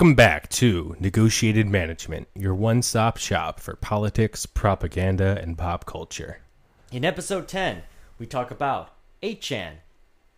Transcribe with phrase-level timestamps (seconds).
[0.00, 6.40] Welcome back to Negotiated Management, your one stop shop for politics, propaganda, and pop culture.
[6.90, 7.82] In episode 10,
[8.18, 9.72] we talk about 8chan.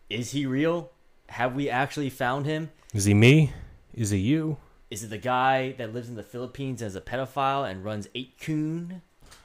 [0.09, 0.91] Is he real?
[1.29, 2.71] Have we actually found him?
[2.93, 3.53] Is he me?
[3.93, 4.57] Is he you?
[4.91, 8.99] Is it the guy that lives in the Philippines as a pedophile and runs 8kun?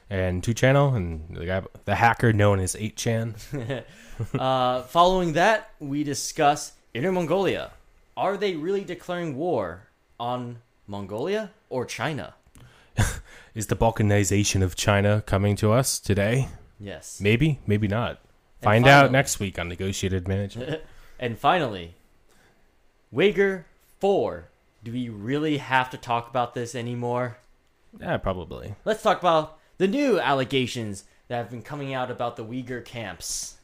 [0.09, 3.85] And 2channel, and the, guy, the hacker known as 8chan.
[4.37, 7.71] uh, following that, we discuss Inner Mongolia.
[8.17, 9.85] Are they really declaring war
[10.19, 12.35] on Mongolia or China?
[13.55, 16.49] Is the balkanization of China coming to us today?
[16.79, 17.19] Yes.
[17.21, 18.19] Maybe, maybe not.
[18.61, 20.81] Find finally- out next week on Negotiated Management.
[21.21, 21.95] And finally,
[23.11, 23.65] Wager
[23.99, 24.47] 4.
[24.85, 27.39] Do we really have to talk about this anymore?
[27.99, 28.75] yeah, probably.
[28.85, 33.57] Let's talk about the new allegations that have been coming out about the Uyghur camps.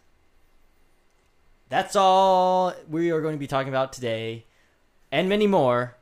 [1.69, 4.45] That's all we are going to be talking about today,
[5.09, 5.94] and many more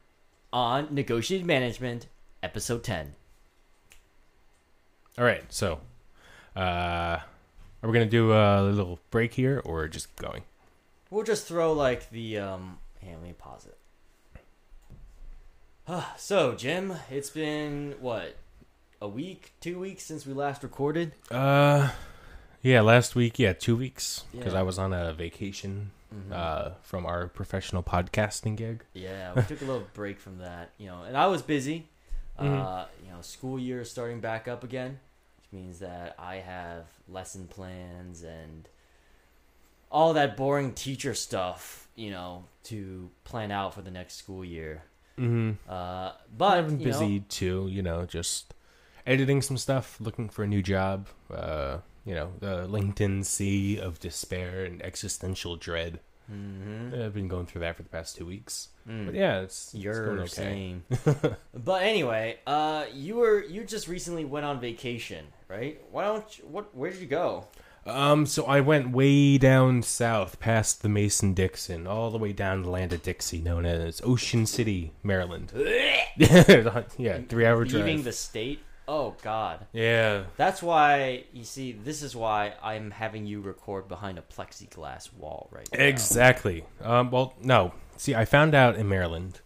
[0.53, 2.07] on Negotiated Management,
[2.41, 3.15] Episode 10.
[5.17, 5.79] All right, so
[6.55, 6.59] uh,
[7.19, 7.21] are
[7.81, 10.43] we going to do a little break here or just going?
[11.09, 12.77] We'll just throw like the um.
[12.99, 13.77] Hey, let me pause it.
[15.87, 18.35] Uh, so, Jim, it's been what
[19.01, 21.11] a week, two weeks since we last recorded.
[21.29, 21.89] Uh,
[22.63, 24.59] yeah, last week, yeah, two weeks because Yeah.
[24.59, 25.91] I was on a vacation
[26.31, 28.83] uh, from our professional podcasting gig.
[28.93, 31.89] Yeah, we took a little break from that, you know, and I was busy.
[32.37, 32.87] Uh, Mhm.
[33.05, 34.99] you know, school year is starting back up again,
[35.37, 38.67] which means that I have lesson plans and
[39.91, 44.83] all that boring teacher stuff, you know, to plan out for the next school year.
[45.19, 45.51] Mm-hmm.
[45.71, 48.55] Uh, but I've been you know, busy too, you know, just
[49.05, 51.07] editing some stuff, looking for a new job.
[51.31, 55.99] Uh, you know, the LinkedIn sea of despair and existential dread.
[56.31, 57.05] mhm.
[57.05, 58.69] I've been going through that for the past two weeks.
[58.87, 59.05] Mm.
[59.07, 60.27] But yeah, it's, it's You're going okay.
[60.27, 60.83] same.
[61.53, 65.81] but anyway, uh, you were you just recently went on vacation, right?
[65.91, 66.75] Why don't you, what?
[66.75, 67.47] Where did you go?
[67.85, 72.63] Um, so I went way down south, past the Mason Dixon, all the way down
[72.63, 75.51] to land of Dixie, known as Ocean City, Maryland.
[76.15, 77.85] yeah, three hour drive.
[77.85, 78.59] Leaving the state.
[78.87, 79.65] Oh God.
[79.71, 81.71] yeah, That's why you see.
[81.71, 85.83] This is why I'm having you record behind a plexiglass wall right now.
[85.85, 86.65] exactly.
[86.81, 87.73] Um, well, no.
[87.95, 89.39] See, I found out in Maryland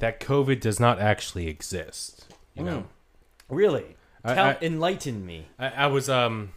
[0.00, 2.26] that COVID does not actually exist.
[2.54, 2.84] You know,
[3.48, 3.96] Really?
[4.24, 5.46] I- Tell, I- enlighten me.
[5.58, 6.52] I, I was um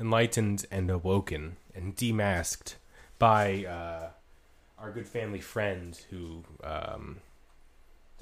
[0.00, 2.74] enlightened and awoken and demasked
[3.18, 4.10] by uh,
[4.78, 7.18] our good family friend who um,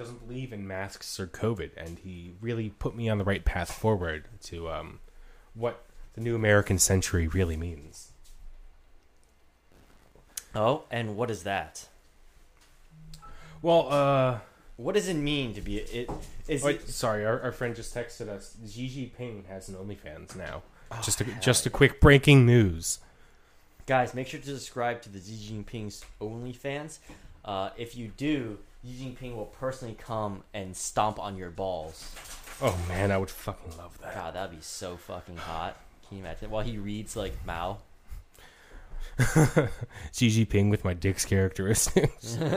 [0.00, 3.70] doesn't believe in masks or COVID, and he really put me on the right path
[3.70, 4.98] forward to um,
[5.52, 5.84] what
[6.14, 8.12] the new American century really means.
[10.54, 11.86] Oh, and what is that?
[13.62, 14.38] Well, uh,
[14.76, 15.76] What does it mean to be?
[15.76, 16.10] It
[16.48, 16.88] is it.
[16.88, 18.56] sorry, our, our friend just texted us.
[18.66, 20.62] Xi Jinping has an OnlyFans now.
[20.90, 23.00] Oh, just a, just a quick breaking news.
[23.86, 26.98] Guys, make sure to subscribe to the Xi Jinping's OnlyFans.
[27.44, 32.14] Uh, if you do, Xi Jinping will personally come and stomp on your balls.
[32.62, 34.14] Oh man, I would fucking love that.
[34.14, 35.76] God, that'd be so fucking hot.
[36.08, 36.50] Can you imagine?
[36.50, 37.78] While he reads like Mao.
[39.18, 42.36] Xi Jinping with my dick's characteristics.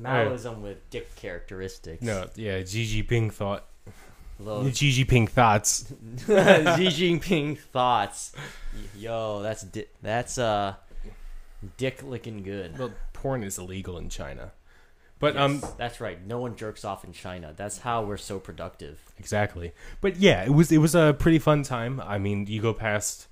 [0.00, 2.02] Maoism with dick characteristics.
[2.02, 3.64] No, yeah, Xi Jinping thought.
[4.38, 5.92] Little Xi Jinping thoughts.
[6.26, 8.32] Xi Jinping thoughts.
[8.96, 10.74] Yo, that's di- that's uh,
[11.76, 12.78] dick licking good.
[12.78, 14.52] Well, porn is illegal in China,
[15.18, 16.24] but Yes, um, that's right.
[16.26, 17.52] No one jerks off in China.
[17.56, 19.00] That's how we're so productive.
[19.18, 19.72] exactly.
[20.00, 22.00] But yeah, it was it was a pretty fun time.
[22.00, 23.26] I mean, you go past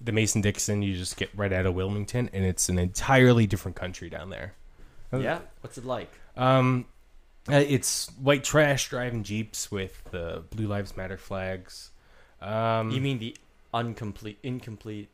[0.00, 3.76] the Mason Dixon, you just get right out of Wilmington, and it's an entirely different
[3.76, 4.54] country down there.
[5.12, 5.40] Yeah.
[5.60, 6.10] What's it like?
[6.36, 6.86] Um,
[7.50, 11.90] uh, it's white trash driving jeeps with the Blue Lives Matter flags.
[12.42, 13.36] Um, You mean the
[13.72, 15.08] incomplete, incomplete,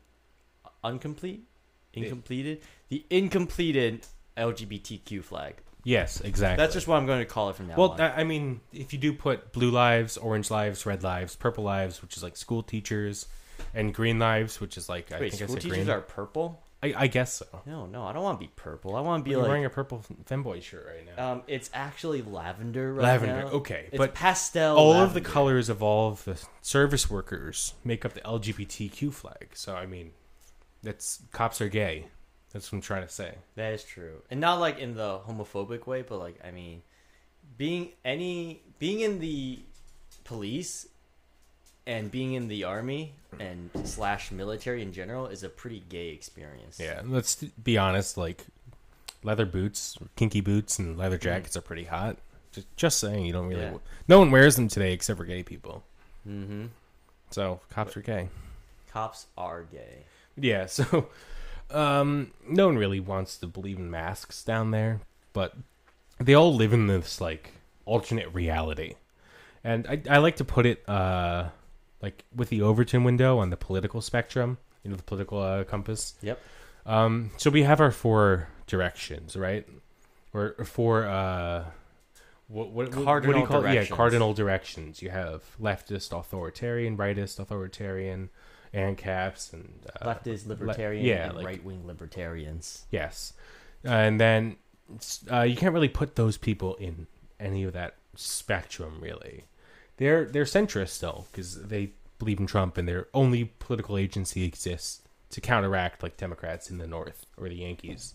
[0.83, 1.45] incomplete,
[1.93, 4.05] incompleted, the incompleted
[4.37, 5.55] LGBTQ flag.
[5.83, 6.61] yes, exactly.
[6.63, 7.97] That's just what I'm going to call it from now Well, on.
[7.99, 12.01] Well, I mean, if you do put blue lives, orange lives, red lives, purple lives,
[12.01, 13.27] which is like school teachers,
[13.73, 15.89] and green lives, which is like I Wait, think I school said teachers green.
[15.89, 16.61] are purple?
[16.83, 17.45] I, I guess so.
[17.65, 18.95] No, no, I don't want to be purple.
[18.95, 19.47] I want to be You're like.
[19.47, 21.31] wearing a purple femboy shirt right now.
[21.31, 23.47] um, it's actually lavender right Lavender, now.
[23.51, 24.75] okay, It's but pastel.
[24.77, 29.51] all of the colors of all of the service workers make up the LGBTQ flag.
[29.53, 30.11] So I mean,
[30.83, 32.07] that's cops are gay.
[32.55, 33.33] That's what I'm trying to say.
[33.55, 36.83] That is true, and not like in the homophobic way, but like I mean,
[37.57, 39.59] being any being in the
[40.23, 40.87] police
[41.85, 43.11] and being in the army
[43.41, 46.79] and slash military in general is a pretty gay experience.
[46.79, 48.15] Yeah, let's be honest.
[48.15, 48.45] Like
[49.21, 52.15] leather boots, kinky boots, and leather jackets are pretty hot.
[52.53, 53.63] Just, just saying, you don't really.
[53.63, 53.77] Yeah.
[54.07, 55.83] No one wears them today except for gay people.
[56.25, 56.67] Mm-hmm.
[57.31, 58.29] So cops are gay.
[58.93, 60.05] Cops are gay.
[60.37, 61.09] Yeah, so
[61.71, 65.01] um, no one really wants to believe in masks down there,
[65.33, 65.55] but
[66.19, 67.51] they all live in this like
[67.85, 68.95] alternate reality,
[69.63, 71.49] and I, I like to put it uh,
[72.01, 76.13] like with the Overton window on the political spectrum, you know, the political uh, compass.
[76.21, 76.39] Yep.
[76.85, 79.67] Um, so we have our four directions, right?
[80.33, 81.65] Or four uh,
[82.47, 83.73] what what, what, what do Cardinal you call it?
[83.73, 85.01] Yeah, cardinal directions.
[85.01, 88.29] You have leftist, authoritarian, rightist, authoritarian,
[88.75, 89.69] and caps and
[90.01, 92.85] uh, Leftist libertarian yeah, and like- right wing libertarians.
[92.91, 93.33] Yes,
[93.83, 94.57] and then
[95.31, 97.07] uh, you can't really put those people in
[97.39, 98.99] any of that spectrum.
[99.01, 99.45] Really,
[99.97, 105.01] they're they're centrist still because they believe in Trump, and their only political agency exists
[105.31, 108.13] to counteract like Democrats in the North or the Yankees,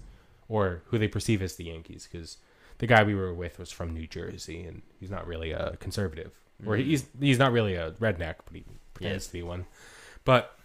[0.48, 2.06] or who they perceive as the Yankees.
[2.10, 2.36] Because
[2.78, 6.38] the guy we were with was from New Jersey, and he's not really a conservative,
[6.66, 6.84] or Mhm.
[6.84, 8.64] he's he's not really a redneck, but he
[8.94, 9.26] pretends Yes.
[9.28, 9.64] to be one.
[10.30, 10.56] But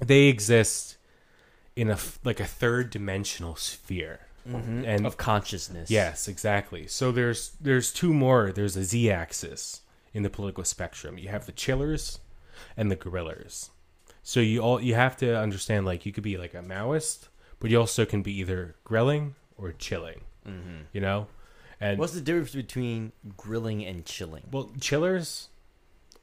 [0.00, 0.98] they exist
[1.74, 4.20] in a like a third dimensional sphere.
[4.46, 4.84] Mm-hmm.
[4.84, 5.90] And- of consciousness.
[5.90, 6.86] Yes, exactly.
[6.86, 8.52] So there's there's two more.
[8.52, 9.80] There's a z-axis
[10.12, 11.16] in the political spectrum.
[11.16, 12.18] You have the chillers
[12.76, 13.70] and the guerrillas.
[14.22, 17.28] So you all you have to understand like you could be like a Maoist,
[17.60, 20.20] but you also can be either grilling or chilling.
[20.46, 20.80] Mm-hmm.
[20.92, 21.26] You know,
[21.80, 24.44] and What's the difference between grilling and chilling?
[24.52, 25.48] well, chillers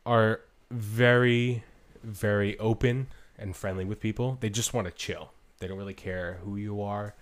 [0.06, 1.64] are very
[2.06, 3.07] very open
[3.38, 4.38] and friendly with people.
[4.40, 5.31] They just want to chill.
[5.60, 7.16] They don't really care who you are.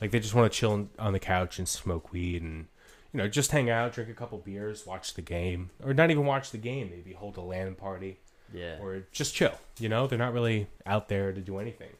[0.00, 2.66] Like they just want to chill on the couch and smoke weed and
[3.12, 6.26] you know just hang out, drink a couple beers, watch the game, or not even
[6.26, 6.90] watch the game.
[6.90, 8.18] Maybe hold a LAN party
[8.52, 8.78] Yeah.
[8.80, 9.58] or just chill.
[9.78, 11.90] You know, they're not really out there to do anything.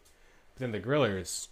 [0.55, 1.49] But then the grillers,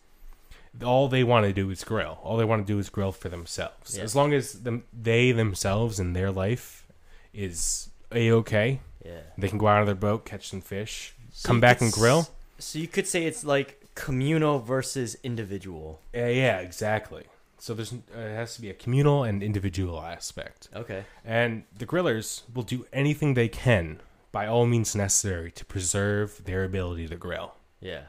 [0.84, 2.18] all they want to do is grill.
[2.22, 3.96] All they want to do is grill for themselves.
[3.96, 4.02] Yeah.
[4.02, 6.86] As long as them, they themselves and their life
[7.32, 9.20] is a okay, yeah.
[9.38, 12.28] they can go out on their boat, catch some fish, So come back and grill.
[12.58, 16.00] So you could say it's like communal versus individual.
[16.14, 17.24] Yeah, yeah, exactly.
[17.58, 20.68] So there's uh, it has to be a communal and individual aspect.
[20.74, 21.04] Okay.
[21.24, 24.00] And the grillers will do anything they can
[24.32, 27.54] by all means necessary to preserve their ability to grill.
[27.80, 28.02] Yeah.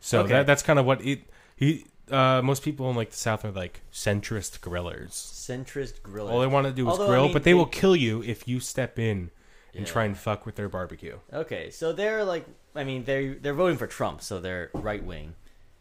[0.00, 0.32] So Okay.
[0.32, 1.20] that that's kind of what it
[1.56, 5.10] he uh most people in like the south are like centrist grillers.
[5.12, 6.30] Centrist griller.
[6.30, 7.94] All they want to do is Although, I grill, mean, but they, they- will kill
[7.96, 9.30] you if you step in
[9.74, 9.92] and Yeah.
[9.92, 11.18] try and fuck with their barbecue.
[11.32, 15.34] Okay, so they're like, I mean, they they're voting for Trump, so they're right wing.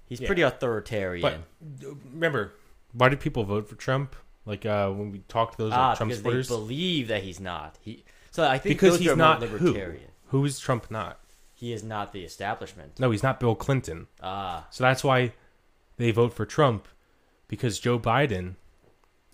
[0.06, 0.28] He's Yeah.
[0.28, 1.22] pretty authoritarian.
[1.22, 2.54] But uh, remember,
[2.94, 4.16] why did people vote for Trump?
[4.46, 7.24] Like uh when we talked to those ah, like, Trump because supporters, they believe that
[7.24, 7.78] he's not.
[7.82, 8.04] He.
[8.32, 9.48] So I think because those he's not who?
[9.54, 10.10] libertarian.
[10.28, 11.20] Who is Trump not?
[11.54, 13.00] He is not the establishment.
[13.00, 14.08] No, he's not Bill Clinton.
[14.24, 15.34] Ah, So that's why
[15.98, 16.88] they vote for Trump
[17.48, 18.56] because Joe Biden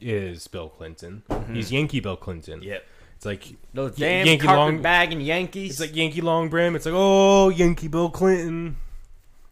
[0.01, 1.24] is Bill Clinton.
[1.53, 2.62] He's Yankee Bill Clinton.
[2.62, 2.86] yep.
[3.17, 5.71] It's like Those damn Yankee carpet long- bagging Yankees.
[5.71, 6.75] It's like Yankee long brim.
[6.75, 8.77] It's like, oh, Yankee Bill Clinton.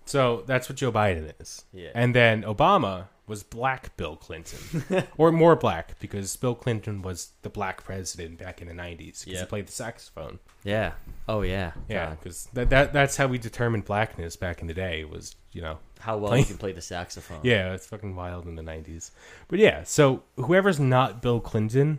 [0.05, 1.65] So that's what Joe Biden is.
[1.73, 1.89] Yeah.
[1.95, 5.03] And then Obama was black Bill Clinton.
[5.17, 9.39] or more black because Bill Clinton was the black president back in the 90s because
[9.39, 10.37] he played the saxophone.
[10.63, 10.91] yeah.
[11.27, 11.71] Oh yeah.
[11.89, 15.63] Yeah, because that, that that's how we determined blackness back in the day was, you
[15.63, 17.39] know, How well Play- you can play the saxophone.
[17.43, 19.09] yeah, it's fucking wild in the 90s.
[19.47, 21.97] But yeah, so whoever's not Bill Clinton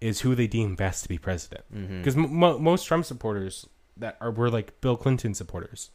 [0.00, 1.64] is who they deem best to be president.
[1.74, 1.98] Mm-hmm.
[1.98, 3.66] because m- mo most Trump supporters
[3.96, 5.90] that are were like Bill Clinton supporters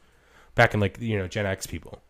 [0.54, 2.02] back in like you know Gen X people.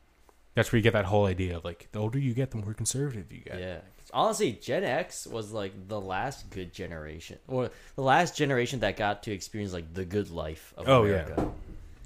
[0.55, 2.73] That's where you get that whole idea of like the older you get, the more
[2.73, 3.59] conservative you get.
[3.59, 3.77] Yeah.
[4.13, 9.23] Honestly, Gen X was like the last good generation, or the last generation that got
[9.23, 11.27] to experience like the good life of Oh, yeah.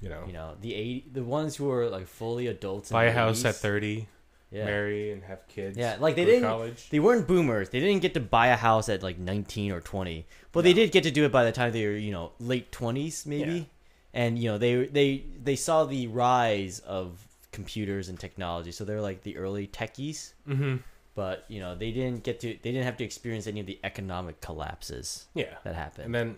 [0.02, 2.90] You know, You know, the eight, the ones who were like fully adults.
[2.90, 3.48] buy a house 80s.
[3.50, 4.08] at thirty,
[4.50, 4.64] Yeah.
[4.64, 5.78] marry and have kids.
[5.78, 6.42] Yeah, like they didn't.
[6.48, 6.88] college.
[6.90, 7.68] They weren't boomers.
[7.70, 10.90] They didn't get to buy a house at like nineteen or twenty, but they did
[10.92, 13.52] get to do it by the time they were you know late twenties maybe.
[13.52, 13.64] Yeah.
[14.12, 19.00] And you know they they they saw the rise of computers and technology, so they're
[19.00, 20.32] like the early techies.
[20.48, 20.76] Mm-hmm.
[21.14, 23.78] But you know they didn't get to they didn't have to experience any of the
[23.84, 26.06] economic collapses Yeah, that happened.
[26.06, 26.36] and then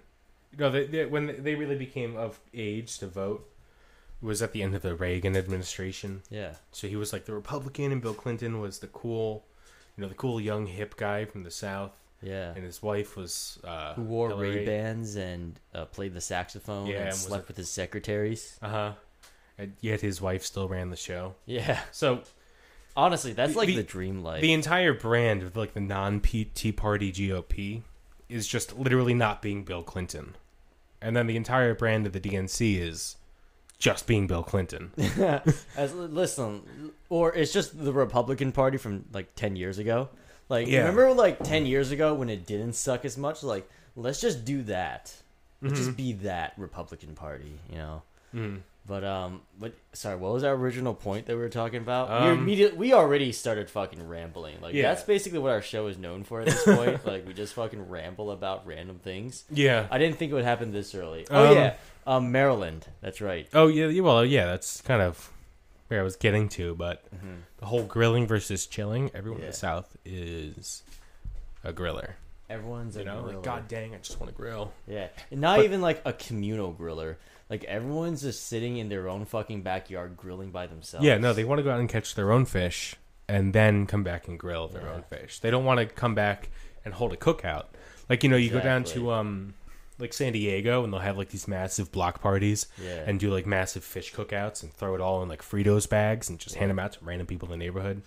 [0.53, 3.49] you know they, they, when they really became of age to vote
[4.23, 6.23] was at the end of the Reagan administration.
[6.31, 9.45] yeah, So he was like the Republican, and Bill Clinton was the cool,
[9.97, 11.91] you know, the cool young hip guy from the South,
[12.23, 12.53] yeah.
[12.55, 14.33] and his wife was uh, Who wore.
[14.35, 18.59] Ray Bans and uh, played the saxophone Yeah, and and slept it- with his secretaries.
[18.63, 18.93] Uh huh.
[19.59, 21.35] and yet his wife still ran the show.
[21.47, 21.81] Yeah.
[21.91, 22.23] So
[22.95, 24.43] Honestly, that's The- like the- the, dream life.
[24.43, 27.83] the entire brand of like the non Tea Party GOP
[28.29, 30.37] is just literally not being Bill Clinton,
[31.01, 33.17] and then the entire brand of the DNC is
[33.83, 34.93] just being Bill Clinton.
[35.77, 36.63] As listen,
[37.09, 40.09] or it's just the Republican Party from like ten years ago.
[40.49, 40.81] Like Yeah.
[40.83, 43.43] remember like ten years ago when it didn't suck as much?
[43.43, 45.13] Like let's just do that.
[45.61, 45.85] Let's Mm-hmm.
[45.85, 48.03] just be that Republican Party, you know.
[48.33, 48.61] Mm.
[48.85, 52.09] But um, but sorry, what was our original point that we were talking about?
[52.09, 54.61] we Um, immediately we already started fucking rambling.
[54.61, 54.83] Like Yeah.
[54.89, 57.07] that's basically what our show is known for at this point.
[57.07, 59.45] like we just fucking ramble about random things.
[59.51, 59.87] Yeah.
[59.91, 61.27] I didn't think it would happen this early.
[61.31, 61.75] Oh Um, yeah,
[62.09, 62.87] um, Maryland.
[63.01, 63.49] That's right.
[63.55, 63.87] Oh yeah.
[63.87, 64.47] yeah, Well, yeah.
[64.47, 65.31] That's kind of
[65.87, 67.05] where I was getting to, but
[67.59, 69.13] the whole grilling versus chilling.
[69.15, 70.83] Everyone in the South is
[71.63, 72.15] a griller.
[72.51, 73.35] Everyone's You a know, griller.
[73.35, 74.73] like God dang, I just want to grill.
[74.89, 77.15] Yeah, and not But- even like a communal griller.
[77.53, 81.05] Like everyone's just sitting in their own fucking backyard grilling by themselves.
[81.05, 82.97] Yeah, no, they want to go out and catch their own fish
[83.29, 84.93] and then come back and grill their Yeah.
[84.95, 85.39] own fish.
[85.39, 86.49] They don't want to come back
[86.83, 87.67] and hold a cookout.
[88.09, 89.53] Like you know, you go down to um,
[89.99, 93.45] like San Diego, and they'll have like these massive block parties yeah, and do like
[93.47, 96.79] massive fish cookouts and throw it all in like Fritos bags and just hand them
[96.79, 98.01] out to random people in the neighborhood.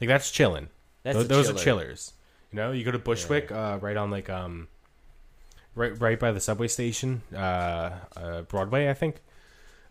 [0.00, 0.68] Like that's chilling.
[1.02, 1.56] that's Tho- a those chiller.
[1.58, 2.12] are chillers.
[2.52, 4.68] You know, you go to Bushwick, uh, right on like um,
[5.74, 9.20] right right by the subway station, uh, uh Broadway, I think.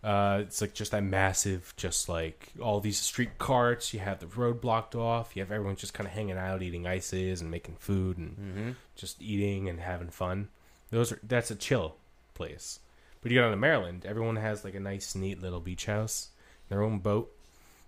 [0.02, 3.94] Uh, it's like just that massive, just like all these street carts.
[3.94, 5.34] You have the road blocked off.
[5.34, 8.70] You have everyone just kind of hanging out, eating ices and making food and Mm-hmm.
[8.96, 10.48] just eating and having fun.
[10.90, 11.96] Those are that's a chill
[12.34, 12.80] place.
[13.22, 16.28] But you go down to Maryland, everyone has like a nice, neat little beach house,
[16.68, 17.32] their own boat,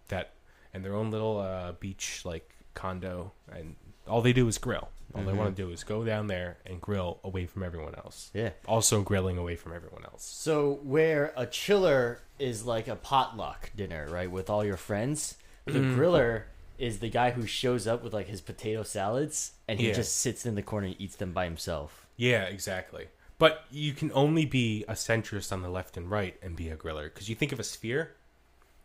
[0.08, 0.30] that
[0.72, 3.76] and their own little uh, beach like condo, and
[4.08, 4.88] all they do is grill.
[5.14, 5.36] All they Mhm.
[5.36, 8.30] want to do is go down there and grill away from everyone else.
[8.34, 8.50] Yeah.
[8.66, 10.24] Also grilling away from everyone else.
[10.24, 15.72] So where a chiller is like a potluck dinner, right, with all your friends, the
[15.78, 15.96] Mhm.
[15.96, 16.44] griller
[16.78, 19.94] is the guy who shows up with like his potato salads and he Yeah.
[19.94, 22.06] just sits in the corner and eats them by himself.
[22.16, 23.08] Yeah, exactly.
[23.38, 26.76] But you can only be a centrist on the left and right and be a
[26.76, 28.12] griller because you think of a sphere,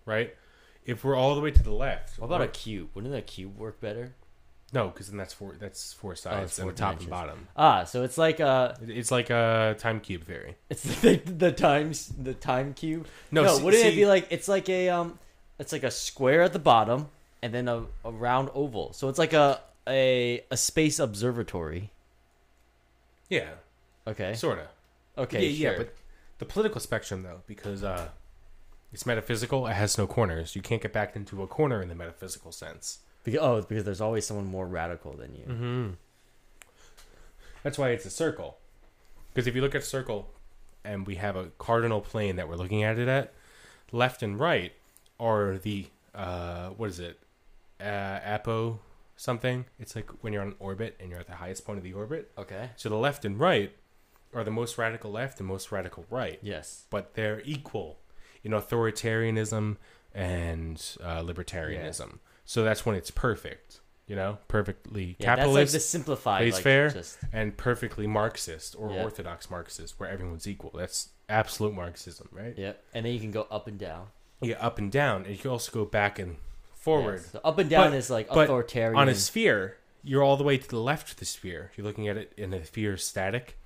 [0.06, 0.36] right?
[0.86, 2.90] If we're all the way to the left, What about a cube?
[2.94, 4.14] Wouldn't a cube work better?
[4.74, 4.88] No?
[4.88, 5.56] Because then that's four.
[5.60, 7.48] That's four sides it's and four the top and bottom.
[7.56, 8.78] Ah, so it's like a.
[8.88, 10.56] It's like a time cube theory.
[10.70, 13.08] it's the, the times the time cube.
[13.32, 15.20] No, No, see- wouldn't it be like it's like a um,
[15.60, 17.10] it's like a square at the bottom
[17.42, 18.94] and then a, a round oval.
[18.94, 21.92] So it's like a a a space observatory.
[23.30, 23.50] Yeah,
[24.08, 24.34] Okay.
[24.34, 24.68] sorta.
[25.18, 25.48] Okay.
[25.48, 25.72] yeah, sure.
[25.74, 25.96] yeah, but
[26.40, 28.10] the political spectrum though, because uh,
[28.92, 30.56] it's metaphysical, it has no corners.
[30.56, 33.00] You can't get backed into a corner in the metaphysical sense.
[33.24, 35.44] Because, oh, because there's always someone more radical than you.
[35.48, 35.90] Mm-hmm.
[37.64, 38.58] That's why it's a circle.
[39.34, 40.30] Because if you look at a circle,
[40.84, 43.34] and we have a cardinal plane that we're looking at it at,
[43.92, 44.74] left and right
[45.20, 45.86] are the
[46.16, 47.20] uh, what is it?
[47.80, 48.80] Uh, apo
[49.16, 49.66] something.
[49.80, 51.94] It's like when you're on an orbit and you're at the highest point of the
[51.94, 52.32] orbit.
[52.38, 52.72] Okay.
[52.76, 53.72] So the left and right
[54.34, 56.86] are the most radical left and most radical right, Yes.
[56.90, 58.00] but they're equal
[58.44, 59.78] in authoritarianism
[60.16, 62.18] and uh, libertarianism.
[62.52, 63.80] So that's when it's perfect.
[64.08, 66.52] You know, perfectly Yeah, capitalist that's like the simplified.
[66.54, 66.90] Like, faire.
[66.90, 69.04] Just, and perfectly Marxist or Yeah.
[69.04, 70.72] orthodox Marxist, where everyone's equal.
[70.76, 72.54] That's absolute Marxism, right?
[72.58, 74.08] yeah, and then you can go up and down.
[74.42, 76.36] Yeah, up and down, and you can also go back and
[76.76, 77.22] forward.
[77.24, 78.98] Yeah, so up and down But- is like authoritarian.
[78.98, 81.72] On a sphere, you're all the way to the left of the sphere.
[81.78, 83.58] You're looking at it in a sphere static.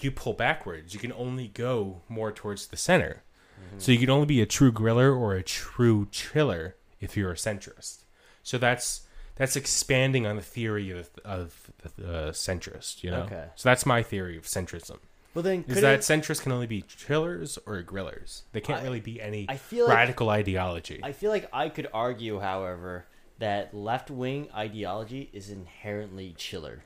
[0.00, 0.92] You pull backwards.
[0.92, 3.22] You can only go more towards the center.
[3.58, 3.78] Mm-hmm.
[3.78, 7.36] So you can only be a true griller or a true chiller if you're a
[7.36, 8.04] centrist.
[8.48, 9.02] So that's
[9.36, 13.04] that's expanding on the theory of of the uh, centrist.
[13.04, 13.22] You know.
[13.24, 13.44] Okay.
[13.56, 15.00] So that's my theory of centrism.
[15.34, 18.42] well, then Is that it, centrists can only be chillers or grillers?
[18.52, 21.00] They can't I- really be any I feel like radical ideology.
[21.02, 23.04] I feel like I could argue, however,
[23.38, 26.84] that left wing ideology is inherently chiller.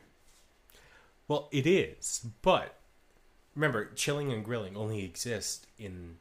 [1.29, 2.75] well, it is, but
[3.55, 6.17] remember, chilling and grilling only exist in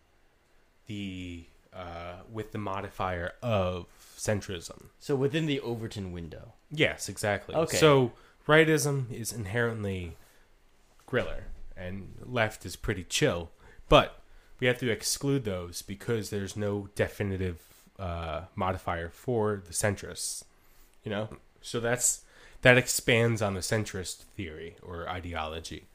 [0.86, 3.88] the uh, with the modifier of
[4.22, 4.90] centrism.
[5.00, 6.54] So within the Overton window.
[6.70, 7.56] Yes, exactly.
[7.56, 7.78] Okay.
[7.78, 8.12] So
[8.48, 10.16] rightism is inherently
[11.08, 11.44] griller,
[11.76, 13.50] and left is pretty chill,
[13.90, 14.22] but
[14.60, 17.60] we have to exclude those because there's no definitive
[17.98, 20.44] uh, modifier for the centrists.
[21.04, 21.30] You know,
[21.62, 22.22] so that's
[22.62, 25.88] that expands on the centrist theory or ideology,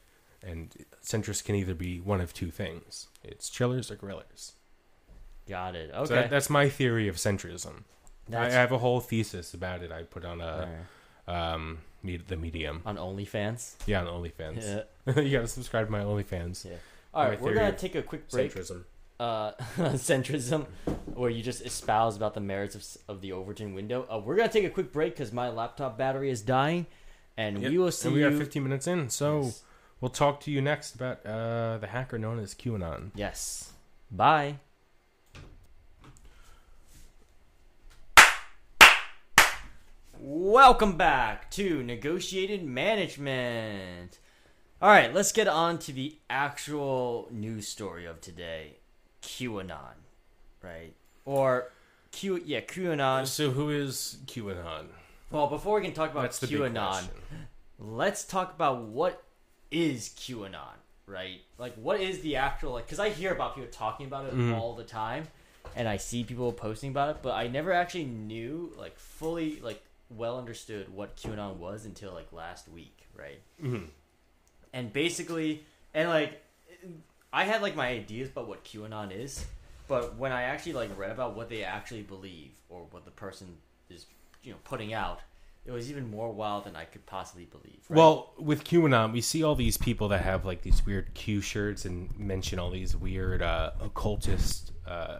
[0.43, 4.51] and centrists can either be one of two things: it's chillers or grillers.
[5.47, 5.91] Got it.
[5.93, 6.15] So Okay.
[6.15, 7.85] that, that's my theory of centrism.
[8.33, 9.91] I, I have a whole thesis about it.
[9.91, 10.69] I put on a
[11.27, 11.53] Alright.
[11.55, 11.79] um,
[12.27, 12.81] the medium.
[12.85, 13.75] on OnlyFans.
[13.85, 14.85] Yeah, on OnlyFans.
[15.05, 15.19] Yeah.
[15.21, 16.65] you gotta subscribe to my OnlyFans.
[16.65, 16.71] Yeah.
[17.13, 18.53] All right, we're gonna take a quick break.
[18.53, 18.83] Centrism.
[19.19, 19.51] uh,
[19.95, 20.65] centrism,
[21.15, 24.05] where you just espouse about the merits of, of the Overton window.
[24.11, 26.85] Uh, we're gonna take a quick break because my laptop battery is dying,
[27.35, 28.29] and Yep, we will see and we you.
[28.29, 29.63] got 15 minutes in, so Yes.
[29.99, 33.11] we'll talk to you next about uh, the hacker known as QAnon.
[33.15, 33.71] yes.
[34.11, 34.59] Bye.
[40.19, 44.17] Welcome back to Negotiated Management.
[44.81, 48.77] All right, let's get on to the actual news story of today
[49.21, 49.93] QAnon,
[50.63, 50.93] right?
[51.25, 51.71] Or
[52.11, 53.27] Q, yeah, QAnon.
[53.27, 54.85] So who is QAnon?
[55.29, 57.03] Well, before we can talk about That's QAnon,
[57.77, 59.21] let's talk about what
[59.69, 61.41] is QAnon, right?
[61.59, 62.87] Like, what is the actual like?
[62.87, 64.57] Because I hear about people talking about it Mhm.
[64.57, 65.27] all the time,
[65.75, 69.83] and I see people posting about it, but I never actually knew like fully like
[70.09, 73.41] well understood what QAnon was until like last week, right?
[73.61, 73.87] Mhm.
[74.73, 76.43] And basically, and like,
[77.33, 79.45] I had like my ideas about what QAnon is,
[79.87, 83.57] but when I actually like read about what they actually believe or what the person
[83.89, 84.05] is,
[84.43, 85.21] you know, putting out,
[85.65, 87.79] it was even more wild than I could possibly believe.
[87.89, 87.97] Right?
[87.97, 91.83] Well, with QAnon, we see all these people that have like these weird Q shirts
[91.83, 95.19] and mention all these weird uh, occultist uh,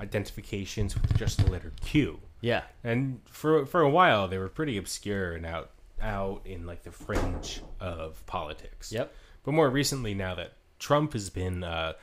[0.00, 2.20] identifications with just the letter Q.
[2.40, 6.82] yeah, And for for a while, they were pretty obscure and out out in like
[6.82, 8.92] the fringe of politics.
[8.92, 9.14] yep,
[9.44, 11.94] But more recently, now that Trump has been uh,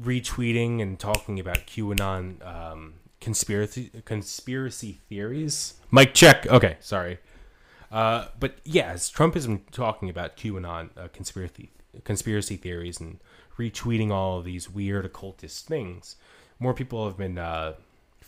[0.00, 5.74] retweeting and talking about QAnon um, conspiracy conspiracy theories.
[5.90, 6.46] Mike, check.
[6.46, 7.18] Okay, sorry.
[7.90, 11.70] Uh, but yes, Trump has been talking about QAnon uh, conspiracy
[12.04, 13.20] conspiracy theories and
[13.58, 16.16] retweeting all of these weird occultist things.
[16.58, 17.74] More people have been uh,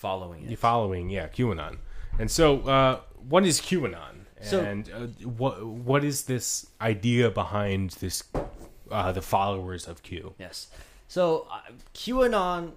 [0.09, 0.59] following it.
[0.59, 1.75] following, yeah, QAnon.
[2.21, 3.01] And so, uh,
[3.33, 4.15] what is QAnon?
[4.51, 5.07] So- and uh,
[5.41, 5.55] what
[5.91, 8.17] what is this idea behind this?
[8.91, 10.35] Uh, the followers of Q.
[10.39, 10.69] Yes.
[11.09, 12.73] So uh, QAnon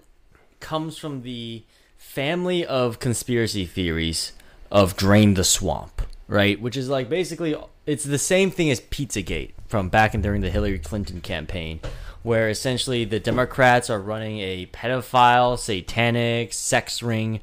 [0.58, 1.64] comes from the
[1.98, 4.32] family of conspiracy theories
[4.70, 6.56] of Drain the Swamp, right?
[6.60, 7.54] Which is like basically
[7.88, 11.80] it's the same thing as Pizzagate from back in during the Hillary Clinton campaign,
[12.22, 17.40] where essentially the Democrats are running a pedophile, satanic sex ring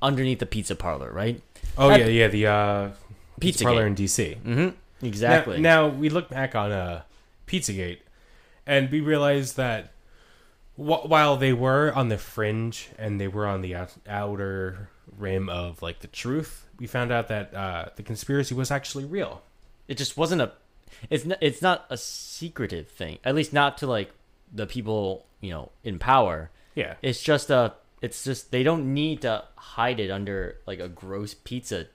[0.00, 1.42] underneath the pizza parlor, right?
[1.76, 2.88] Oh yeah, yeah, the uh,
[3.40, 4.38] pizza parlor in DC.
[4.40, 5.04] Mm-hmm.
[5.04, 5.58] Exactly.
[5.58, 7.02] Now, now we look back on uh,
[7.48, 7.98] Pizzagate,
[8.66, 9.90] and we realize that
[10.76, 15.48] wh- while they were on the fringe and they were on the out- outer rim
[15.48, 19.42] of like the truth, we found out that uh, the conspiracy was actually real.
[19.88, 20.52] It just wasn't a
[21.10, 24.12] it's not, it's not a secretive thing at least not to like
[24.52, 26.50] the people you know in power.
[26.74, 30.88] Yeah, it's just a it's just they don't need to hide it under like a
[30.88, 31.86] gross pizza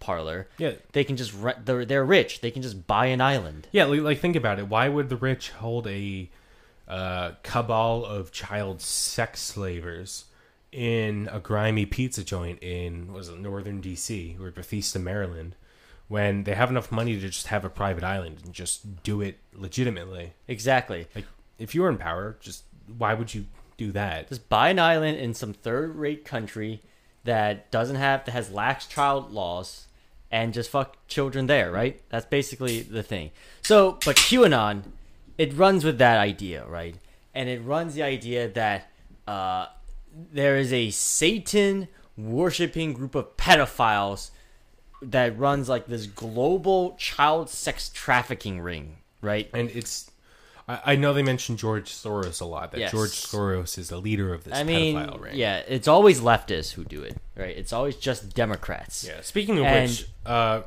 [0.00, 0.48] parlor.
[0.58, 2.40] Yeah, they can just rent they're, they're rich.
[2.40, 3.68] They can just buy an island.
[3.72, 4.68] Yeah, like, think about it.
[4.68, 6.28] Why would the rich hold a
[6.88, 10.26] uh, cabal of child sex slavers
[10.72, 15.56] in a grimy pizza joint in was it northern DC or Bethesda, Maryland,
[16.08, 19.38] when they have enough money to just have a private island and just do it
[19.52, 20.32] legitimately?
[20.48, 21.26] exactly Like,
[21.58, 22.64] if you were in power, just
[22.98, 24.28] why would you do that?
[24.28, 26.80] just buy an island in some third rate country
[27.24, 29.86] that doesn't have that has lax child laws
[30.30, 32.00] and just fuck children there, right?
[32.08, 33.30] That's basically the thing.
[33.62, 34.82] So, but QAnon,
[35.38, 36.96] it runs with that idea, right?
[37.34, 38.90] And it runs the idea that
[39.26, 39.66] uh,
[40.32, 44.30] there is a Satan worshiping group of pedophiles
[45.02, 49.48] that runs like this global child sex trafficking ring, right?
[49.54, 50.10] And it's.
[50.68, 52.72] I I know they mentioned George Soros a lot.
[52.72, 52.90] That Yes.
[52.92, 55.36] George Soros is the leader of this I mean, pedophile ring.
[55.36, 57.56] yeah, it's always leftists who do it, right?
[57.56, 59.04] It's always just Democrats.
[59.06, 59.20] Yeah.
[59.22, 60.62] Speaking of And- which, uh,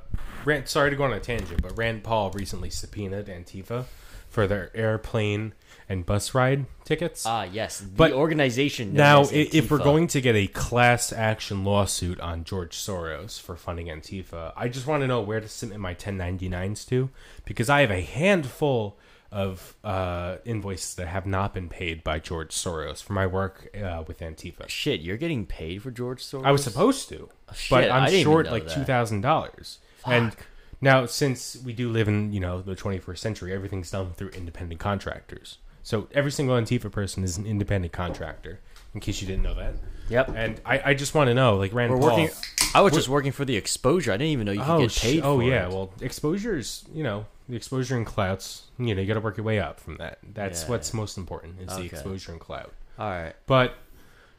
[0.46, 3.86] Rand, sorry to go on a tangent, but Rand Paul recently subpoenaed Antifa
[4.30, 5.54] for their airplane
[5.90, 7.26] and bus ride tickets.
[7.26, 8.94] Ah, yes, the But organization.
[8.94, 13.88] now, if we're going to get a class action lawsuit on George Soros for funding
[13.88, 17.10] Antifa, I just want to know where to submit my 1099s to
[17.44, 18.98] because I have a handful
[19.32, 24.04] of uh, invoices that have not been paid by George Soros for my work uh,
[24.08, 24.68] with Antifa.
[24.68, 26.46] shit, you're getting paid for George Soros.
[26.46, 28.74] I was supposed to, shit, but I'm short like that.
[28.74, 29.80] two thousand dollars.
[30.06, 30.36] And
[30.82, 34.80] now, since we do live in you know the 21st century, everything's done through independent
[34.80, 35.58] contractors.
[35.84, 38.60] So every single Antifa person is an independent contractor.
[38.94, 39.76] In case you didn't know that,
[40.10, 40.30] Yep.
[40.36, 42.10] and I, I just want to know, like Rand We're Paul.
[42.10, 42.36] working.
[42.74, 44.12] I was we're- just working for the exposure.
[44.12, 45.24] I didn't even know you could oh, get sh- paid.
[45.24, 45.66] oh for yeah.
[45.68, 45.70] it.
[45.70, 48.64] Well, exposure's you know the exposure and clouts.
[48.80, 50.18] You know you got to work your way up from that.
[50.34, 50.70] That's Yeah.
[50.70, 52.74] what's most important is the exposure and clout.
[52.98, 53.36] all right.
[53.46, 53.76] But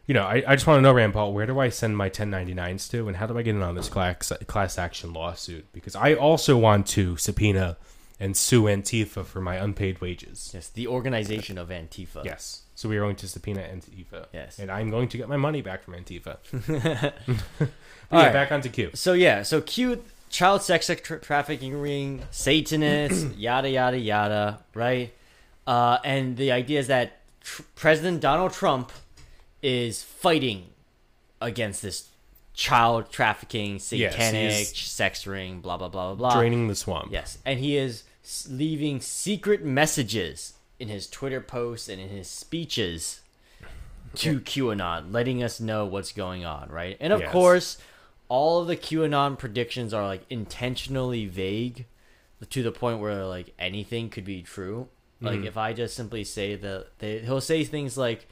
[0.06, 2.10] you know, I, I just want to know, Rand Paul, where do I send my
[2.10, 5.72] 1099s to, and how do I get in on this class class action lawsuit?
[5.72, 7.76] Because I also want to subpoena
[8.20, 10.50] and sue Antifa for my unpaid wages.
[10.54, 12.24] Yes, the organization of Antifa.
[12.24, 12.62] Yes.
[12.74, 14.26] So we are going to subpoena Antifa.
[14.32, 14.58] Yes.
[14.58, 16.36] And I'm going to get my money back from Antifa.
[18.12, 18.32] Yeah, right.
[18.32, 18.90] back onto Q.
[18.94, 25.14] So yeah, so cute child sex tra- trafficking ring, Satanist, yada yada yada, right?
[25.64, 28.90] Uh, and the idea is that tr- President Donald Trump
[29.62, 30.64] is fighting
[31.40, 32.08] against this
[32.52, 36.36] child trafficking, satanic he's- sex ring, blah blah blah blah blah.
[36.36, 37.12] Draining the swamp.
[37.12, 38.02] Yes, and he is
[38.50, 43.20] leaving secret messages in his Twitter posts and in his speeches
[44.16, 46.96] to QAnon, letting us know what's going on, right?
[47.00, 47.30] And of Yes.
[47.32, 47.78] course,
[48.28, 51.86] all of the QAnon predictions are like intentionally vague
[52.48, 54.88] to the point where like anything could be true.
[55.20, 55.46] Like Mhm.
[55.46, 58.26] if I just simply say that they, he'll say things like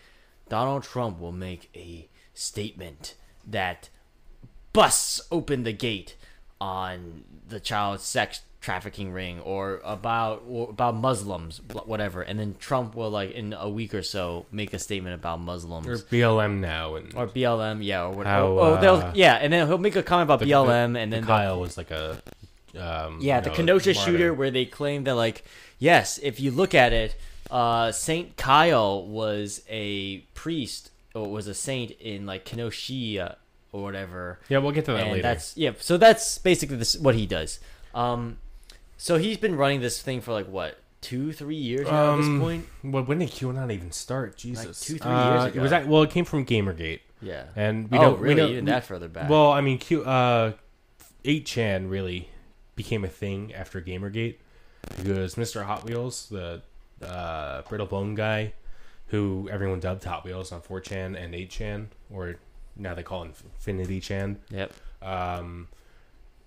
[0.48, 3.14] Donald Trump will make a statement
[3.46, 3.90] that
[4.72, 6.16] busts open the gate
[6.60, 12.94] on the child sex trafficking ring or about or about Muslims whatever and then Trump
[12.94, 16.96] will like in a week or so make a statement about Muslims Or BLM now.
[16.96, 19.96] And or BLM yeah or whatever How, oh, uh, they'll yeah and then he'll make
[19.96, 22.20] a comment about the- BLM the- and then they'll- Kyle was like a.
[22.78, 24.10] Um, yeah, the know, Kenosha martyr.
[24.10, 25.42] shooter, where they claim that, like,
[25.78, 27.16] yes, if you look at it,
[27.50, 33.36] uh, Saint Kyle was a priest or was a saint in like Kenosha
[33.72, 34.38] or whatever.
[34.50, 35.22] Yeah, we'll get to that and later.
[35.22, 35.72] that's yeah.
[35.80, 37.58] So that's basically this, what he does.
[37.94, 38.36] Um,
[38.98, 42.26] so he's been running this thing for like what two, three years now at this
[42.26, 42.66] Um, point.
[42.84, 44.36] Well, when did QAnon even start?
[44.36, 47.44] Jesus, two, three Uh, years It was that, well, it came from GamerGate, Yeah.
[47.56, 48.34] and we oh, don't we really?
[48.40, 49.30] don't- Even we- that further back.
[49.30, 50.52] Well, I mean, Q uh,
[51.24, 52.28] 8chan really
[52.76, 54.36] became a thing after Gamergate
[54.96, 55.64] because Mr.
[55.64, 56.62] Hot Wheels, the
[57.02, 58.54] uh, brittle bone guy,
[59.08, 62.36] who everyone dubbed Hot Wheels on 4chan and 8chan, or
[62.76, 64.38] now they call Infinity Chan.
[64.50, 64.72] yep.
[65.00, 65.68] Um,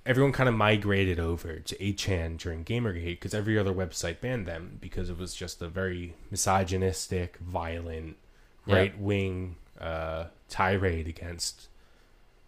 [0.06, 4.78] everyone kind of migrated over to 8chan during Gamergate because every other website banned them
[4.82, 8.18] because it was just a very misogynistic, violent,
[8.66, 8.76] Yeah.
[8.76, 11.68] right wing uh, tirade against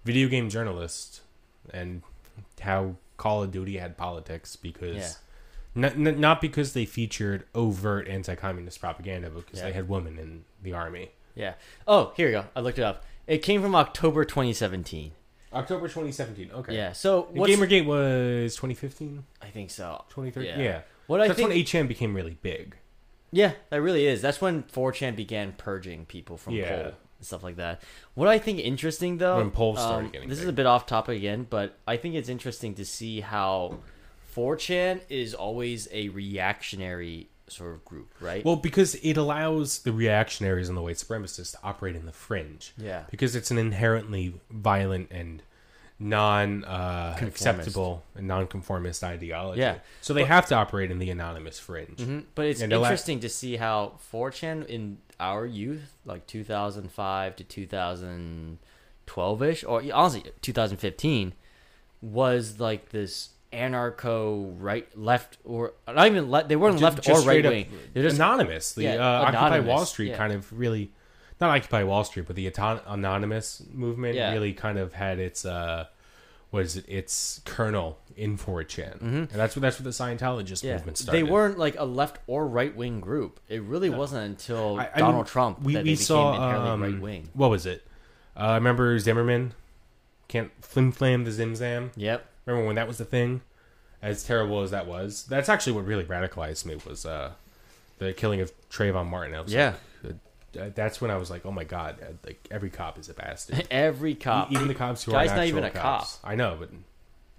[0.03, 1.21] video game journalists
[1.71, 2.01] and
[2.61, 4.95] how Call of Duty had politics because.
[4.97, 5.09] Yeah.
[5.75, 9.65] N- n- not because they featured overt anti-communist propaganda, but because Yeah.
[9.65, 11.09] they had women in the army.
[11.33, 11.55] Yeah.
[11.87, 12.45] Oh, here we go.
[12.55, 13.03] I looked it up.
[13.25, 15.13] It came from October 2017.
[15.53, 16.51] October 2017.
[16.53, 16.75] Okay.
[16.75, 16.91] Yeah.
[16.93, 20.03] So And Gamergate was 2015, I think so.
[20.09, 20.59] 2013.
[20.59, 20.63] Yeah.
[20.63, 20.81] Yeah.
[21.07, 22.77] What I That's think when 8chan became really big.
[23.31, 24.21] Yeah, that really is.
[24.21, 26.69] That's when 4chan began purging people from Yeah.
[26.69, 26.93] poll and
[27.25, 27.81] stuff like that.
[28.13, 30.85] What I think interesting though, When polls started um, getting this is a bit off
[30.85, 33.79] topic again, but I think it's interesting to see how
[34.35, 38.43] 4chan is always a reactionary sort of group, right?
[38.43, 42.73] Well, because it allows the reactionaries and the white supremacists to operate in the fringe.
[42.77, 43.03] Yeah.
[43.09, 45.41] Because it's an inherently violent and
[45.99, 49.61] non uh, acceptable and non-conformist ideology.
[49.61, 49.75] Yeah.
[50.01, 51.99] So they have to operate in the anonymous fringe.
[51.99, 52.25] Mhm.
[52.35, 59.63] But it's And interesting to see how 4chan in our youth, like 2005 to 2012ish,
[59.67, 61.33] or honestly 2015,
[62.01, 67.21] was like this anarcho right left or not even left they weren't Ju- left or
[67.21, 68.73] right wing they're just anonymous.
[68.73, 70.17] The Yeah, uh, Occupy Wall Street yeah.
[70.17, 70.91] kind of really,
[71.39, 74.31] not Occupy Wall Street, but the aton- anonymous movement Yeah.
[74.33, 75.85] really kind of had its, uh,
[76.51, 76.85] what is it?
[76.87, 80.67] Its kernel in 4chan, and that's what that's what the Scientologist Mm-hmm.
[80.67, 81.17] yeah movement started.
[81.19, 84.99] they weren't like a left or right wing group it really wasn't until I- I
[84.99, 87.65] donald mean, trump we, that we they saw became inherently um, right wing What was
[87.65, 87.83] it?
[88.37, 89.53] Uh, I remember Zimmerman
[90.27, 91.89] can't flim flam the zim zam.
[91.95, 93.41] yep Remember when that was the thing?
[94.01, 97.31] As terrible as that was, that's actually what really radicalized me was uh,
[97.99, 99.33] the killing of Trayvon Martin.
[99.33, 100.15] I was yeah like,
[100.59, 103.13] uh, that's when I was like, oh my god, uh, like every cop is a
[103.13, 103.67] bastard.
[103.71, 106.19] every cop even the cops who Guy's are not even a cops.
[106.23, 106.69] I know, but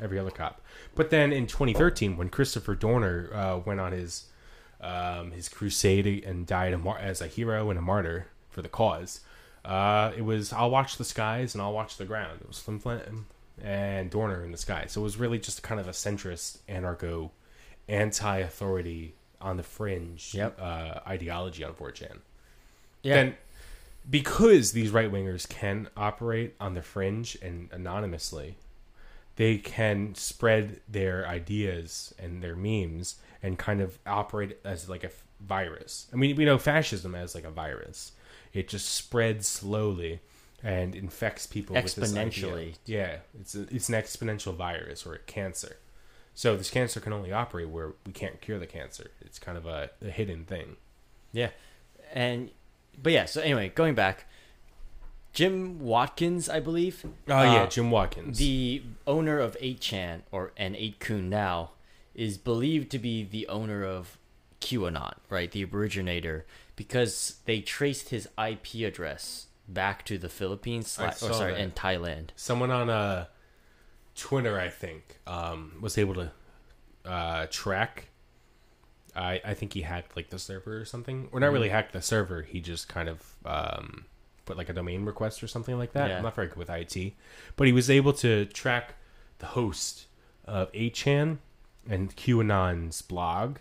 [0.00, 0.60] every other cop.
[0.94, 4.26] But then in 2013, when Christopher Dorner uh, went on his
[4.80, 8.68] um, his crusade and died a mar- as a hero and a martyr for the
[8.68, 9.20] cause,
[9.64, 12.40] uh, it was I'll watch the skies and I'll watch the ground.
[12.40, 13.26] It was Flim Flam
[13.62, 14.84] and Dorner in the sky.
[14.88, 17.30] So it was really just kind of a centrist, anarcho,
[17.88, 20.58] anti-authority on the fringe Yep.
[20.60, 22.18] uh, ideology on 4chan
[23.02, 23.34] yeah then
[24.08, 28.56] because these right wingers can operate on the fringe and anonymously,
[29.36, 35.08] they can spread their ideas and their memes and kind of operate as like a
[35.08, 36.06] f- virus.
[36.12, 38.12] I mean, we know fascism as like a virus.
[38.52, 40.20] It just spreads slowly
[40.64, 42.24] and infects people with this idea.
[42.24, 42.74] Exponentially.
[42.86, 45.76] Yeah, it's a, it's an exponential virus or a cancer.
[46.34, 49.10] So this cancer can only operate where we can't cure the cancer.
[49.20, 50.76] It's kind of a, a hidden thing.
[51.32, 51.50] Yeah.
[52.12, 52.50] And
[53.00, 54.26] but yeah, so anyway, going back,
[55.32, 57.04] Jim Watkins, I believe.
[57.28, 58.38] Oh yeah, uh, Jim Watkins.
[58.38, 61.72] The owner of 8chan or and 8kun now
[62.14, 64.16] is believed to be the owner of
[64.60, 65.50] QAnon, right?
[65.50, 71.32] The originator because they traced his IP address back to the Philippines, I or saw
[71.32, 71.60] sorry, that.
[71.60, 72.28] and Thailand.
[72.36, 73.26] Someone on uh,
[74.14, 76.30] Twitter, I think, um, was able to
[77.04, 78.08] uh, track.
[79.16, 81.74] I I think he hacked like the server or something, or not really Mm-hmm.
[81.76, 82.42] hacked the server.
[82.42, 84.06] He just kind of um,
[84.44, 86.10] put like a domain request or something like that.
[86.10, 86.16] Yeah.
[86.18, 87.12] I'm not very good with IT,
[87.56, 88.94] but he was able to track
[89.38, 90.06] the host
[90.44, 91.38] of 8chan
[91.88, 93.58] and QAnon's blog.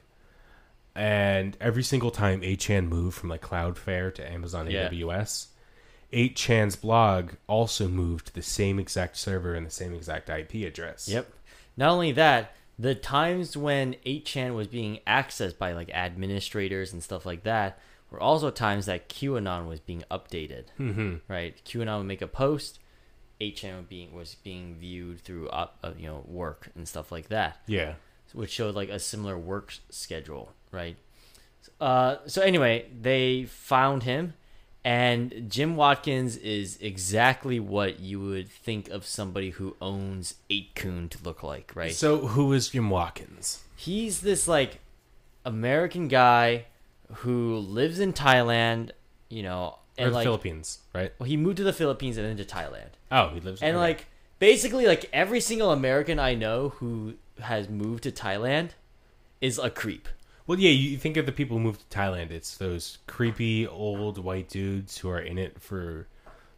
[0.95, 4.89] And every single time 8chan moved from like Cloudflare to Amazon Yeah.
[4.89, 5.47] AWS,
[6.13, 11.07] 8chan's blog also moved to the same exact server and the same exact IP address.
[11.09, 11.31] Yep.
[11.75, 17.25] Not only that, the times when 8chan was being accessed by like administrators and stuff
[17.25, 17.79] like that
[18.11, 20.65] were also times that QAnon was being updated.
[20.79, 21.15] Mm-hmm.
[21.27, 21.59] Right?
[21.65, 22.79] QAnon would make a post,
[23.41, 27.29] 8chan would being was being viewed through up, uh, you know work and stuff like
[27.29, 27.95] that, Yeah.
[28.33, 30.95] which showed like a similar work schedule, right?
[31.81, 34.33] Uh, so anyway, they found him,
[34.85, 41.17] and Jim Watkins is exactly what you would think of somebody who owns 8kun to
[41.23, 41.93] look like, right?
[41.93, 43.59] So who is Jim Watkins?
[43.75, 44.79] he's this like
[45.45, 46.65] American guy
[47.15, 48.91] who lives in Thailand,
[49.29, 51.11] you know, Or and the like Philippines, right?
[51.19, 52.91] well, he moved to the Philippines and then to Thailand.
[53.11, 54.07] Oh, he lives And like
[54.39, 58.69] basically like every single American I know who has moved to Thailand
[59.41, 60.07] is a creep.
[60.47, 62.31] Well, yeah, you think of the people who moved to Thailand.
[62.31, 66.07] It's those creepy old white dudes who are in it for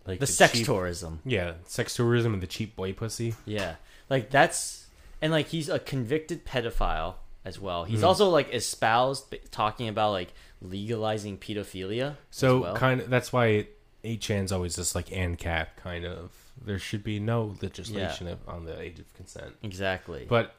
[0.07, 1.19] like The, sex cheap, tourism.
[1.25, 3.35] Yeah, sex tourism and the cheap boy pussy.
[3.45, 3.75] Yeah.
[4.09, 4.87] Like that's
[5.21, 7.83] and like he's a convicted pedophile as well.
[7.85, 8.07] He's Mhm.
[8.07, 12.15] also like espoused talking about like legalizing pedophilia.
[12.31, 12.75] So as well.
[12.75, 13.67] kind of that's why
[14.03, 16.31] 8chan's always just like ANCAP kind of.
[16.63, 19.55] There should be no legislation of- on the age of consent.
[19.61, 20.25] exactly.
[20.27, 20.55] But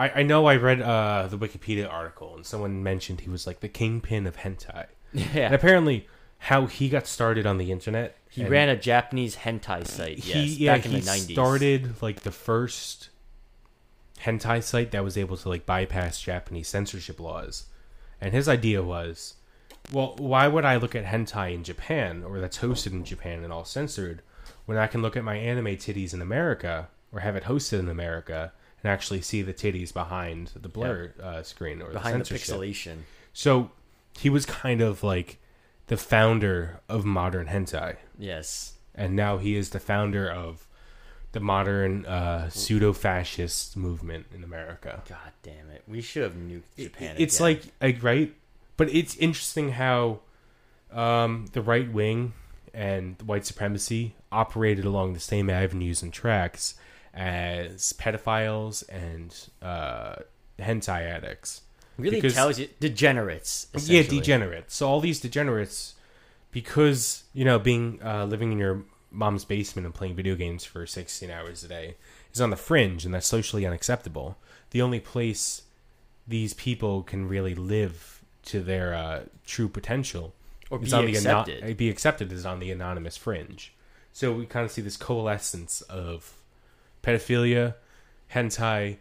[0.00, 3.60] I, I know I read uh, the Wikipedia article and someone mentioned he was like
[3.60, 4.86] the kingpin of hentai.
[5.12, 5.46] Yeah.
[5.46, 6.06] And apparently,
[6.38, 8.16] how he got started on the internet.
[8.28, 11.32] He ran a Japanese hentai site, yes, yeah back in he the 90s.
[11.32, 13.10] started like the first
[14.20, 17.66] hentai site that was able to like bypass Japanese censorship laws,
[18.20, 19.34] and his idea was,
[19.92, 23.52] well, why would I look at hentai in Japan or that's hosted in Japan and
[23.52, 24.22] all censored,
[24.64, 27.88] when I can look at my anime titties in America or have it hosted in
[27.88, 32.38] America and actually see the titties behind the blur uh, screen or behind the the
[32.38, 32.98] pixelation.
[33.32, 33.70] So
[34.18, 35.38] he was kind of like
[35.86, 38.74] the founder of modern hentai Yes.
[38.94, 40.66] and now he is the founder of
[41.32, 45.02] the modern uh, pseudo-fascist movement in America.
[45.08, 45.82] God damn it.
[45.86, 47.14] We should have nuked Japan.
[47.18, 47.44] it's again.
[47.44, 48.34] like, like right,
[48.76, 50.20] but it's interesting how
[50.92, 52.32] um, the right wing
[52.74, 56.74] and white supremacy operated along the same avenues and tracks
[57.20, 60.16] as pedophiles and uh,
[60.58, 61.60] hentai addicts.
[61.98, 63.66] really because- tells you degenerates.
[63.84, 64.74] Yeah, degenerates.
[64.74, 65.94] So all these degenerates,
[66.50, 70.86] because you know, being uh, living in your mom's basement and playing video games for
[70.86, 71.96] sixteen hours a day
[72.32, 74.38] is on the fringe, and that's socially unacceptable.
[74.70, 75.62] The only place
[76.26, 80.32] these people can really live to their uh, true potential
[80.70, 81.76] Or be on the accepted.
[81.76, 83.74] be accepted is on the anonymous fringe.
[84.12, 86.32] So we kind of see this coalescence of
[87.02, 87.74] pedophilia,
[88.34, 88.98] hentai,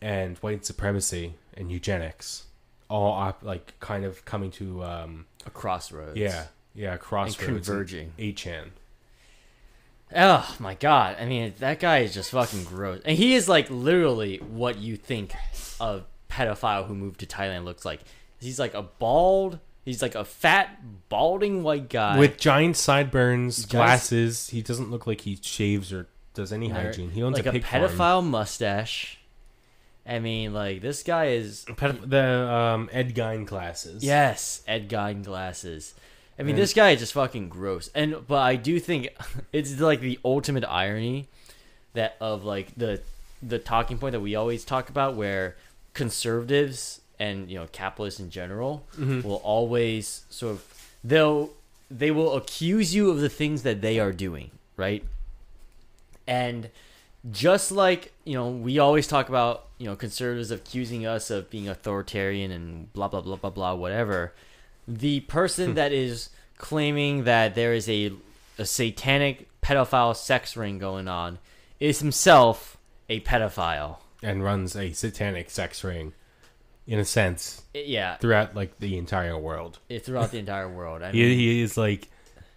[0.00, 2.46] and white supremacy and eugenics,
[2.88, 6.16] all op- like kind of coming to um, a crossroads.
[6.18, 7.36] yeah, yeah, And crossroads.
[7.66, 8.12] converging.
[8.18, 8.72] Eight chan.
[10.14, 11.16] Oh my god.
[11.18, 13.00] I mean, that guy is just fucking gross.
[13.04, 15.32] And he is like literally what you think
[15.80, 18.00] a pedophile who moved to Thailand looks like.
[18.38, 22.18] He's like a bald, he's like a fat, balding white guy.
[22.18, 24.48] with giant sideburns, glasses.
[24.50, 27.10] He doesn't look like he shaves or does any hygiene.
[27.10, 27.82] He owns like a a, pig farm.
[27.84, 29.18] pedophile mustache.
[30.06, 34.02] I mean, like this guy is Pedoph- the um, Ed Gein glasses.
[34.02, 35.94] yes, Ed Gein glasses.
[36.38, 37.88] I mean, And- this guy is just fucking gross.
[37.94, 39.08] And but I do think
[39.52, 41.28] it's like the ultimate irony
[41.94, 43.00] that of like the
[43.42, 45.56] the talking point that we always talk about, where
[45.94, 49.22] conservatives and you know capitalists in general Mhm.
[49.24, 50.64] will always sort of
[51.04, 51.50] they'll
[51.90, 55.04] they will accuse you of the things that they are doing, right?
[56.32, 56.70] And
[57.30, 61.68] just like you know, we always talk about you know conservatives accusing us of being
[61.68, 64.32] authoritarian and blah blah blah blah blah whatever.
[64.88, 65.74] The person hmm.
[65.74, 68.12] that is claiming that there is a
[68.58, 71.38] a satanic pedophile sex ring going on
[71.78, 73.98] is himself a pedophile.
[74.22, 76.14] and runs a satanic sex ring,
[76.86, 79.78] in a sense, yeah, throughout like the entire world.
[79.88, 81.02] it, throughout the entire world.
[81.02, 82.08] I mean, He, he is like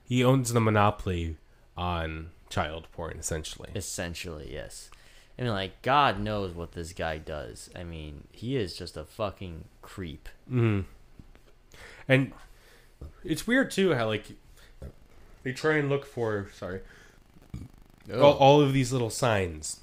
[0.08, 1.36] he owns the monopoly
[1.76, 3.70] on child porn essentially.
[3.76, 4.90] Essentially, yes.
[5.38, 7.70] I mean, like, God knows what this guy does.
[7.76, 10.30] I mean, he is just a fucking creep.
[10.48, 10.82] hmm
[12.08, 12.32] And
[13.24, 14.26] It's weird too how like
[15.44, 16.80] they try and look for sorry
[18.14, 18.22] Oh.
[18.22, 19.80] all, all of these little signs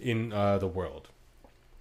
[0.00, 1.08] in uh, the world.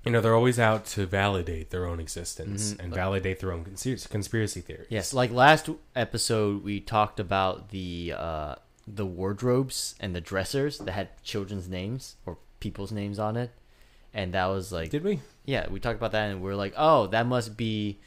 [0.05, 2.79] You know, they're always out to validate their own existence Mhm.
[2.83, 4.87] and validate their own conspiracy, conspiracy theories.
[4.89, 8.55] Yes, like last episode we talked about the uh,
[8.87, 13.51] the wardrobes and the dressers that had children's names or people's names on it,
[14.13, 15.19] and that was like Did we?
[15.45, 17.99] yeah, we talked about that and we are like, oh, that must be.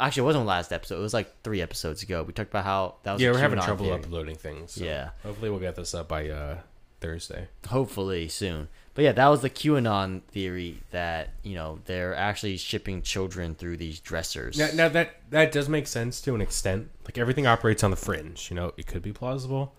[0.00, 0.98] Actually, it wasn't last episode.
[0.98, 2.22] It was like three episodes ago.
[2.22, 3.22] We talked about how that was.
[3.22, 3.98] Yeah, we're having trouble theory.
[3.98, 4.72] uploading things.
[4.72, 5.10] so Yeah.
[5.24, 6.58] Hopefully, we'll get this up by uh,
[7.00, 7.48] Thursday.
[7.68, 8.68] Hopefully soon.
[8.94, 13.76] But yeah, that was the QAnon theory that you know they're actually shipping children through
[13.76, 14.58] these dressers.
[14.58, 16.90] Now, now that that does make sense to an extent.
[17.04, 18.50] Like everything operates on the fringe.
[18.50, 19.74] You know, it could be plausible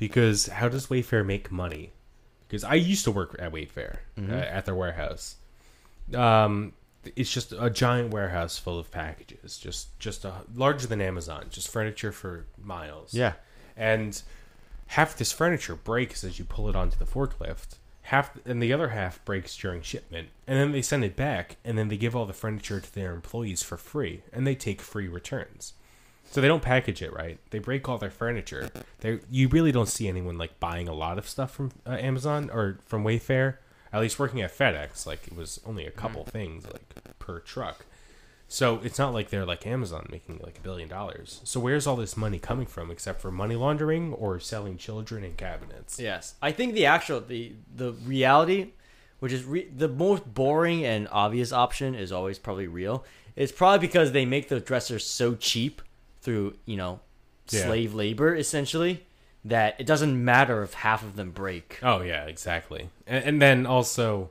[0.00, 1.92] because how does Wayfair make money?
[2.48, 5.36] Because I used to work at Wayfair uh, at their warehouse.
[6.12, 6.72] Um,
[7.14, 11.68] it's just a giant warehouse full of packages, just just a, larger than Amazon, just
[11.68, 13.14] furniture for miles.
[13.14, 13.34] yeah,
[13.76, 14.20] and
[14.88, 18.88] half this furniture breaks as you pull it onto the forklift half and the other
[18.88, 22.26] half breaks during shipment and then they send it back and then they give all
[22.26, 25.74] the furniture to their employees for free and they take free returns
[26.30, 29.88] so they don't package it right they break all their furniture they you really don't
[29.88, 33.56] see anyone like buying a lot of stuff from uh, amazon or from wayfair
[33.92, 37.84] at least working at fedex like it was only a couple things like per truck
[38.52, 41.40] so it's not like they're like Amazon making like a billion dollars.
[41.44, 45.34] So where's all this money coming from except for money laundering or selling children in
[45.34, 46.00] cabinets?
[46.00, 48.72] Yes, I think the actual the the reality,
[49.20, 53.04] which is re- the most boring and obvious option, is always probably real.
[53.36, 55.80] It's probably because they make the dressers so cheap
[56.20, 57.00] through you know
[57.50, 57.64] Yeah.
[57.66, 59.06] slave labor essentially
[59.44, 61.78] that it doesn't matter if half of them break.
[61.82, 62.90] Oh yeah, exactly.
[63.06, 64.30] And, and then also,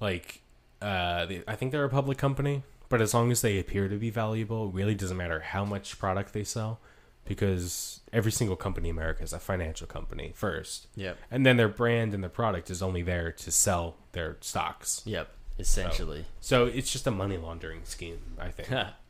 [0.00, 0.40] like,
[0.80, 3.96] uh, the, I think they're a public company, but as long as they appear to
[3.96, 6.80] be valuable, it really doesn't matter how much product they sell,
[7.26, 11.18] because every single company in America is a financial company first, Yep.
[11.30, 15.02] and then their brand and their product is only there to sell their stocks.
[15.04, 15.28] Yep.
[15.58, 16.24] Essentially.
[16.40, 18.70] So it's just a money laundering scheme, I think.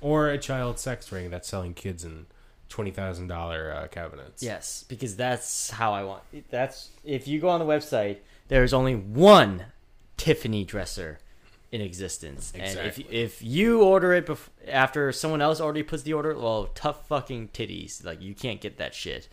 [0.00, 2.26] or a child sex ring that's selling kids in
[2.68, 4.42] twenty thousand dollar uh, cabinets.
[4.42, 6.22] yes, because that's how I want.
[6.50, 9.66] That's if you go on the website, there's only one
[10.16, 11.18] Tiffany dresser
[11.72, 13.04] in existence, and Exactly.
[13.10, 17.06] if if you order it bef- after someone else already puts the order, well, tough
[17.06, 18.04] fucking titties.
[18.04, 19.28] Like you can't get that shit.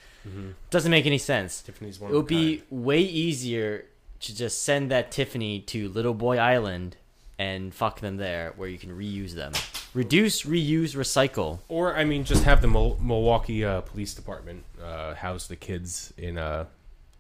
[0.70, 1.62] Doesn't make any sense.
[1.62, 2.12] Tiffany's one.
[2.12, 3.86] It would be way easier
[4.20, 6.98] to just send that Tiffany to Little Boy Island
[7.40, 9.54] and fuck them there, where you can reuse them.
[9.94, 11.60] Reduce, reuse, recycle.
[11.70, 16.14] Or I mean, just have the Mil- Milwaukee uh, Police Department uh, house the kids
[16.18, 16.68] in a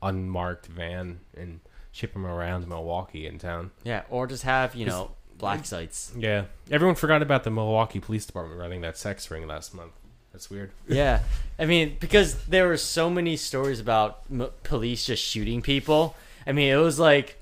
[0.01, 1.59] unmarked van and
[1.91, 3.71] ship them around Milwaukee in town.
[3.83, 6.11] Yeah, or just have you know black sites.
[6.17, 9.93] Yeah, everyone forgot about the Milwaukee Police Department running that sex ring last month.
[10.33, 10.71] That's weird.
[10.87, 11.21] Yeah,
[11.57, 16.15] I mean because there were so many stories about m- police just shooting people.
[16.45, 17.37] I mean, it was like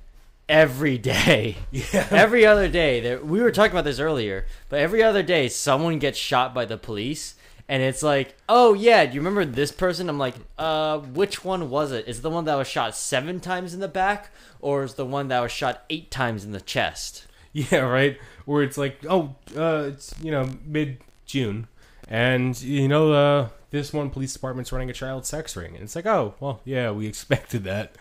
[0.48, 2.08] every day, Yeah.
[2.12, 3.00] every other day.
[3.00, 6.66] There, we were talking about this earlier, but every other day, someone gets shot by
[6.66, 7.36] the police,
[7.68, 10.08] and it's like, oh yeah, do you remember this person?
[10.10, 12.08] I'm like, uh, which one was it?
[12.08, 14.30] Is it the one that was shot seven times in the back,
[14.60, 17.26] or is the one that was shot eight times in the chest?
[17.58, 18.18] Yeah, right.
[18.44, 21.70] Where it's like, oh, uh, it's you know mid June,
[22.10, 25.96] and you know uh, this one police department's running a child sex ring, and it's
[25.96, 27.96] like, oh, well, yeah, we expected that.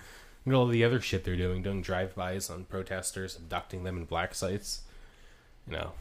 [0.53, 4.83] All the other shit they're doing, doing drive-bys on protesters, abducting them in black sites.
[5.67, 5.93] You know,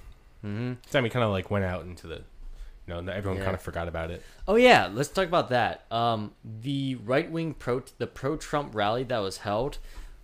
[0.45, 0.73] Mm-hmm.
[0.91, 2.15] time we kind of like went out into the,
[2.85, 3.45] you know, everyone Yeah.
[3.45, 4.21] kind of forgot about it.
[4.45, 5.85] Oh yeah, let's talk about that.
[5.89, 9.77] Um, the right wing pro the pro Trump rally that was held,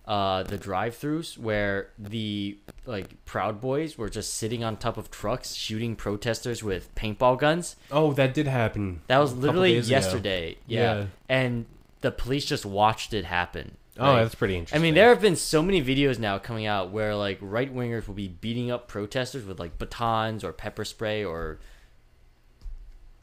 [0.06, 5.10] uh, the drive throughs where the like Proud Boys were just sitting on top of
[5.10, 7.76] trucks shooting protesters with paintball guns.
[7.90, 9.00] Oh, that did happen.
[9.06, 10.58] That was literally yesterday.
[10.66, 10.80] Yeah.
[10.98, 11.06] Yeah.
[11.30, 11.64] and
[12.02, 13.78] the police just watched it happen.
[14.00, 14.80] Oh, that's pretty interesting.
[14.80, 18.06] I mean, there have been so many videos now coming out where like right wingers
[18.06, 21.58] will be beating up protesters with like batons or pepper spray or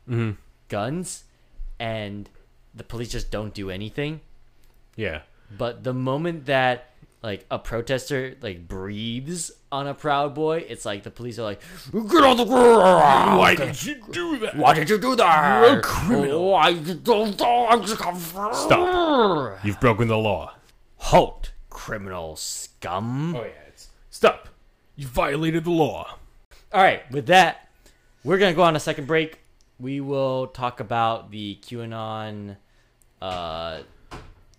[0.08, 0.32] hmm
[0.70, 1.24] guns,
[1.80, 2.30] and
[2.76, 4.22] the police just don't do anything.
[4.96, 5.22] Yeah.
[5.58, 6.92] But the moment that
[7.24, 11.62] like a protester like breathes on a proud boy, it's like the police are like,
[11.92, 13.40] "Get on the ground!
[13.40, 14.56] Why did you do that?
[14.56, 15.62] Why did you do that?
[15.68, 16.74] You're a criminal." Why
[18.54, 19.66] Stop.
[19.66, 20.54] You've broken the law.
[20.98, 23.36] Halt, criminal scum!
[23.36, 23.52] Oh yeah.
[23.68, 24.50] It's, stop.
[24.96, 26.18] You violated the law.
[26.74, 27.70] All right, with that,
[28.24, 29.40] we're gonna go on a second break.
[29.80, 32.58] We will talk about the QAnon.
[33.22, 33.80] Uh,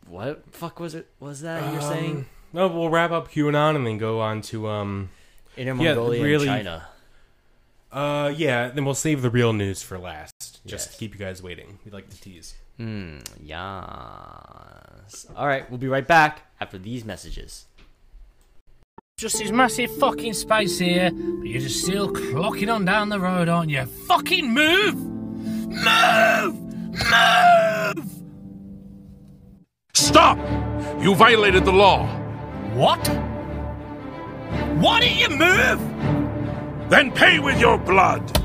[0.07, 1.09] what fuck was it?
[1.21, 2.17] Was that you're saying?
[2.17, 5.11] Um, No, we'll wrap up QAnon and then go on to um.
[5.57, 6.89] Inner yeah, Mongolia really- and China.
[7.91, 8.69] Uh, yeah.
[8.69, 10.33] Then we'll save the real news for last,
[10.65, 10.93] just Yes.
[10.93, 11.79] to keep you guys waiting.
[11.85, 12.55] We like to tease.
[12.79, 13.19] Hmm.
[13.43, 15.27] Yes.
[15.37, 15.69] All right.
[15.69, 17.67] We'll be right back after these messages.
[19.19, 23.49] Just this massive fucking space here, but you're just still clocking on down the road,
[23.49, 23.85] aren't you?
[23.85, 24.95] Fucking move!
[24.95, 26.55] Move!
[27.11, 28.13] Move!
[29.93, 30.39] Stop!
[31.03, 32.07] You violated the law.
[32.75, 33.09] What?
[34.79, 36.89] Why don't you move?
[36.89, 38.39] Then pay with your blood.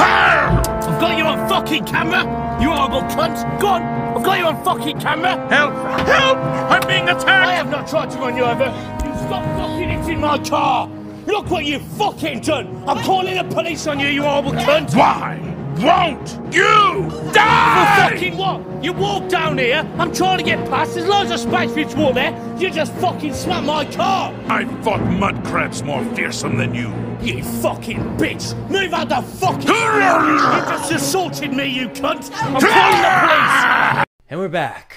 [0.00, 2.22] I've got you on fucking camera,
[2.60, 3.60] you horrible cunt!
[3.60, 5.36] Go on, I've got you on fucking camera!
[5.48, 5.74] Help!
[6.06, 6.38] Help!
[6.38, 7.28] I'm being attacked!
[7.28, 8.64] I have not tried to run you over.
[8.64, 10.88] You stop fucking hitting my car!
[11.26, 12.82] Look what you've fucking done!
[12.86, 14.94] I'm calling the police on you, you horrible cunt!
[14.94, 18.10] Why won't you die?
[18.10, 18.84] Fucking what?
[18.84, 22.56] You walk down here, I'm trying to get past, there's loads of space between there,
[22.58, 24.34] you just fucking smack my car!
[24.48, 26.88] I fought mud crabs more fearsome than you.
[27.20, 28.54] You fucking bitch!
[28.70, 30.38] Move out the fucking You
[30.70, 32.30] just assaulted me, you cunt!
[32.32, 34.06] I'm calling the police!
[34.30, 34.96] And we're back.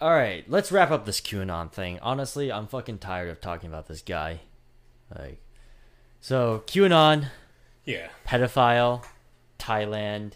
[0.00, 1.98] All right, let's wrap up this QAnon thing.
[2.02, 4.40] Honestly, I'm fucking tired of talking about this guy.
[5.16, 5.40] Like,
[6.20, 7.26] so QAnon,
[7.84, 8.08] Yeah.
[8.26, 9.04] pedophile,
[9.62, 10.32] Thailand,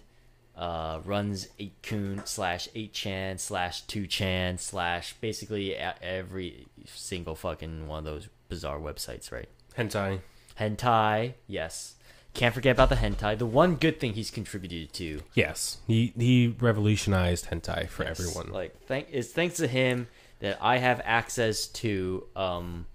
[0.57, 8.29] uh, runs 8kun slash 8chan slash 2chan slash basically every single fucking one of those
[8.49, 9.49] bizarre websites, right?
[9.77, 10.21] Hentai.
[10.59, 11.97] Hentai, yes.
[12.33, 13.37] Can't forget about the hentai.
[13.37, 15.79] The one good thing he's contributed to Yes.
[15.87, 18.51] He he revolutionized hentai for everyone.
[18.53, 20.07] Like, thank it's thanks to him
[20.41, 22.87] that I have access to um,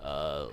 [0.00, 0.46] uh,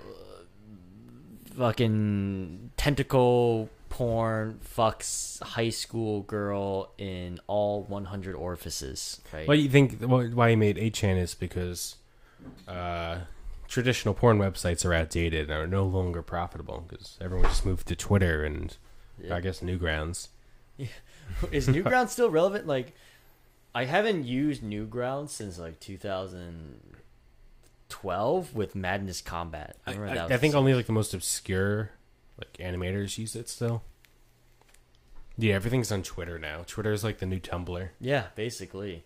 [1.56, 9.20] fucking tentacle porn fucks high school girl in all 100 orifices.
[9.32, 9.46] Right?
[9.46, 11.96] Why you think why he made 8chan is because
[12.66, 13.18] uh,
[13.68, 17.96] traditional porn websites are outdated and are no longer profitable because everyone just moved to
[17.96, 18.74] Twitter and
[19.30, 20.28] I guess Newgrounds.
[21.52, 22.66] Is Newgrounds still relevant?
[22.66, 22.94] Like,
[23.74, 29.76] I haven't used Newgrounds since like 2012 with Madness Combat.
[29.86, 31.90] I, I- I think only like the most obscure
[32.40, 33.82] like animators use it still.
[35.38, 36.64] Yeah, everything's on Twitter now.
[36.66, 37.88] Twitter is like the new Tumblr.
[38.00, 39.04] Yeah, basically.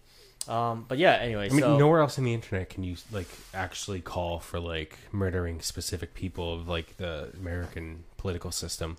[0.49, 1.47] Um, but yeah, anyway.
[1.47, 4.99] I mean, so, nowhere else on the internet can you like actually call for like
[5.13, 8.99] murdering specific people of like the American political system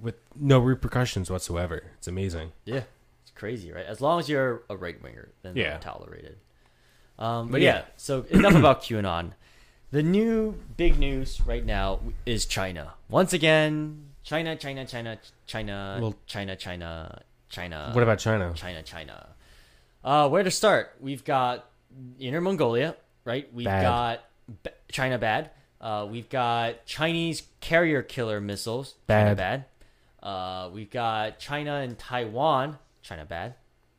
[0.00, 1.82] with no repercussions whatsoever.
[1.98, 2.52] It's amazing.
[2.64, 2.84] Yeah,
[3.22, 3.84] it's crazy, right?
[3.84, 5.78] As long as you're a right winger, then Yeah.
[5.78, 6.38] tolerated.
[7.18, 7.74] Um, but, But yeah.
[7.78, 7.84] yeah.
[7.96, 9.32] so enough about QAnon.
[9.90, 12.94] The new big news right now is China.
[13.08, 17.90] Once again, China, China, China, China, Well- China, China, China.
[17.94, 18.52] what about China?
[18.54, 19.28] China, China?
[20.04, 20.94] Uh, where to start?
[21.00, 21.70] We've got
[22.18, 23.52] Inner Mongolia, right?
[23.52, 23.82] We've Bad.
[23.82, 24.24] got
[24.62, 25.50] B- China bad.
[25.80, 28.94] Uh, we've got Chinese carrier killer missiles.
[29.06, 29.24] Bad.
[29.24, 29.64] China bad.
[30.22, 32.78] Uh, we've got China and Taiwan.
[33.02, 33.54] China bad.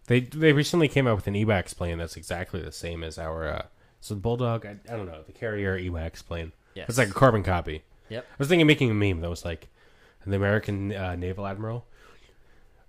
[0.05, 3.65] They they recently came out with an AWACS plane that's exactly the same as our.
[4.01, 6.51] So the Bulldog, I, I don't know, the carrier AWACS plane.
[6.75, 6.89] Yes.
[6.89, 7.83] It's like a carbon copy.
[8.09, 8.25] Yep.
[8.29, 9.67] I was thinking of making a meme that was like,
[10.25, 11.85] the American uh, naval admiral.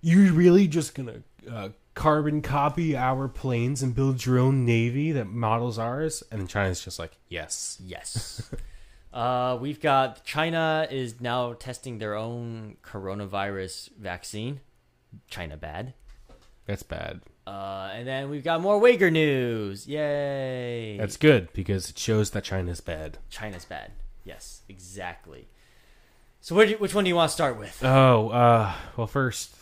[0.01, 5.25] You're really just gonna uh, carbon copy our planes and build your own navy that
[5.25, 6.23] models ours?
[6.31, 7.77] And China's just like, yes.
[7.83, 8.49] Yes.
[9.13, 14.61] uh, we've got China is now testing their own coronavirus vaccine.
[15.29, 15.93] China bad.
[16.65, 17.21] That's bad.
[17.51, 19.85] Uh, and then we've got more Uyghur news.
[19.85, 20.95] Yay!
[20.97, 23.17] That's good because it shows that China's bad.
[23.29, 23.91] China's bad.
[24.23, 25.49] Yes, exactly.
[26.39, 27.83] So, where do you, which one do you want to start with?
[27.83, 29.53] Oh, uh, well, first,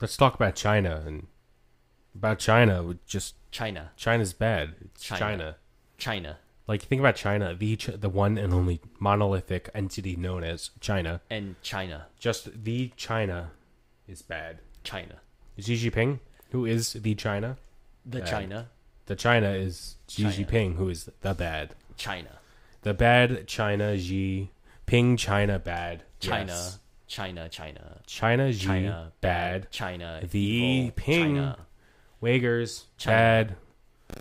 [0.00, 1.26] let's talk about China and
[2.14, 2.94] about China.
[3.08, 4.74] Just China, China's bad.
[4.84, 5.18] It's China.
[5.18, 5.56] China.
[5.98, 6.38] China,
[6.68, 11.20] Like think about China, the the one and only monolithic entity known as China.
[11.28, 13.50] and China, Just the China
[14.08, 14.58] is bad.
[14.84, 15.16] China,
[15.58, 16.18] Xi Jinping,
[16.52, 17.56] who is the China.
[18.06, 18.28] the Bad.
[18.28, 18.68] China,
[19.06, 20.34] The China is Xi China.
[20.34, 21.74] Jinping, who is the bad.
[21.96, 22.38] China,
[22.82, 24.50] The bad China Xi
[24.86, 26.02] Ping China bad.
[26.20, 26.78] China, Yes.
[27.06, 29.70] China, China, China Xi China, bad.
[29.70, 31.34] China, The evil, ping.
[31.36, 31.58] China,
[32.22, 33.16] Uyghurs China.
[33.16, 33.56] bad.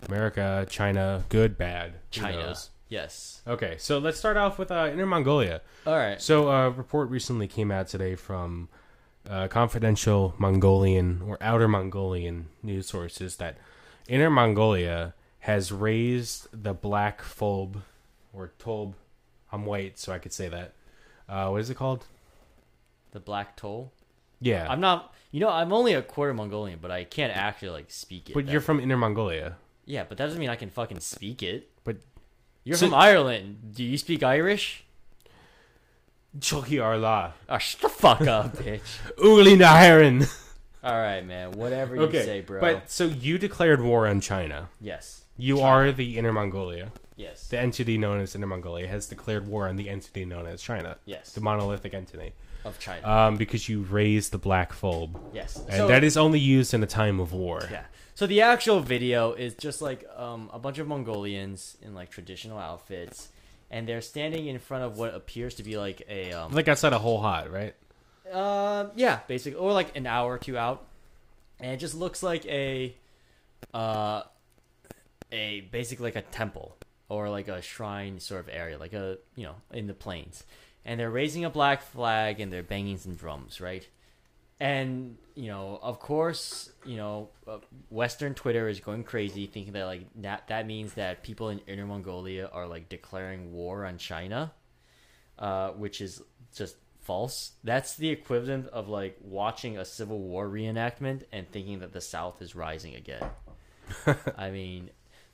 [0.07, 1.93] America, China, good, bad.
[2.11, 2.55] China.
[2.89, 3.41] Yes.
[3.47, 5.61] Okay, so let's start off with uh, Inner Mongolia.
[5.87, 6.21] All right.
[6.21, 8.67] So a report recently came out today from
[9.29, 13.57] uh, confidential Mongolian or outer Mongolian news sources that
[14.07, 17.81] Inner Mongolia has raised the black phobe
[18.33, 18.95] or tob.
[19.51, 20.73] I'm white, so I could say that.
[21.27, 22.05] Uh, what is it called?
[23.11, 23.91] The Black Toll.
[24.39, 25.13] Yeah, I'm not.
[25.31, 28.33] You know, I'm only a quarter Mongolian, but I can't actually like speak it.
[28.33, 29.57] but you're from Inner Mongolia.
[29.85, 31.69] yeah, but that doesn't mean I can fucking speak it.
[31.83, 31.97] But
[32.63, 33.73] You're So- from Ireland.
[33.75, 34.83] Do you speak Irish?
[36.39, 37.31] Tiocfaidh ár lá.
[37.49, 38.81] Oh, shut the fuck up, bitch.
[39.17, 40.23] Uli Naharan.
[40.83, 41.51] All right, man.
[41.51, 42.59] Whatever you Okay, say, bro.
[42.61, 44.69] but so you declared war on China.
[44.79, 45.67] yes, You China.
[45.67, 46.91] are the Inner Mongolia.
[47.15, 50.61] yes, The entity known as Inner Mongolia has declared war on the entity known as
[50.61, 50.97] China.
[51.05, 52.33] yes, The monolithic entity.
[52.63, 53.07] of China.
[53.07, 55.19] Um, because you raised the black phobe.
[55.33, 57.67] yes, And So- that is only used in a time of war.
[57.71, 57.85] Yeah.
[58.15, 62.57] So the actual video is just like um, a bunch of Mongolians in like traditional
[62.59, 63.29] outfits,
[63.71, 66.93] and they're standing in front of what appears to be like a um, Like outside
[66.93, 67.73] a Hohhot, right?
[68.31, 70.85] uh, yeah, basically, or like an hour or two out,
[71.59, 72.95] and it just looks like a,
[73.73, 74.21] uh,
[75.31, 76.77] a basically like a temple
[77.09, 80.43] or like a shrine sort of area, like a you know in the plains,
[80.85, 83.87] and they're raising a black flag and they're banging some drums, right?
[84.61, 87.57] And you know, of course, you know, uh,
[87.89, 91.87] Western Twitter is going crazy, thinking that like that that means that people in Inner
[91.87, 94.53] Mongolia are like declaring war on China,
[95.39, 96.21] uh, which is
[96.55, 97.53] just false.
[97.63, 102.39] That's the equivalent of like watching a Civil War reenactment and thinking that the South
[102.39, 103.31] is rising again.
[104.37, 104.91] I mean,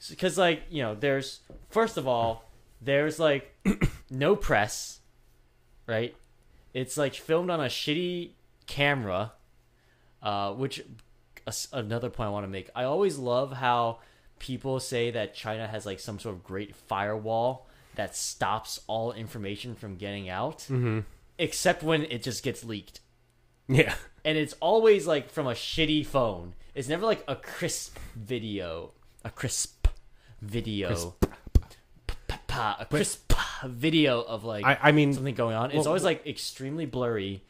[0.10, 2.46] because like you know, there's first of all,
[2.82, 3.54] there's like
[4.10, 5.02] no press,
[5.86, 6.16] right?
[6.74, 8.32] It's like filmed on a shitty
[8.68, 9.32] camera,
[10.22, 10.84] uh, which
[11.48, 12.70] s- another point I want to make.
[12.76, 14.00] I always love how
[14.40, 19.74] people say that China has like some sort of great firewall that stops all information
[19.74, 21.00] from getting out, Mm-hmm.
[21.40, 23.00] except when it just gets leaked.
[23.68, 23.96] Yeah.
[24.24, 26.54] And it's always like from a shitty phone.
[26.76, 28.92] It's never like a crisp video,
[29.26, 29.88] a crisp
[30.42, 31.16] video,
[32.48, 33.34] Pa- a crisp
[33.66, 35.68] video of like I, I mean, something going on.
[35.72, 37.44] It's well, always like extremely blurry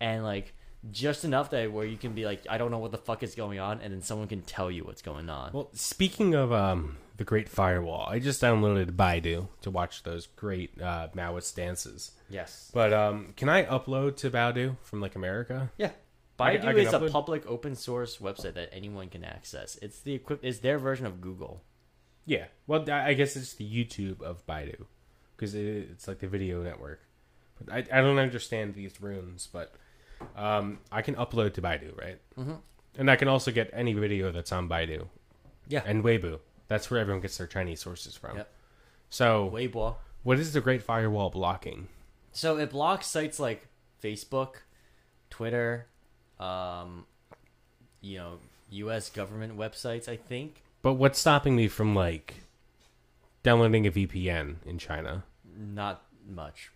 [0.00, 0.54] and like
[0.90, 3.34] just enough that where you can be like, I don't know what the fuck is
[3.34, 5.50] going on, and then someone can tell you what's going on.
[5.52, 10.80] well, speaking of um, the Great Firewall, I just downloaded Baidu to watch those great
[10.80, 12.12] uh, Maoist dances.
[12.28, 12.70] yes.
[12.74, 15.70] But um, can I upload to Baidu from like America?
[15.78, 15.90] Yeah.
[16.38, 19.78] I- Baidu I can is a public open source website that anyone can access.
[19.80, 21.62] It's the equip it's their version of Google.
[22.26, 22.46] Yeah.
[22.66, 24.86] Well, I I guess it's the YouTube of Baidu
[25.36, 27.00] because it, it's like the video network.
[27.56, 29.74] But I, I don't understand these runes, but
[30.36, 32.18] um, I can upload to Baidu, right?
[32.38, 32.54] Mm-hmm.
[32.96, 35.06] And I can also get any video that's on Baidu
[35.68, 35.82] Yeah.
[35.84, 36.40] and Weibo.
[36.68, 38.36] That's where everyone gets their Chinese sources from.
[38.36, 38.50] Yep.
[39.10, 39.96] So, Weibo.
[40.22, 41.88] what is the Great Firewall blocking?
[42.32, 43.66] So it blocks sites like
[44.02, 44.54] Facebook,
[45.30, 45.86] Twitter,
[46.40, 47.06] um,
[48.00, 48.38] you know,
[48.70, 49.08] U.S.
[49.10, 50.08] government websites.
[50.08, 52.42] I think But what's stopping me from like
[53.42, 55.24] downloading a VPN in China?
[55.56, 56.70] not much.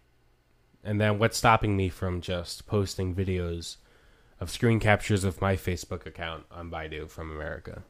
[0.85, 3.77] And then what's stopping me from just posting videos
[4.41, 7.83] of screen captures of my Facebook account on Baidu from America?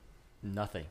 [0.43, 0.86] Nothing.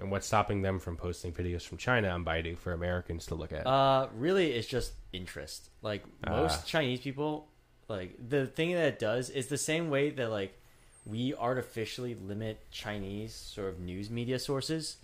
[0.00, 3.52] And what's stopping them from posting videos from China on Baidu for Americans to look
[3.52, 3.66] at?
[3.66, 5.70] Uh, really, it's just interest.
[5.82, 6.64] Like most Ah.
[6.66, 7.48] Chinese people,
[7.88, 10.58] like the thing that it does is the same way that like
[11.06, 14.96] we artificially limit Chinese sort of news media sources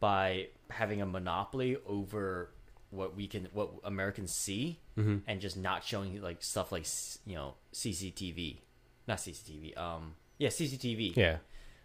[0.00, 2.50] by having a monopoly over
[2.90, 5.18] what we can, what Americans see, Mm-hmm.
[5.28, 6.84] and just not showing like stuff like
[7.26, 8.56] you know CCTV,
[9.06, 9.76] not CCTV.
[9.78, 11.14] Um, yeah, CCTV.
[11.16, 11.36] yeah.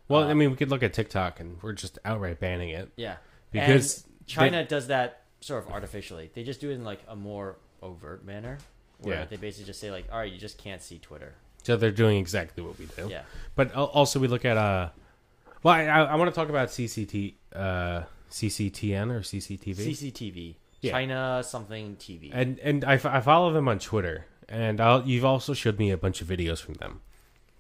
[0.08, 2.91] Well, I uh, mean, we could look at TikTok and we're just outright banning it.
[2.97, 3.16] Yeah,
[3.51, 6.30] Because and China does that sort of artificially.
[6.34, 8.58] They just do it in like a more overt manner,
[8.99, 9.26] where Yeah.
[9.26, 12.18] they basically just say like, "All right, you just can't see Twitter." So they're doing
[12.18, 13.08] exactly what we do.
[13.10, 13.22] Yeah,
[13.56, 14.89] But also, we look at uh,
[15.64, 19.76] well, I, I, I want to talk about CCT, uh, CCTN or CCTV.
[19.78, 20.92] CCTV, Yeah.
[20.92, 22.30] China something TV.
[22.34, 25.90] and and I, f- I follow them on Twitter, and I'll, you've also showed me
[25.92, 27.02] a bunch of videos from them.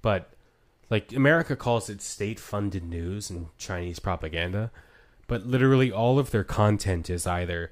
[0.01, 0.33] But
[0.89, 4.71] like America calls it state-funded news and Chinese propaganda,
[5.27, 7.71] but literally all of their content is either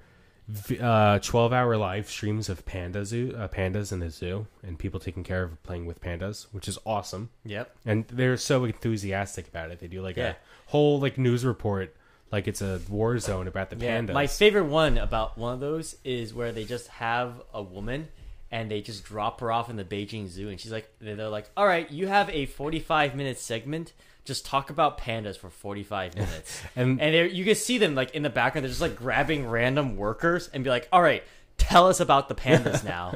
[0.50, 5.24] uh, 12-hour live streams of panda zoo, uh, pandas in the zoo, and people taking
[5.24, 7.30] care of playing with pandas, which is awesome.
[7.46, 7.76] yep.
[7.86, 9.80] And they're so enthusiastic about it.
[9.80, 10.30] They do like Yeah.
[10.32, 10.36] a
[10.68, 11.96] whole like news report,
[12.32, 14.08] like it's a war zone about the pandas.
[14.10, 14.14] Yeah.
[14.14, 18.08] My favorite one about one of those is where they just have a woman
[18.52, 21.50] and they just drop her off in the Beijing Zoo, and she's like, they're like,
[21.56, 26.62] "All right, you have a forty-five minute segment." Just talk about pandas for forty-five minutes,
[26.76, 28.64] And- and you can see them like in the background.
[28.66, 31.24] They're just like grabbing random workers and be like, "All right,
[31.58, 33.16] tell us about the pandas now."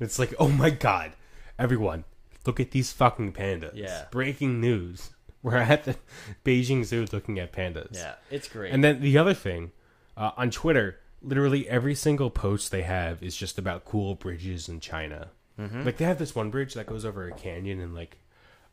[0.00, 1.12] It's like, oh my god,
[1.58, 2.04] everyone,
[2.44, 3.72] look at these fucking pandas.
[3.74, 4.04] Yeah.
[4.10, 5.10] Breaking news.
[5.42, 5.96] We're at the
[6.44, 7.94] Beijing Zoo looking at pandas.
[7.94, 8.72] yeah, it's great.
[8.72, 9.72] And then the other thing,
[10.16, 14.80] uh, on Twitter, literally every single post they have is just about cool bridges in
[14.80, 15.30] China.
[15.58, 15.84] Mm-hmm.
[15.84, 18.18] Like they have this one bridge that goes over a canyon in like,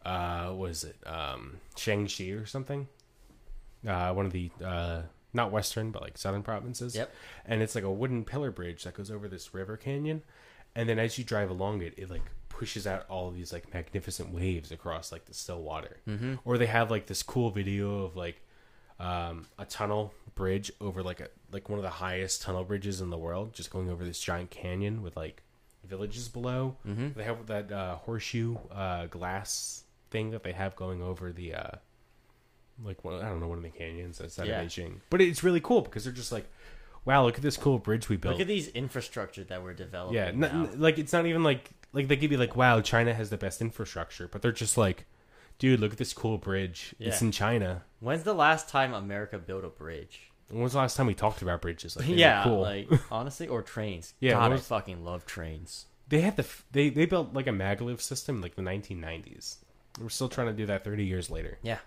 [0.06, 2.88] uh, what is it, um, Shangxi or something?
[3.88, 5.02] Uh, one of the uh,
[5.34, 6.96] not western but like southern provinces.
[6.96, 7.14] Yep.
[7.46, 10.22] And it's like a wooden pillar bridge that goes over this river canyon,
[10.76, 12.24] and then as you drive along it, it like
[12.60, 15.98] pushes out all these like magnificent waves across like the still water.
[16.08, 16.36] Mm-hmm.
[16.44, 18.42] Or they have like this cool video of like
[19.00, 23.10] um, a tunnel bridge over like a like one of the highest tunnel bridges in
[23.10, 25.42] the world, just going over this giant canyon with like
[25.86, 26.76] villages below.
[26.86, 27.10] Mm-hmm.
[27.16, 31.72] They have that uh, horseshoe uh, glass thing that they have going over the uh,
[32.84, 34.62] like one, I don't know one of the canyons outside Yeah.
[34.62, 34.96] of Beijing.
[35.10, 36.48] But it's really cool because they're just like,
[37.06, 38.34] wow, look at this cool bridge we built.
[38.34, 40.16] Look at these infrastructure that we're developing.
[40.18, 40.48] Yeah, n- now.
[40.50, 43.38] n- like it's not even like like they give you like wow, China has the
[43.38, 45.06] best infrastructure, but they're just like,
[45.58, 46.96] dude, look at this cool bridge.
[47.00, 47.84] It's in China.
[48.00, 50.32] When's the last time America built a bridge?
[50.50, 51.96] When was the last time we talked about bridges?
[51.96, 52.62] Like, yeah, cool.
[52.62, 54.14] like honestly, or trains.
[54.20, 55.86] Yeah, God, when I fucking love trains.
[56.08, 59.58] they had the f- they they built like a maglev system in, like the 1990s.
[60.02, 61.60] We're still trying to do that 30 years later.
[61.62, 61.80] Yeah,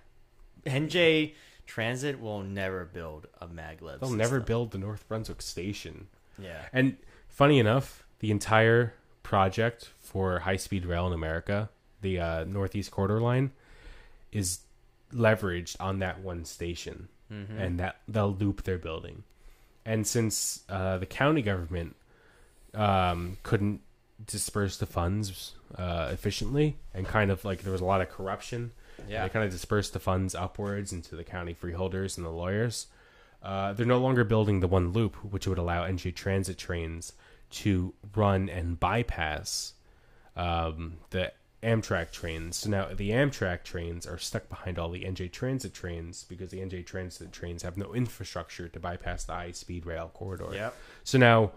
[0.66, 1.34] NJ
[1.66, 4.00] Transit will never build a maglev.
[4.00, 4.18] They'll system.
[4.18, 6.09] never build the North Brunswick station.
[6.38, 6.96] Yeah, And
[7.28, 11.68] funny enough, the entire project for high speed rail in America,
[12.00, 13.52] the uh, Northeast Corridor line,
[14.32, 14.60] is
[15.12, 19.22] leveraged on that one station, and that they'll loop they're building.
[19.86, 21.96] And since uh, the county government
[22.74, 23.80] um, couldn't
[24.26, 28.72] disperse the funds uh, efficiently, and kind of like there was a lot of corruption,
[29.08, 29.22] Yeah.
[29.22, 32.86] they kind of dispersed the funds upwards into the county freeholders and the lawyers.
[33.42, 37.12] Uh, they're no longer building the one loop, which would allow NJ Transit trains
[37.53, 39.74] to run and bypass
[40.36, 41.32] um, the
[41.62, 42.57] Amtrak trains.
[42.57, 46.59] So now the Amtrak trains are stuck behind all the NJ Transit trains because the
[46.59, 50.48] NJ Transit trains have no infrastructure to bypass the high speed rail corridor.
[50.53, 50.74] Yep.
[51.05, 51.53] So now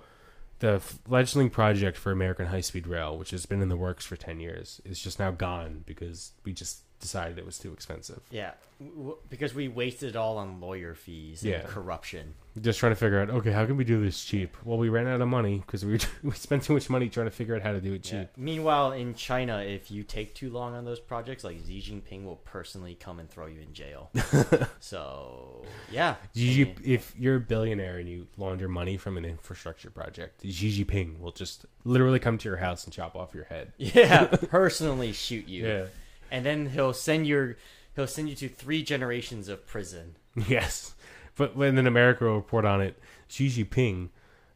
[0.59, 4.15] the fledgling project for American high speed rail, which has been in the works for
[4.15, 8.21] 10 years, is just now gone because we just decided it was too expensive.
[8.31, 11.61] yeah, w- because we wasted it all on lawyer fees and Yeah.
[11.65, 12.33] corruption.
[12.61, 14.55] Just trying to figure out, okay, how can we do this cheap?
[14.63, 17.31] Well, we ran out of money because we we spent too much money trying to
[17.31, 18.13] figure out how to do it cheap.
[18.13, 18.25] Yeah.
[18.37, 22.37] Meanwhile, in China, if you take too long on those projects, like Xi Jinping will
[22.45, 24.09] personally come and throw you in jail.
[24.79, 29.25] so yeah, Xi, I mean, if you're a billionaire and you launder money from an
[29.25, 33.45] infrastructure project, Xi Jinping will just literally come to your house and chop off your
[33.45, 33.73] head.
[33.77, 35.67] yeah, personally shoot you.
[35.67, 35.85] Yeah.
[36.31, 37.57] And then he'll send your
[37.95, 40.15] he'll send you to three generations of prison.
[40.47, 40.93] Yes.
[41.37, 42.97] But when then America will report on it,
[43.27, 44.09] Xi Jinping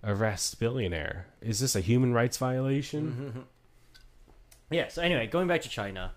[0.03, 1.27] arrests billionaire.
[1.41, 3.45] Is this a human rights violation?
[4.71, 4.87] Yeah.
[4.89, 6.11] So anyway, going back to China,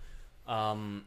[0.46, 1.06] um,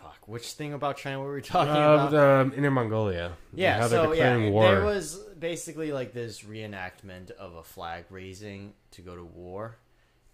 [0.00, 2.10] fuck, which thing about China were we talking Uh, about?
[2.12, 3.32] the, um, Inner Mongolia.
[3.52, 3.80] yeah.
[3.80, 4.62] How they're so yeah, war.
[4.70, 9.76] there was basically like this reenactment of a flag raising to go to war,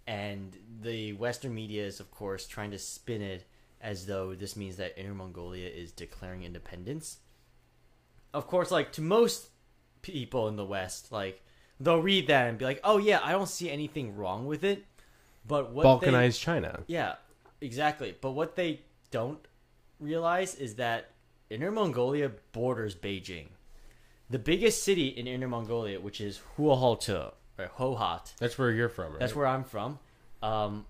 [0.07, 3.45] and the Western media is of course trying to spin it
[3.79, 7.17] as though this means that Inner Mongolia is declaring independence.
[8.33, 9.49] Of course, like to most
[10.01, 11.41] people in the West, like
[11.79, 14.85] they'll read that and be like, "Oh yeah, I don't see anything wrong with it."
[15.45, 16.83] But what they- China.
[16.87, 17.15] yeah,
[17.59, 18.15] exactly.
[18.19, 19.45] But what they don't
[19.99, 21.11] realize is that
[21.49, 23.47] Inner Mongolia borders Beijing.
[24.29, 29.11] The biggest city in Inner Mongolia, which is Huahaltu or Hohhot, That's where you're from,
[29.11, 29.19] right?
[29.19, 29.99] that's where I'm from.
[30.41, 30.85] Um,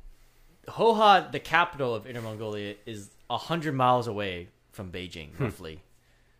[0.67, 5.81] Hohhot, the capital of Inner Mongolia, is hundred miles away from Beijing, roughly.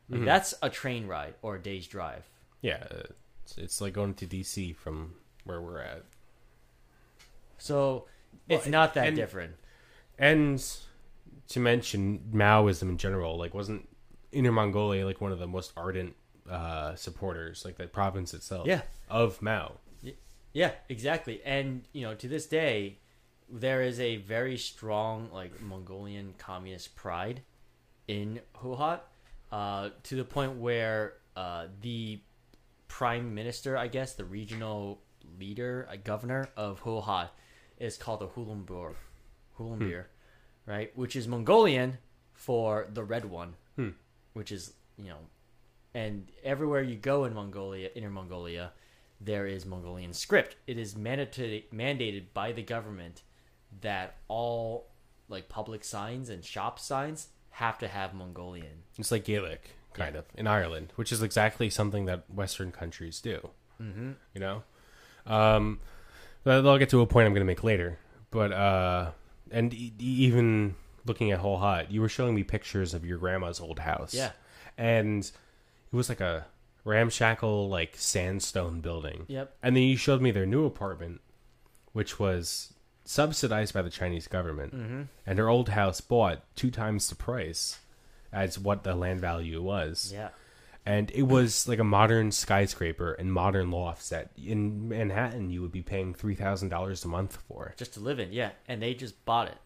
[0.09, 2.29] Like, That's a train ride or a day's drive.
[2.61, 2.83] Yeah,
[3.43, 5.13] it's, it's like going to DC from
[5.45, 6.03] where we're at.
[7.57, 8.05] So
[8.49, 9.55] it's Well, not that and- different.
[10.17, 10.63] And
[11.49, 13.87] to mention Maoism in general, like wasn't
[14.31, 16.15] Inner Mongolia like one of the most ardent
[16.49, 18.81] uh, supporters, like the province itself, Yeah.
[19.09, 19.73] of Mao.
[20.53, 21.41] Yeah, exactly.
[21.45, 22.99] And you know, to this day,
[23.49, 27.41] there is a very strong like Mongolian communist pride
[28.07, 29.01] in Hohhot,
[29.51, 32.19] uh, to the point where uh, the
[32.87, 35.01] prime minister, I guess, the regional
[35.39, 37.29] leader, uh, governor of Hohhot,
[37.79, 38.95] is called a Hulenburg,
[39.57, 40.05] Hulenbir,
[40.65, 40.91] right?
[40.97, 41.97] Which is Mongolian
[42.33, 43.55] for the red one,
[44.33, 45.17] which is you know,
[45.93, 48.71] and everywhere you go in Mongolia, Inner Mongolia,
[49.23, 50.55] there is Mongolian script.
[50.67, 53.21] It is mandated mandated by the government
[53.81, 54.87] that all
[55.29, 58.83] like public signs and shop signs have to have Mongolian.
[58.97, 63.49] It's like Gaelic, kind of, in Ireland, which is exactly something that Western countries do.
[63.81, 64.11] Mm-hmm.
[64.33, 64.63] You know,
[65.25, 65.79] um,
[66.43, 67.97] but I'll get to a point I'm going to make later.
[68.31, 69.11] But uh,
[69.51, 73.79] and e- even looking at Hohhot, you were showing me pictures of your grandma's old
[73.79, 74.13] house.
[74.13, 74.31] Yeah.
[74.77, 76.45] and it was like a
[76.83, 79.25] ramshackle, like sandstone building.
[79.27, 79.55] Yep.
[79.63, 81.21] And then you showed me their new apartment,
[81.93, 82.73] which was
[83.03, 85.01] subsidized by the Chinese government, mm-hmm.
[85.25, 87.79] and her old house bought two times the price
[88.31, 90.11] as what the land value was.
[90.13, 90.29] Yeah.
[90.85, 95.71] and it was like a modern skyscraper and modern lofts that in Manhattan you would
[95.71, 97.73] be paying three thousand dollars a month for.
[97.77, 98.31] just to live in.
[98.33, 99.57] Yeah, and they just bought it,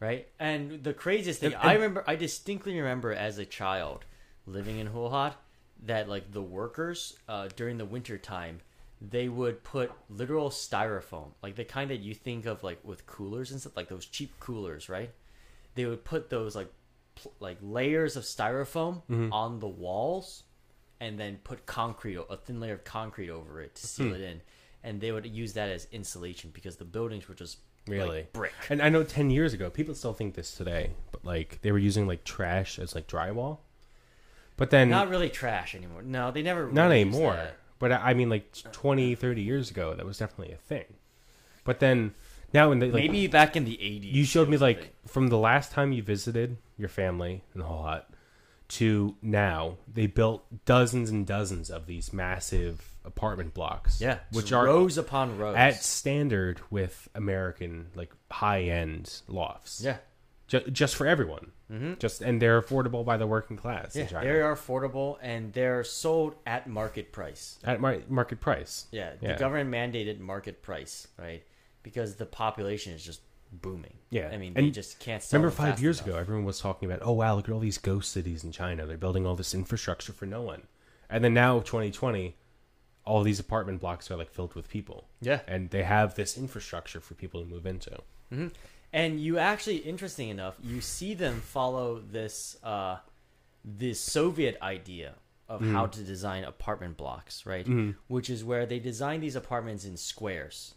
[0.00, 0.26] right?
[0.40, 4.04] And the craziest thing And- I remember, I distinctly remember as a child
[4.46, 5.34] living in Hohhot
[5.86, 8.60] that like the workers uh, during the winter time
[9.00, 13.52] they would put literal styrofoam, like the kind that you think of like with coolers
[13.52, 15.10] and stuff, like those cheap coolers, right?
[15.76, 16.72] They would put those like
[17.14, 19.32] pl- like layers of styrofoam Mm-hmm.
[19.32, 20.42] on the walls
[21.00, 24.14] and then put concrete, a thin layer of concrete over it to seal Hmm.
[24.14, 24.40] it in.
[24.82, 28.18] And they would use that as insulation because the buildings were just Really?
[28.22, 28.52] like brick.
[28.68, 31.78] And I know ten years ago, people still think this today, but like they were
[31.78, 33.58] using like trash as like drywall.
[34.58, 36.02] But then Not really trash anymore.
[36.02, 36.70] No, they never.
[36.70, 37.32] not really used anymore.
[37.34, 37.56] that.
[37.78, 40.84] But I mean, like 20, 30 years ago, that was definitely a thing.
[41.64, 42.12] But then
[42.52, 44.14] now, in the like, Maybe back in the eighties.
[44.14, 48.02] you showed me like from the last time you visited your family in the Hohhot
[48.68, 54.00] to now, they built dozens and dozens of these massive apartment blocks.
[54.00, 55.56] yeah, which are rows upon rows.
[55.56, 59.82] at standard with American like high end lofts.
[59.84, 59.98] yeah,
[60.48, 61.52] Ju- just for everyone.
[61.70, 61.94] Mm-hmm.
[61.98, 65.52] Just and they're affordable by the working class yeah, in China they are affordable and
[65.52, 67.58] they're sold at market price.
[67.64, 68.86] at mar- market price.
[68.90, 69.34] Yeah, Yeah.
[69.34, 71.42] the government mandated market price, right?
[71.82, 73.20] Because the population is just
[73.52, 73.94] booming.
[74.10, 75.22] Yeah, I mean they just can't.
[75.32, 76.08] Remember five years enough.
[76.08, 78.86] ago, everyone was talking about, oh wow, look at all these ghost cities in China.
[78.86, 80.62] They're building all this infrastructure for no one.
[81.10, 82.36] And then now, 2020,
[83.04, 85.08] all these apartment blocks are like filled with people.
[85.20, 85.40] Yeah.
[85.46, 87.98] and they have this infrastructure for people to move into.
[88.92, 92.98] And you actually, interesting enough, you see them follow this uh,
[93.64, 95.14] this Soviet idea
[95.48, 97.66] of how to design apartment blocks, right?
[98.06, 100.74] Which is where they design these apartments in squares,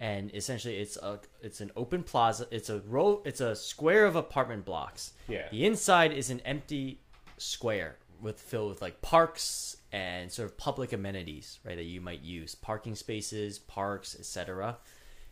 [0.00, 2.46] and essentially it's a it's an open plaza.
[2.50, 3.22] It's a row.
[3.24, 5.12] It's a square of apartment blocks.
[5.28, 5.48] Yeah.
[5.50, 7.00] The inside is an empty
[7.38, 11.76] square with filled with like parks and sort of public amenities, right?
[11.76, 14.78] That you might use parking spaces, parks, etc.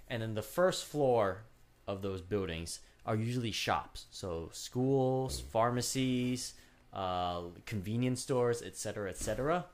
[0.09, 1.45] And then the first floor
[1.87, 6.55] of those buildings are usually shops, so schools, pharmacies,
[6.93, 9.64] uh, convenience stores, etc., etc.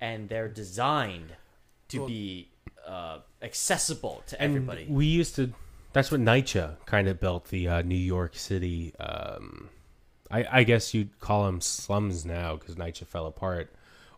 [0.00, 1.34] And they're designed
[1.88, 2.48] to be
[2.86, 4.86] uh, accessible to And everybody.
[4.88, 5.52] we used to.
[5.92, 8.92] That's what NYCHA kind of built the uh, New York City.
[8.98, 9.70] Um,
[10.30, 13.72] I, I guess you'd call them slums now because NYCHA fell apart,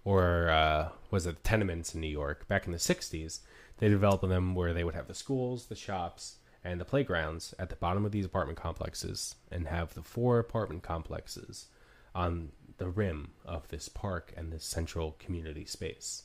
[0.04, 3.40] or uh, was it the tenements in New York back in the '60s?
[3.78, 7.70] They developed them where they would have the schools, the shops, and the playgrounds at
[7.70, 11.66] the bottom of these apartment complexes, and have the four apartment complexes
[12.14, 16.24] on the rim of this park and this central community space.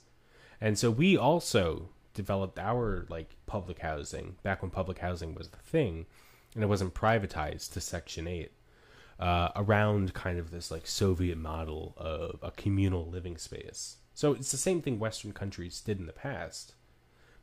[0.60, 5.58] And so we also developed our like public housing back when public housing was the
[5.58, 6.06] thing
[6.54, 8.52] and it wasn't privatized to section 8
[9.20, 14.52] uh, around kind of this like soviet model of a communal living space so it's
[14.52, 16.74] the same thing western countries did in the past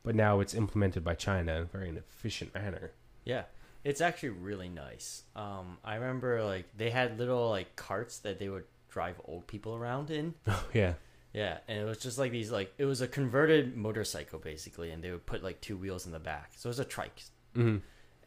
[0.03, 2.91] but now it's implemented by china in a very efficient manner
[3.25, 3.43] Yeah,
[3.83, 5.23] it's actually really nice.
[5.35, 9.75] Um, I remember like they had little like carts that they would drive old people
[9.75, 10.33] around in.
[10.47, 10.93] oh yeah
[11.33, 15.03] Yeah, and it was just like these like it was a converted motorcycle basically, and
[15.03, 17.21] they would put like two wheels in the back, so it was a trike,
[17.53, 17.77] hmm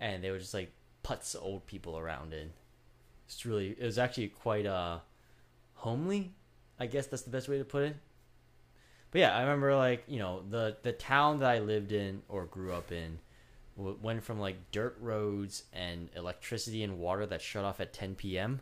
[0.00, 0.70] and they would just like
[1.04, 2.50] putz old people around in.
[3.26, 4.98] It's really it was actually quite uh
[5.74, 6.32] homely,
[6.78, 7.96] I guess that's the best way to put it.
[9.12, 12.46] But yeah, I remember like you know the the town that I lived in or
[12.46, 13.18] grew up in
[13.76, 18.14] w- went from like dirt roads and electricity and water that shut off at 10
[18.16, 18.60] p.m.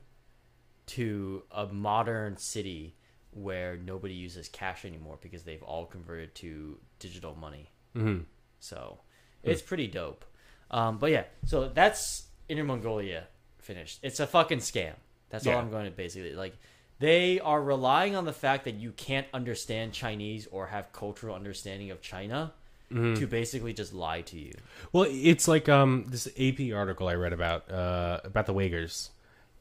[0.86, 2.96] to a modern city
[3.32, 7.70] where nobody uses cash anymore because they've all converted to digital money.
[7.94, 8.18] hmm
[8.59, 8.98] So
[9.44, 10.24] it's pretty dope.
[10.72, 13.28] Um, but yeah, so that's Inner Mongolia
[13.59, 14.01] finished.
[14.03, 14.94] It's a fucking scam.
[15.28, 16.57] That's all I'm going to basically like.
[17.01, 21.90] They are relying on the fact that you can't understand Chinese or have cultural understanding
[21.90, 22.53] of China
[22.90, 24.53] to basically just lie to you.
[24.92, 29.11] Well, it's like um this AP article I read about uh about the Uyghurs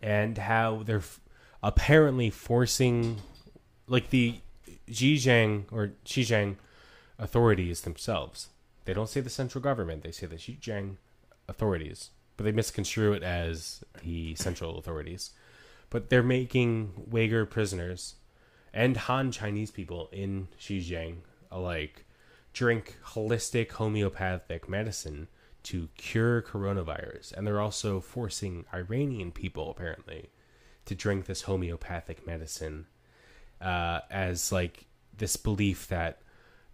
[0.01, 1.21] and how they're f-
[1.61, 3.17] apparently forcing
[3.87, 4.39] like the
[4.89, 6.55] Xinjiang or Xinjiang
[7.19, 8.49] authorities themselves.
[8.85, 10.95] They don't say the central government; they say the Xinjiang
[11.47, 15.31] authorities, but they misconstrue it as the central authorities.
[15.89, 18.15] But they're making Uyghur prisoners
[18.73, 21.17] and Han Chinese people in Xinjiang
[21.51, 22.05] alike
[22.53, 25.27] drink holistic homeopathic medicine
[25.63, 27.33] to cure coronavirus.
[27.33, 30.29] And they're also forcing Iranian people, apparently,
[30.85, 32.87] to drink this homeopathic medicine
[33.61, 34.85] uh, as like
[35.17, 36.21] this belief that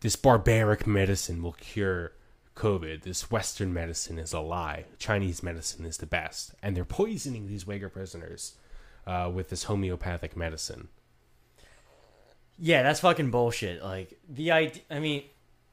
[0.02, 2.14] this barbaric medicine will cure
[2.56, 3.04] COVID.
[3.04, 4.86] This Western medicine is a lie.
[5.00, 6.54] Chinese medicine is the best.
[6.62, 8.56] And they're poisoning these Uyghur prisoners
[9.08, 10.90] uh, with this homeopathic medicine.
[12.58, 13.84] Yeah, that's fucking bullshit.
[13.84, 14.82] Like the idea.
[14.90, 15.24] I mean,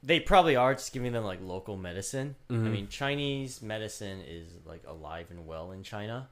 [0.03, 2.35] they probably are just giving them like local medicine.
[2.51, 6.29] I mean, Chinese medicine is like alive and well in China.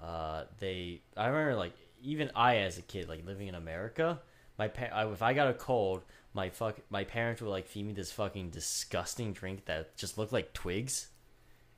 [0.00, 1.02] Uh, they.
[1.16, 1.72] I remember like
[2.02, 4.20] even I as a kid like living in America.
[4.58, 6.02] My pa- I, if I got a cold,
[6.34, 10.32] my fuck my parents would like feed me this fucking disgusting drink that just looked
[10.32, 11.08] like twigs,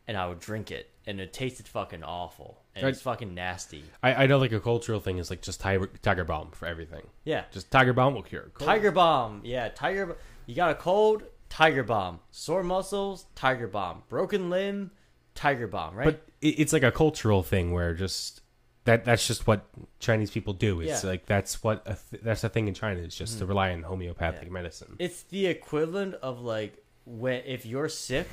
[0.08, 3.84] and I would drink it, and it tasted fucking awful, and it's fucking nasty.
[4.02, 7.06] I, I know like a cultural thing is like just tiger, tiger balm for everything.
[7.24, 8.50] Yeah, Just tiger balm will cure.
[8.54, 8.66] cold.
[8.66, 9.42] Tiger Balm.
[9.44, 10.16] Yeah, Tiger.
[10.46, 11.22] You got a cold?
[11.50, 12.20] Tiger Balm.
[12.30, 13.26] Sore muscles?
[13.34, 14.02] Tiger Balm.
[14.08, 14.90] Broken limb?
[15.34, 15.94] Tiger Balm.
[15.94, 16.04] Right?
[16.06, 18.40] But it, it's like a cultural thing where just
[18.84, 19.66] that that's just what
[19.98, 20.80] Chinese people do.
[20.80, 21.10] It's Yeah.
[21.10, 23.48] like that's what a th- that's a thing in China is just to mm-hmm.
[23.50, 24.52] rely on homeopathic Yeah.
[24.52, 24.96] medicine.
[24.98, 28.28] it's the equivalent of like when if you're sick,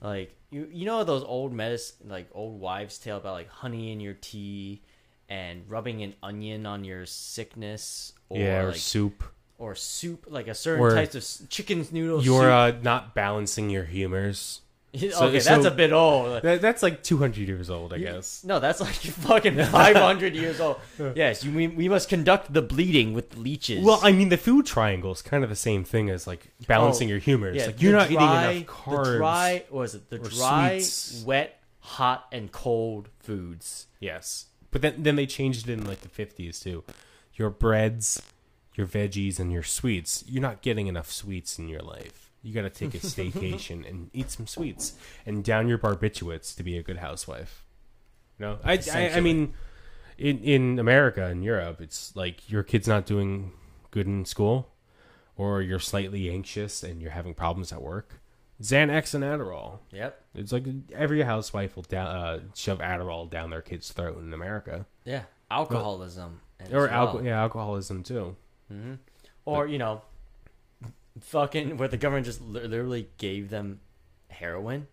[0.00, 4.00] like you you know those old medicine like old wives' tale about like honey in
[4.00, 4.82] your tea
[5.28, 9.24] and rubbing an onion on your sickness or yeah, or like soup.
[9.58, 13.84] or soup like a certain Or types of chicken noodle You're uh, not balancing your
[13.84, 14.61] humors.
[14.96, 16.42] okay, so- that's so- a bit old.
[16.42, 18.44] That, that's like 200 years old, I guess.
[18.44, 20.76] No, that's like fucking 500 years old.
[21.14, 23.84] Yes, you, we, we must conduct the bleeding with leeches.
[23.84, 26.64] Well, I mean, the food triangle is kind of the same thing as like oh,
[26.68, 27.56] balancing Oh, your humors.
[27.56, 28.14] yeah, like you're not dry-
[28.52, 29.04] eating enough carbs.
[29.04, 30.10] The dry, what was it?
[30.10, 31.24] The dry, sweets.
[31.24, 33.86] wet, hot, and cold foods.
[34.00, 36.84] Yes, but then then they changed it in like the 50s too.
[37.34, 38.20] Your breads,
[38.74, 40.22] your veggies, and your sweets.
[40.28, 42.30] You're not getting enough sweets in your life.
[42.42, 46.62] You got to take a staycation and eat some sweets and down your barbiturates to
[46.62, 47.64] be a good housewife.
[48.38, 49.54] You know, I I, I mean,
[50.18, 53.52] in in America and Europe, it's like your kid's not doing
[53.90, 54.72] good in school,
[55.36, 58.20] or you're slightly anxious and you're having problems at work.
[58.60, 59.78] Xanax and Adderall.
[59.90, 60.20] Yep.
[60.36, 64.86] It's like every housewife will down, uh, shove Adderall down their kid's throat in America,
[65.04, 65.22] Yeah.
[65.50, 66.40] Alcoholism.
[66.72, 66.88] or well.
[67.16, 68.36] alco- yeah, alcoholism too.
[69.44, 70.02] Or, you know,
[71.20, 73.80] fucking where the government just literally gave them
[74.28, 74.86] heroin.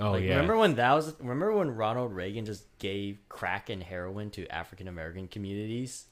[0.00, 1.14] Oh like, yeah, Remember when that was?
[1.18, 6.04] Remember when Ronald Reagan just gave crack and heroin to African American communities?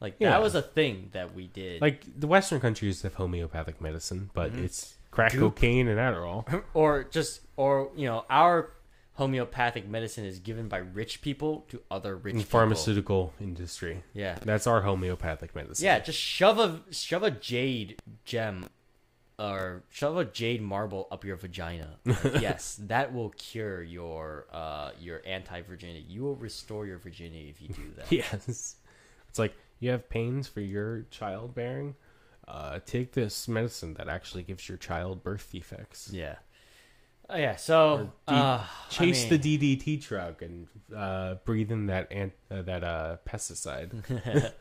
[0.00, 0.30] Like Yeah.
[0.30, 1.80] that was a thing that we did.
[1.82, 4.64] like the Western countries have homeopathic medicine, but Mm-hmm.
[4.64, 5.54] it's crack Goop.
[5.56, 6.62] cocaine and Adderall.
[6.74, 8.70] or just or you know our
[9.16, 12.58] homeopathic medicine is given by rich people to other rich In people.
[12.60, 14.02] pharmaceutical industry.
[14.14, 14.38] Yeah.
[14.42, 15.84] That's our homeopathic medicine.
[15.84, 18.66] Yeah, just shove a shove a jade gem
[19.38, 21.98] or shove a jade marble up your vagina.
[22.06, 26.04] Like, yes, that will cure your uh your anti-virginity.
[26.08, 28.12] You will restore your virginity if you do that.
[28.12, 28.76] Yes.
[29.28, 31.94] It's like you have pains for your childbearing.
[32.48, 36.10] Uh, take this medicine that actually gives your child birth defects.
[36.12, 36.36] Yeah.
[37.28, 42.10] Oh, yeah, so uh, Chase I mean- the DDT truck and uh, breathe in that
[42.12, 43.92] ant- uh, that uh, pesticide.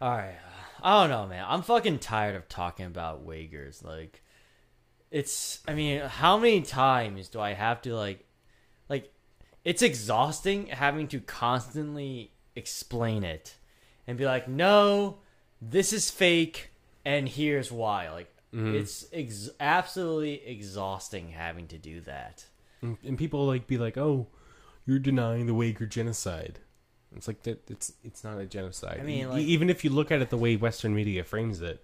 [0.00, 0.36] All right.
[0.82, 1.44] I don't know, man.
[1.48, 3.82] I'm fucking tired of talking about Uyghurs.
[3.84, 4.22] Like,
[5.10, 5.60] it's.
[5.66, 8.24] I mean, how many times do I have to like,
[8.88, 9.12] like,
[9.64, 13.56] it's exhausting having to constantly explain it
[14.06, 15.18] and be like, no,
[15.60, 16.70] this is fake,
[17.04, 18.10] and here's why.
[18.10, 22.44] Like, it's ex- absolutely exhausting having to do that.
[22.82, 24.26] and, and people like be like, "Oh,
[24.86, 26.60] you're denying the Uyghur genocide."
[27.16, 27.68] It's like that.
[27.70, 28.98] It's it's not a genocide.
[29.00, 31.82] I mean, like- even if you look at it the way Western media frames it,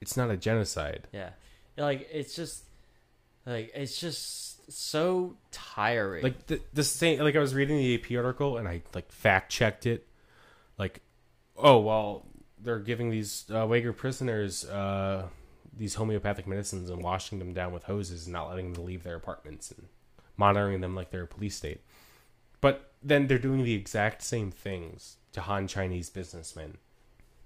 [0.00, 1.08] it's not a genocide.
[1.12, 1.30] Yeah,
[1.76, 2.64] like it's just,
[3.46, 6.22] like it's just so tiring.
[6.22, 7.20] Like the the same.
[7.20, 10.06] Like I was reading the AP article and I like fact checked it.
[10.78, 11.00] Like,
[11.56, 12.26] oh well,
[12.58, 15.28] they're giving these uh, Uyghur prisoners uh,
[15.76, 19.16] these homeopathic medicines and washing them down with hoses and not letting them leave their
[19.16, 19.88] apartments and
[20.36, 21.80] monitoring them like they're a police state.
[22.60, 26.78] But then they're doing the exact same things to Han Chinese businessmen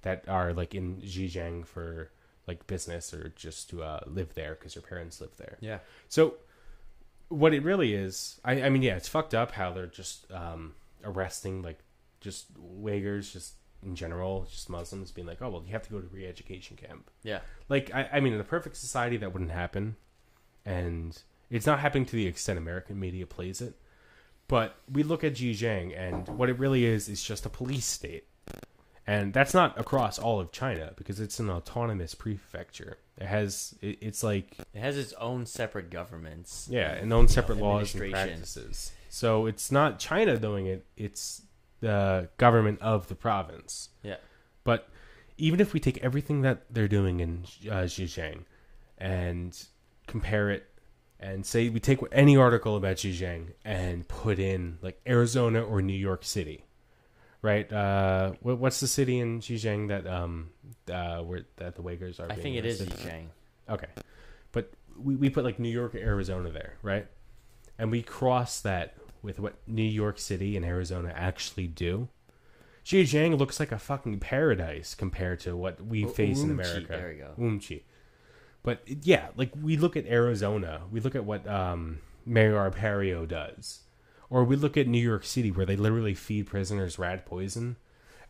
[0.02, 2.10] that are like in Xinjiang for
[2.46, 5.58] like business or just to uh, live there because their parents live there.
[5.60, 5.78] yeah.
[6.08, 6.34] So,
[7.28, 10.74] what it really is, I, I mean, yeah, it's fucked up how they're just um,
[11.04, 11.78] arresting like
[12.20, 12.46] just
[12.82, 16.06] Uyghurs, just in general, just Muslims, being like, oh well, you have to go to
[16.08, 17.10] re-education camp.
[17.22, 17.40] Yeah.
[17.68, 19.96] Like, I, I mean, in a perfect society, that wouldn't happen,
[20.64, 21.20] and
[21.50, 23.74] it's not happening to the extent American media plays it.
[24.48, 28.24] But we look at Xinjiang, and what it really is is just a police state,
[29.06, 32.98] and that's not across all of China because it's an autonomous prefecture.
[33.18, 36.66] It has, it, it's like It has its own separate governments.
[36.70, 38.92] yeah, and own separate know, laws and practices.
[39.10, 41.42] So it's not China doing it; it's
[41.80, 43.90] the government of the province.
[44.02, 44.16] Yeah.
[44.64, 44.88] But
[45.36, 48.44] even if we take everything that they're doing in uh, Xinjiang
[48.98, 49.56] and
[50.06, 50.64] compare it,
[51.20, 55.92] and say we take any article about Xinjiang and put in like Arizona or New
[55.92, 56.64] York City,
[57.42, 57.72] right?
[57.72, 60.50] Uh, what's the city in Xinjiang that um
[60.90, 62.24] uh where that the Uyghurs are?
[62.24, 62.82] I being think it is?
[62.82, 63.26] Zhejiang.
[63.68, 63.88] Okay,
[64.52, 67.06] but we we put like New York, or Arizona there, right?
[67.78, 72.08] And we cross that with what New York City and Arizona actually do.
[72.84, 76.86] Xinjiang looks like a fucking paradise compared to what we face in America.
[76.88, 77.32] there we go.
[78.62, 83.80] But yeah, like we look at Arizona, we look at what um, Mayor Arpaio does,
[84.30, 87.76] or we look at New York City where they literally feed prisoners rat poison,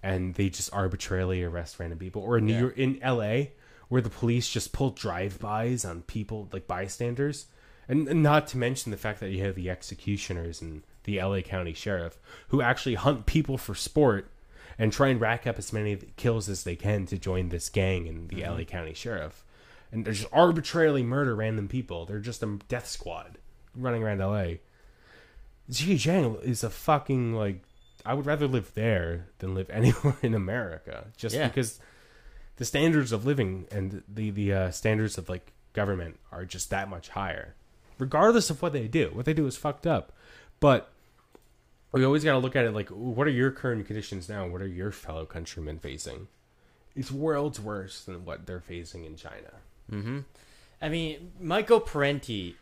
[0.03, 2.61] and they just arbitrarily arrest random people, or in New Yeah.
[2.61, 3.53] York, in L.A.
[3.89, 7.47] where the police just pull drive-bys on people like bystanders,
[7.89, 11.43] and, and not to mention the fact that you have the executioners and the L.A.
[11.43, 12.19] County Sheriff
[12.49, 14.31] who actually hunt people for sport
[14.79, 18.07] and try and rack up as many kills as they can to join this gang
[18.07, 19.45] and the LA County Sheriff.
[19.91, 22.05] And they just arbitrarily murder random people.
[22.07, 23.39] They're just a death squad
[23.75, 24.59] running around LA.
[25.71, 27.63] Xinjiang is a fucking like
[28.07, 31.49] I would rather live there than live anywhere in America just Yeah.
[31.49, 31.79] because
[32.57, 36.89] the standards of living and the the uh, standards of like government are just that
[36.89, 37.55] much higher
[37.99, 39.11] regardless of what they do.
[39.13, 40.13] What they do is fucked up.
[40.61, 40.91] But
[41.93, 44.47] we always got to look at it like, what are your current conditions now?
[44.47, 46.29] What are your fellow countrymen facing?
[46.95, 49.53] It's worlds worse than what they're facing in China.
[49.91, 50.21] Mm-hmm.
[50.83, 52.57] I mean, Michael Parenti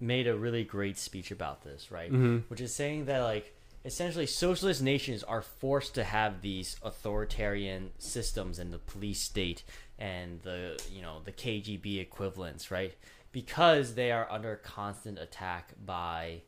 [0.00, 2.12] made a really great speech about this, right?
[2.48, 8.58] Which is saying that like essentially socialist nations are forced to have these authoritarian systems
[8.58, 9.62] and the police state
[9.98, 12.94] and the you know the KGB equivalents, right?
[13.32, 16.42] Because they are under constant attack by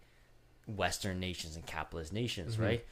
[0.67, 2.85] Western nations and capitalist nations, right?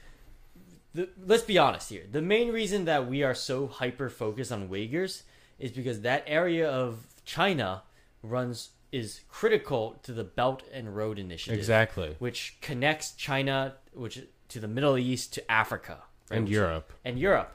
[0.95, 2.05] The, let's be honest here.
[2.11, 5.22] The main reason that we are so hyper focused on Uyghurs
[5.59, 7.82] is because that area of China
[8.22, 12.16] runs is critical to the Belt and Road Initiative, Exactly.
[12.18, 15.99] which connects China, which to the Middle East to Africa
[16.30, 16.36] right?
[16.39, 16.93] And Which- Europe.
[17.05, 17.55] and Europe.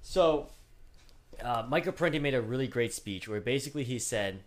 [0.00, 0.48] So,
[1.42, 4.42] uh, Michael Parenti made a really great speech where basically he said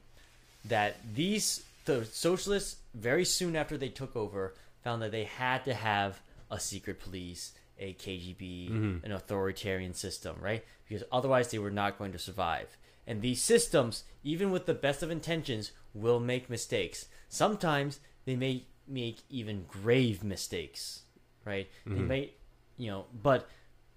[0.67, 5.73] that these the socialists very soon after they took over found that they had to
[5.73, 9.05] have a secret police, a KGB, mm-hmm.
[9.05, 10.63] an authoritarian system, right?
[10.87, 12.77] Because otherwise they were not going to survive.
[13.07, 17.07] And these systems, even with the best of intentions, will make mistakes.
[17.29, 21.01] Sometimes they may make even grave mistakes,
[21.45, 21.69] right?
[21.85, 22.07] They mm-hmm.
[22.07, 22.31] may,
[22.77, 23.47] you know, but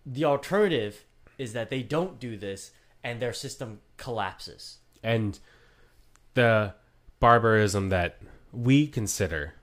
[0.04, 1.04] the alternative
[1.38, 2.72] is that they don't do this
[3.04, 4.78] and their system collapses.
[5.02, 5.38] And
[6.34, 6.74] the
[7.20, 8.20] barbarism that
[8.52, 9.54] we consider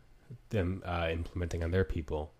[0.49, 2.33] them uh, implementing on their people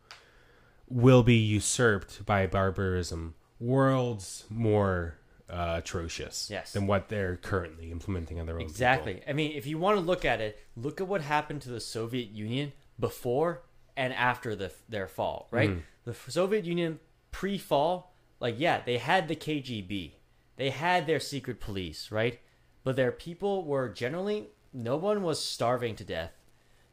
[0.88, 5.16] will be usurped by barbarism worlds more
[5.50, 6.74] uh, atrocious Yes.
[6.74, 8.72] than what they're currently implementing on their own people.
[8.72, 9.22] Exactly.
[9.28, 11.80] I mean, if you want to look at it, look at what happened to the
[11.80, 13.62] Soviet Union before
[13.98, 15.72] and after the their fall, right?
[16.04, 17.00] The Soviet Union
[17.32, 20.12] pre-fall, like yeah, they had the KGB.
[20.58, 22.40] They had their secret police, right?
[22.86, 26.32] But their people were generally no one was starving to death.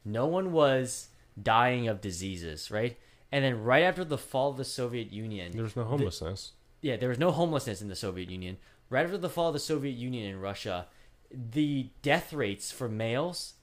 [0.03, 1.07] No one was
[1.41, 2.97] dying of diseases, right?
[3.31, 6.51] And then right after the fall of the Soviet Union, There's no homelessness.
[6.81, 8.57] yeah, there was no homelessness in the Soviet Union.
[8.89, 10.87] Right after the fall of the Soviet Union in Russia,
[11.31, 13.53] the death rates for males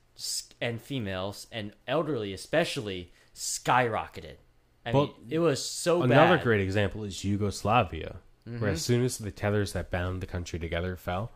[0.61, 4.37] and females and elderly especially skyrocketed.
[4.85, 6.45] I Well, mean, it was so Another bad.
[6.45, 8.65] great example is Yugoslavia, where Mm-hmm.
[8.67, 11.31] as soon as the tethers that bound the country together fell,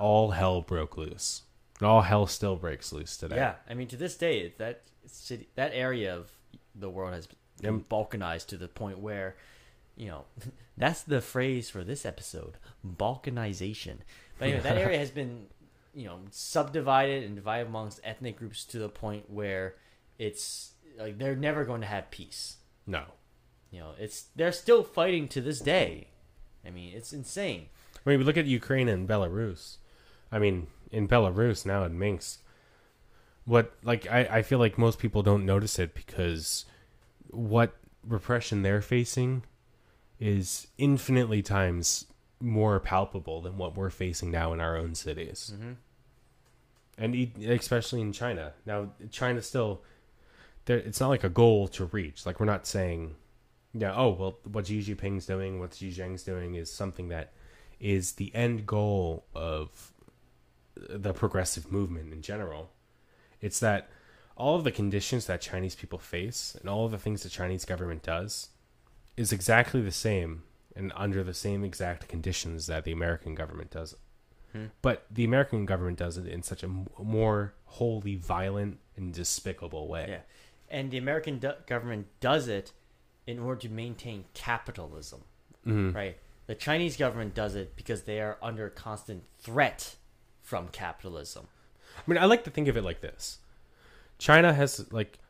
[0.00, 1.42] all hell broke loose.
[1.78, 3.36] And all hell still breaks loose today.
[3.36, 6.30] Yeah, I mean, to this day, that city, that area of
[6.74, 7.28] the world has
[7.60, 9.36] been balkanized to the point where,
[9.96, 10.24] you know,
[10.76, 13.98] that's the phrase for this episode: balkanization.
[14.38, 15.46] But anyway, that area has been,
[15.94, 19.76] you know, subdivided and divided amongst ethnic groups to the point where
[20.18, 22.56] it's like they're never going to have peace.
[22.86, 23.04] No.
[23.70, 26.08] You know, it's they're still fighting to this day.
[26.66, 27.68] I mean, it's insane.
[27.94, 29.76] I mean, we look at Ukraine and Belarus.
[30.32, 32.42] I mean, in Belarus now in Minsk,
[33.44, 36.64] what like I, I feel like most people don't notice it because
[37.28, 37.76] what
[38.06, 39.44] repression they're facing
[40.18, 42.06] is infinitely times
[42.40, 45.76] more palpable than what we're facing now in our own cities, Mhm.
[46.98, 48.52] and especially in China.
[48.66, 49.82] Now, China still.
[50.66, 52.26] It's not like a goal to reach.
[52.26, 53.16] Like we're not saying,
[53.74, 57.32] yeah, oh well, what Xi Jinping's doing, what Xi Jinping's doing is something that
[57.80, 59.92] is the end goal of
[60.88, 62.70] the progressive movement in general.
[63.40, 63.88] It's that
[64.36, 67.64] all of the conditions that Chinese people face and all of the things the Chinese
[67.64, 68.48] government does
[69.16, 73.96] is exactly the same and under the same exact conditions that the American government does.
[74.52, 74.66] Hmm.
[74.82, 80.06] But the American government does it in such a more wholly violent and despicable way.
[80.08, 80.20] Yeah,
[80.70, 82.72] and the American do- government does it
[83.26, 85.22] in order to maintain capitalism.
[85.66, 85.94] Mhm.
[85.94, 86.16] right?
[86.46, 89.96] The Chinese government does it because they are under constant threat
[90.50, 91.46] from capitalism.
[91.96, 93.38] I mean, I like to think of it like this:
[94.18, 95.20] China has like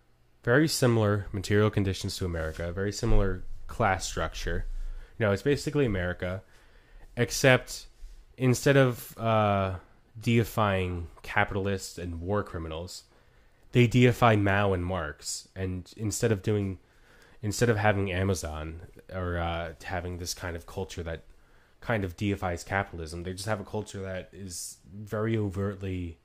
[0.42, 4.64] very similar material conditions to America, very similar class structure.
[5.18, 6.42] You know, it's basically America,
[7.18, 7.86] except
[8.38, 9.74] instead of uh,
[10.18, 13.04] deifying capitalists and war criminals,
[13.72, 15.48] they deify Mao and Marx.
[15.54, 16.78] And instead of doing,
[17.42, 18.80] instead of having Amazon
[19.12, 21.24] or uh, having this kind of culture that
[21.80, 26.18] kind of deifies capitalism, they just have a culture that is very overtly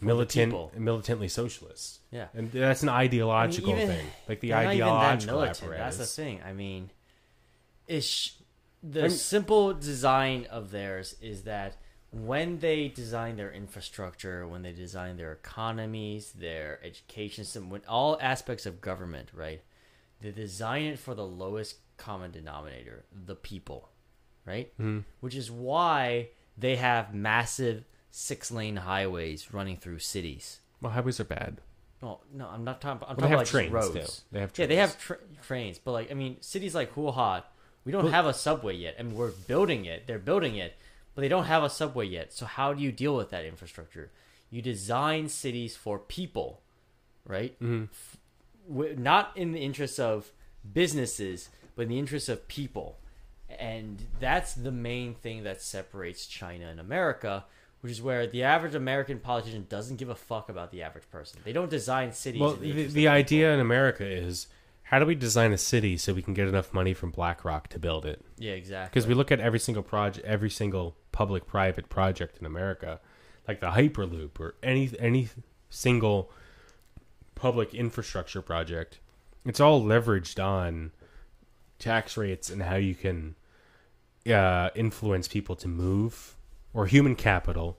[0.00, 2.00] militant, militantly socialist.
[2.10, 2.28] Yeah.
[2.34, 5.62] And that's an ideological even- thing, like the They're not even that ideological militant.
[5.62, 5.96] apparatus.
[5.98, 6.42] That's the thing.
[6.44, 6.90] I mean,
[7.86, 8.32] it's sh-
[8.82, 11.76] the I'm- simple design of theirs is that
[12.12, 18.16] when they design their infrastructure, when they design their economies, their education system, when all
[18.20, 19.62] aspects of government, right?
[20.20, 23.90] They design it for the lowest common denominator, the people,
[24.46, 24.72] right?
[24.78, 25.04] Mhm.
[25.20, 30.60] Which is why they have massive six-lane highways running through cities.
[30.80, 31.60] Well, highways are bad.
[32.00, 33.06] Well, no, I'm not talking.
[33.06, 34.16] I'm Well, they talking have about just trains roads.
[34.20, 34.24] too.
[34.32, 34.58] They have trains.
[34.58, 37.42] Yeah, they have tra- trains, but like I mean, cities like Wuhan,
[37.84, 38.96] we don't Well- have a subway yet.
[38.98, 40.06] I mean, we're building it.
[40.06, 40.74] They're building it,
[41.14, 42.32] but they don't have a subway yet.
[42.32, 44.10] So how do you deal with that infrastructure?
[44.50, 46.62] You design cities for people,
[47.26, 47.58] right?
[47.60, 47.88] Mhm.
[47.90, 48.16] F-
[48.68, 50.30] w- not in the interest of
[50.72, 52.98] businesses, but in the interest of people.
[53.48, 57.44] And that's the main thing that separates China and America,
[57.80, 61.40] which is where the average American politician doesn't give a fuck about the average person.
[61.44, 62.40] They don't design cities.
[62.40, 64.48] Well, the, the, the idea in America is
[64.84, 67.78] how do we design a city so we can get enough money from BlackRock to
[67.78, 68.24] build it?
[68.38, 68.90] Yeah, exactly.
[68.90, 73.00] Because we look at every single project, every single public-private project in America,
[73.48, 75.28] like the Hyperloop or any any
[75.70, 76.30] single
[77.34, 78.98] public infrastructure project.
[79.44, 80.92] It's all leveraged on
[81.78, 83.34] tax rates and how you can
[84.26, 86.36] uh, influence people to move
[86.72, 87.78] or human capital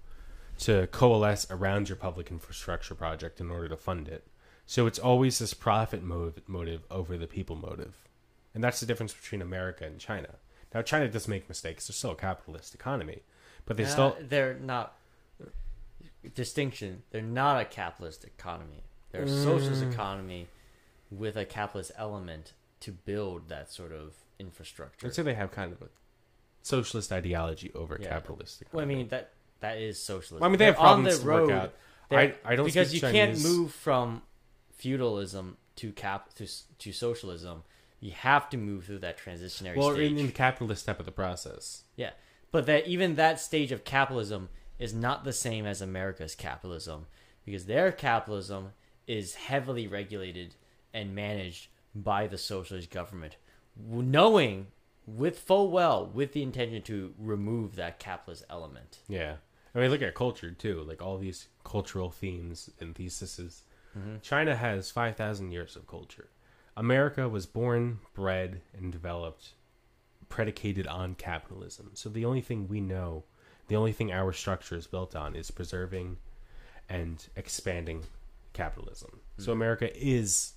[0.60, 4.26] to coalesce around your public infrastructure project in order to fund it.
[4.66, 7.96] So it's always this profit motive, motive over the people motive.
[8.54, 10.36] And that's the difference between America and China.
[10.74, 11.88] Now, China does make mistakes.
[11.88, 13.22] They're still a capitalist economy,
[13.66, 14.18] but they Uh, still.
[14.20, 14.98] they're not
[16.34, 17.04] distinction.
[17.12, 18.84] They're not a capitalist economy.
[19.12, 19.44] They're a Mm.
[19.44, 20.48] socialist economy
[21.10, 25.08] with a capitalist element to build that sort of infrastructure.
[25.08, 25.90] I'd say they have kind of a
[26.62, 28.10] socialist ideology over Yeah.
[28.10, 30.42] capitalist Well, I mean that that is socialism.
[30.42, 31.52] Well, I mean, they have They're on problems the to work road.
[31.52, 31.74] out.
[32.12, 32.72] I, I don't see.
[32.72, 33.44] because you Chinese.
[33.44, 34.22] can't move from
[34.76, 36.48] feudalism to cap to
[36.80, 37.64] to socialism.
[38.00, 40.12] You have to move through that transitionary Well, stage.
[40.12, 41.84] in, in the capitalist step of the process.
[41.96, 42.12] Yeah,
[42.52, 47.08] but that even that stage of capitalism is not the same as America's capitalism
[47.44, 48.74] because their capitalism
[49.08, 50.54] is heavily regulated
[50.94, 51.68] and managed
[52.04, 53.38] by the socialist government,
[53.76, 54.68] knowing
[55.06, 59.00] with full well with the intention to remove that capitalist element.
[59.08, 59.36] Yeah.
[59.74, 60.84] I mean, look at culture, too.
[60.84, 63.64] Like, all these cultural themes and theses.
[63.98, 64.18] Mm-hmm.
[64.22, 66.30] China has 5,000 years of culture.
[66.76, 69.54] America was born, bred, and developed
[70.30, 71.92] predicated on capitalism.
[71.94, 73.24] So the only thing we know,
[73.68, 76.18] the only thing our structure is built on is preserving
[76.90, 78.04] and expanding
[78.54, 79.20] capitalism.
[79.38, 80.54] So America is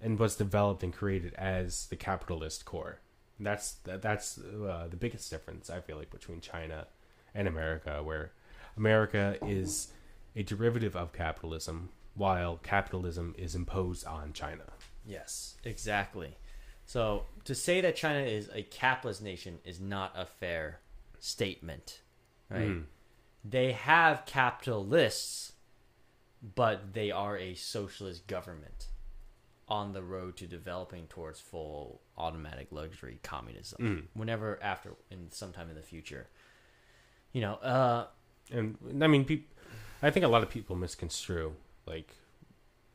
[0.00, 3.00] and was developed and created as the capitalist core.
[3.40, 6.86] That's that, that's uh, the biggest difference I feel like between China
[7.34, 8.32] and America, where
[8.76, 9.88] America is
[10.34, 14.64] a derivative of capitalism, while capitalism is imposed on China.
[15.06, 16.36] Yes, exactly.
[16.84, 20.80] So to say that China is a capitalist nation is not a fair
[21.20, 22.02] statement,
[22.50, 22.68] right?
[22.68, 22.84] Mhm.
[23.44, 25.52] They have capitalists,
[26.42, 28.88] but they are a socialist government
[29.68, 33.78] on the road to developing towards full automatic luxury communism.
[33.80, 34.02] Mm.
[34.14, 36.26] Whenever after in sometime in the future,
[37.32, 38.06] you know, uh,
[38.50, 39.52] And I mean, peop-
[40.02, 41.54] I think a lot of people misconstrue
[41.86, 42.14] like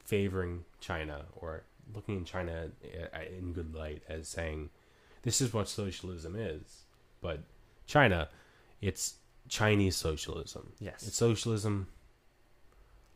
[0.03, 1.63] favoring China or
[1.93, 2.69] looking in China
[3.13, 4.69] uh, in good light as saying
[5.21, 6.83] this is what socialism is.
[7.21, 7.39] But
[7.85, 8.29] China,
[8.81, 9.15] it's
[9.47, 10.73] Chinese socialism.
[10.79, 11.07] Yes.
[11.07, 11.87] it's socialism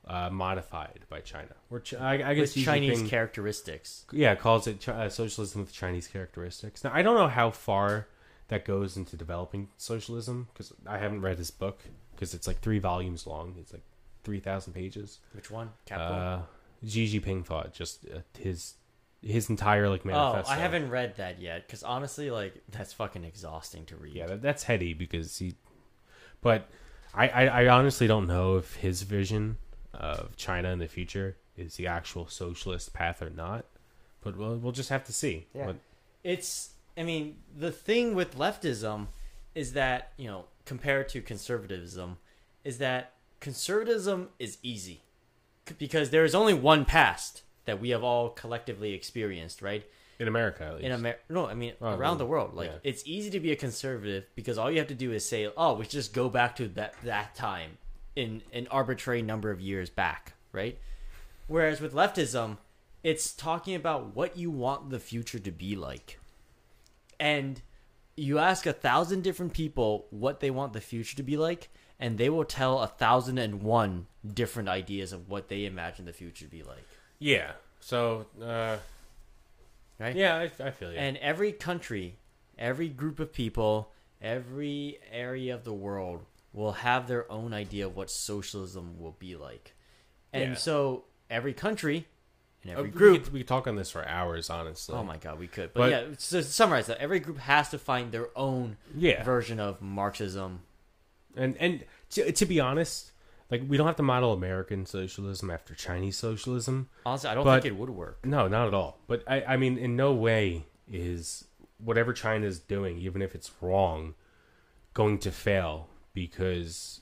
[0.09, 1.55] uh, modified by China.
[1.69, 4.05] Or Ch- I, I guess with Chinese Jinping- characteristics.
[4.11, 6.83] yeah, calls it Ch- uh, socialism with Chinese characteristics.
[6.83, 8.07] Now, I don't know how far
[8.49, 11.81] that goes into developing socialism because I haven't read his book
[12.15, 13.55] because it's like three volumes long.
[13.59, 13.83] It's like
[14.23, 15.19] three thousand pages.
[15.33, 15.71] Which one?
[15.85, 16.13] Capital.
[16.13, 16.39] Uh,
[16.87, 18.75] Xi Jinping thought just uh, his
[19.21, 20.49] his entire like manifesto.
[20.51, 20.55] oh.
[20.55, 24.15] I haven't read that yet because honestly, like that's fucking exhausting to read.
[24.15, 25.55] Yeah, that, that's heady because he.
[26.41, 26.69] But
[27.13, 29.57] I, I I honestly don't know if his vision
[29.97, 33.65] of China in the future is the actual socialist path or not.
[34.21, 35.47] But we'll we'll just have to see.
[35.53, 35.67] Yeah.
[35.67, 35.75] But-
[36.23, 39.07] it's I mean, the thing with leftism
[39.55, 42.17] is that, you know, compared to conservatism,
[42.63, 45.01] is that conservatism is easy
[45.77, 49.85] because there is only one past that we have all collectively experienced, right?
[50.19, 50.85] In America, at least.
[50.85, 52.19] In America, no, I mean Oh, around no.
[52.19, 52.53] the world.
[52.55, 52.77] Like Yeah.
[52.83, 55.73] it's easy to be a conservative because all you have to do is say, "Oh,
[55.75, 57.77] we just go back to that that time
[58.17, 60.77] in an arbitrary number of years back," right?
[61.47, 62.57] Whereas with leftism,
[63.03, 66.19] it's talking about what you want the future to be like,
[67.19, 67.61] and
[68.15, 71.69] you ask a thousand different people what they want the future to be like,
[71.99, 76.13] and they will tell a thousand and one different ideas of what they imagine the
[76.13, 76.85] future to be like.
[77.19, 77.51] yeah.
[77.79, 78.77] So, uh,
[79.99, 80.15] Right?
[80.15, 80.97] yeah, I, I feel you.
[80.97, 82.17] And every country,
[82.57, 83.91] every group of people,
[84.21, 89.35] every area of the world will have their own idea of what socialism will be
[89.35, 89.75] like.
[90.33, 90.55] And Yeah.
[90.57, 92.07] so every country
[92.63, 93.23] and Uh, every we group.
[93.25, 94.95] could- we could talk on this for hours, honestly.
[94.95, 95.73] Oh my god, we could.
[95.73, 99.23] But, But- yeah, so to summarize that, every group has to find their own Yeah.
[99.23, 100.61] version of Marxism.
[101.35, 103.11] And and to, to be honest,
[103.51, 106.89] like we don't have to model American socialism after Chinese socialism.
[107.05, 108.25] Honestly, I don't But- think it would work.
[108.25, 108.99] No, not at all.
[109.07, 111.45] But I, I mean, in no way is
[111.77, 114.15] whatever China is doing, even if it's wrong,
[114.95, 117.01] going to fail because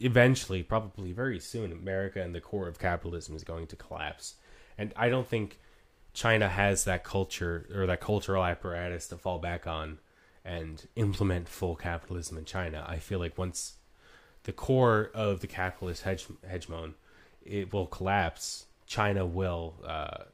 [0.00, 4.36] eventually, probably very soon, America and the core of capitalism is going to collapse.
[4.78, 5.58] And I don't think
[6.14, 9.98] China has that culture or that cultural apparatus to fall back on
[10.46, 12.86] and implement full capitalism in China.
[12.88, 13.74] I feel like once
[14.44, 16.94] the core of the capitalist hege- hegemon
[17.44, 20.24] it will collapse, China will uh,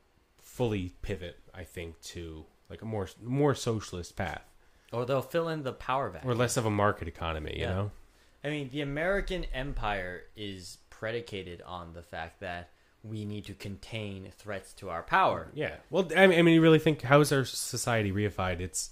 [0.41, 1.41] fully pivot.
[1.53, 4.45] I think to like a more more socialist path
[4.93, 6.31] Or they'll fill in the power vacuum.
[6.31, 7.55] or less of a market economy.
[7.57, 7.75] You Yeah.
[7.75, 7.91] know,
[8.43, 12.71] I mean, the American empire is predicated on the fact that
[13.05, 15.51] we need to contain threats to our power.
[15.55, 15.77] yeah.
[15.91, 18.61] Well, I mean, I mean, you really think how is our society reified?
[18.61, 18.91] It's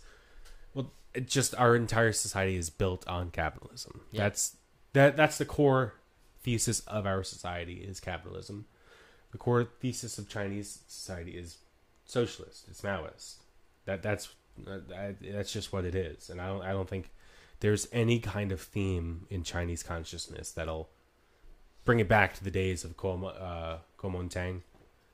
[0.74, 4.02] well, it just our entire society is built on capitalism.
[4.12, 4.24] Yeah.
[4.24, 4.56] That's
[4.92, 5.16] that.
[5.16, 5.94] That's the core
[6.40, 8.66] thesis of our society is capitalism.
[9.32, 11.58] The core thesis of Chinese society is
[12.04, 12.66] socialist.
[12.68, 13.36] It's Maoist.
[13.86, 14.28] That that's
[14.64, 16.30] that, that's just what it is.
[16.30, 17.10] And I don't I don't think
[17.60, 20.90] there's any kind of theme in Chinese consciousness that'll
[21.84, 24.62] bring it back to the days of Kuo uh, Kuomintang.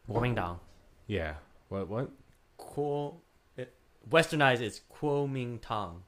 [0.08, 0.58] Kuomintang.
[1.06, 1.34] Yeah.
[1.68, 2.10] What what?
[2.58, 3.16] Kuo,
[3.56, 3.72] it,
[4.08, 6.02] westernized, it's Kuomintang.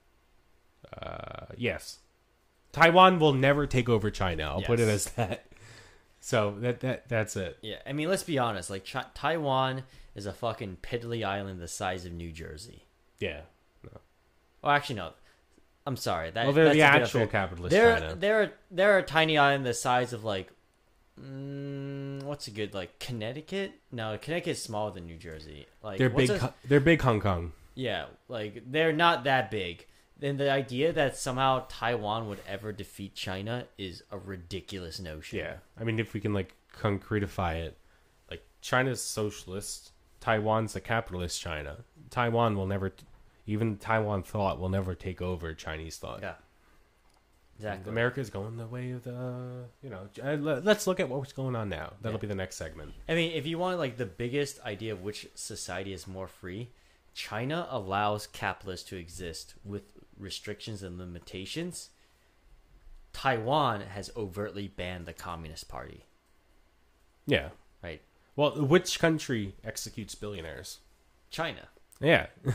[1.01, 1.99] Uh, yes.
[2.73, 4.45] Taiwan will never take over China.
[4.45, 5.47] I'll put it as that.
[6.21, 7.59] So that that that's it.
[7.63, 8.71] Yeah, I mean, let's be honest.
[8.71, 9.83] Like, Chi- Taiwan
[10.15, 12.87] is a fucking piddly island the size of New Jersey.
[13.25, 13.41] Yeah.
[14.63, 15.11] Oh, actually, no.
[15.87, 16.31] I'm sorry.
[16.31, 18.15] That, Well, they're that's the actual capitalist They're China.
[18.17, 20.51] they're they're a tiny island the size of like,
[21.21, 23.73] mm, what's a good like Connecticut?
[23.93, 25.67] No, Connecticut's smaller than New Jersey.
[25.83, 26.31] Like They're big.
[26.31, 27.53] a- they're big Hong Kong.
[27.75, 29.87] Yeah, like they're not that big.
[30.19, 35.39] Then the idea that somehow Taiwan would ever defeat China is a ridiculous notion.
[35.39, 35.57] Yeah.
[35.79, 37.77] I mean, if we can like concretify it,
[38.31, 39.91] like China's socialist,
[40.21, 41.79] Taiwan's a capitalist China.
[42.11, 42.93] Taiwan will never,
[43.47, 46.21] even Taiwan thought will never take over Chinese thought.
[46.23, 46.35] Yeah.
[47.57, 47.91] Exactly.
[47.93, 50.09] America is going the way of the, you know.
[50.23, 51.93] uh, Let's look at what's going on now.
[52.03, 52.23] That'll Yeah.
[52.23, 52.95] be the next segment.
[53.09, 56.71] I mean, if you want like the biggest idea of which society is more free,
[57.15, 59.85] China allows capitalists to exist with
[60.19, 61.91] restrictions and limitations.
[63.13, 66.05] Taiwan has overtly banned the Communist Party,
[67.27, 67.51] Yeah.
[67.83, 68.03] right?
[68.35, 70.81] Well, which country executes billionaires?
[71.31, 71.69] China.
[72.01, 72.27] Yeah.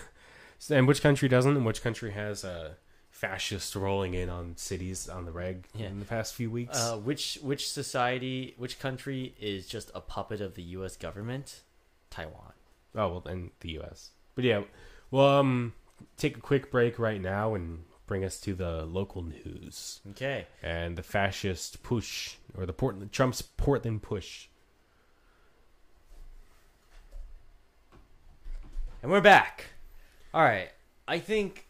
[0.70, 1.56] And which country doesn't?
[1.56, 2.76] And which country has a
[3.10, 5.88] fascist rolling in on cities on the reg Yeah.
[5.88, 6.78] in the past few weeks?
[6.78, 10.96] Uh, which which society, which country is just a puppet of the U.S.
[10.98, 11.62] government?
[12.10, 12.54] Taiwan.
[12.96, 14.10] oh, well, and the U.S.
[14.36, 14.64] But yeah,
[15.12, 15.74] well, um,
[16.18, 20.48] take a quick break right now and bring us to the local news Okay.
[20.64, 24.48] and the fascist push or the Portland Trump's Portland push.
[29.02, 29.66] And we're back.
[30.34, 30.70] All right.
[31.08, 31.66] I think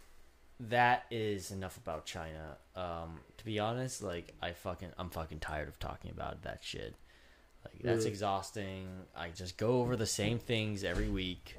[0.59, 2.57] that is enough about China.
[2.75, 6.95] Um, to be honest, like I fucking I'm fucking tired of talking about that shit.
[7.65, 8.87] Like that's exhausting.
[9.15, 11.57] I just go over the same things every week.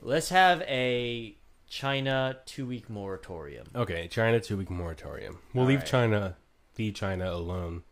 [0.00, 1.36] Let's have a
[1.68, 3.66] China two week moratorium.
[3.74, 5.38] Okay, China two week moratorium.
[5.54, 5.88] We'll All leave right.
[5.88, 6.36] China,
[6.74, 7.82] the China alone.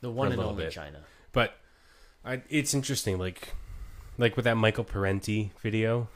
[0.00, 0.72] The one and only bit.
[0.72, 1.00] China.
[1.32, 1.56] But
[2.24, 3.54] I, it's interesting, like
[4.18, 6.08] like with that Michael Parenti video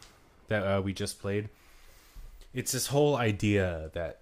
[0.48, 1.48] that uh, we just played.
[2.54, 4.20] It's this whole idea that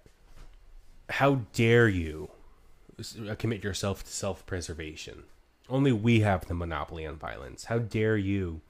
[1.09, 2.29] how dare you
[3.29, 5.23] uh, commit yourself to self preservation?
[5.69, 7.65] Only we have the monopoly on violence.
[7.65, 8.61] How dare you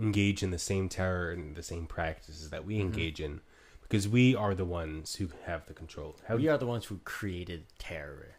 [0.00, 3.40] engage in the same terror and the same practices that we engage in?
[3.82, 6.16] because we are the ones who have the control.
[6.26, 8.36] How, We are the ones who created terror.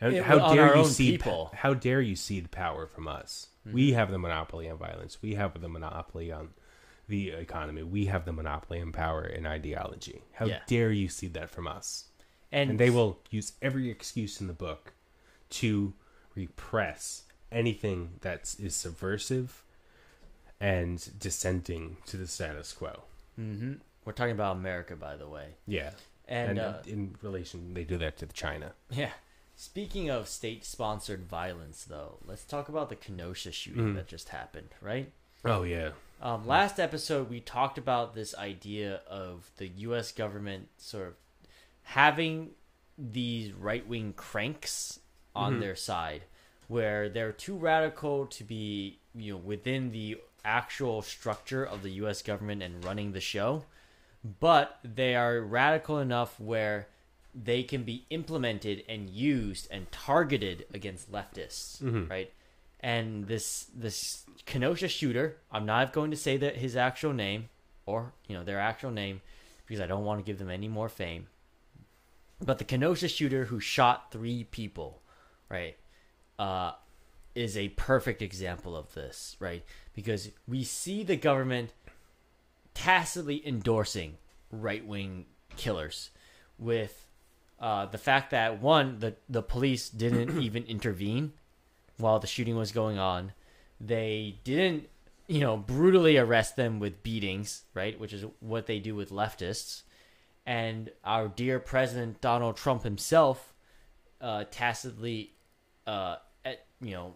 [0.00, 1.46] how, it- how dare you see people.
[1.48, 1.56] Mm-hmm.
[1.56, 3.48] How dare you cede power from us?
[3.70, 5.18] We have the monopoly on violence.
[5.20, 6.50] We have the monopoly on
[7.08, 7.82] the economy.
[7.82, 10.22] We have the monopoly on power and ideology.
[10.34, 10.60] How Yeah.
[10.66, 12.04] dare you cede that from us?
[12.52, 14.92] And, and they will use every excuse in the book
[15.50, 15.94] to
[16.34, 19.64] repress anything that is subversive
[20.60, 23.02] and dissenting to the status quo.
[23.36, 23.74] hmm
[24.04, 25.54] We're talking about America, by the way.
[25.66, 25.90] Yeah,
[26.26, 28.72] And, and, uh, in relation, they do that to China.
[28.90, 29.12] yeah.
[29.56, 33.94] Speaking of state-sponsored violence, though, let's talk about the Kenosha shooting Mhm.
[33.96, 34.68] that just happened.
[34.80, 35.12] Right.
[35.44, 35.90] Oh yeah,
[36.20, 40.10] Um, last episode, we talked about this idea of the U.S.
[40.12, 41.14] government sort of
[41.82, 42.50] having
[42.96, 44.98] these right wing cranks
[45.34, 45.60] on Mhm.
[45.60, 46.24] their side,
[46.66, 52.22] where they're too radical to be, you know, within the actual structure of the U.S.
[52.22, 53.64] government and running the show,
[54.40, 56.88] but they are radical enough where
[57.34, 62.10] they can be implemented and used and targeted against leftists, Mhm.
[62.10, 62.32] right?
[62.80, 67.48] And this this Kenosha shooter, I'm not going to say that his actual name
[67.86, 69.20] or you know their actual name
[69.66, 71.26] because I don't want to give them any more fame.
[72.40, 75.02] But the Kenosha shooter who shot three people,
[75.48, 75.76] right,
[76.38, 76.72] uh,
[77.34, 79.64] is a perfect example of this, right?
[79.94, 81.72] Because we see the government
[82.74, 84.18] tacitly endorsing
[84.52, 85.26] right wing
[85.56, 86.10] killers
[86.58, 87.06] with
[87.60, 91.32] uh, the fact that one, the the police didn't even intervene
[91.98, 93.32] while the shooting was going on.
[93.80, 94.88] They didn't,
[95.26, 97.98] you know, brutally arrest them with beatings, right?
[97.98, 99.82] Which is what they do with leftists.
[100.46, 103.52] And our dear President Donald Trump himself
[104.20, 105.34] uh, tacitly,
[105.86, 107.14] uh, at, you know,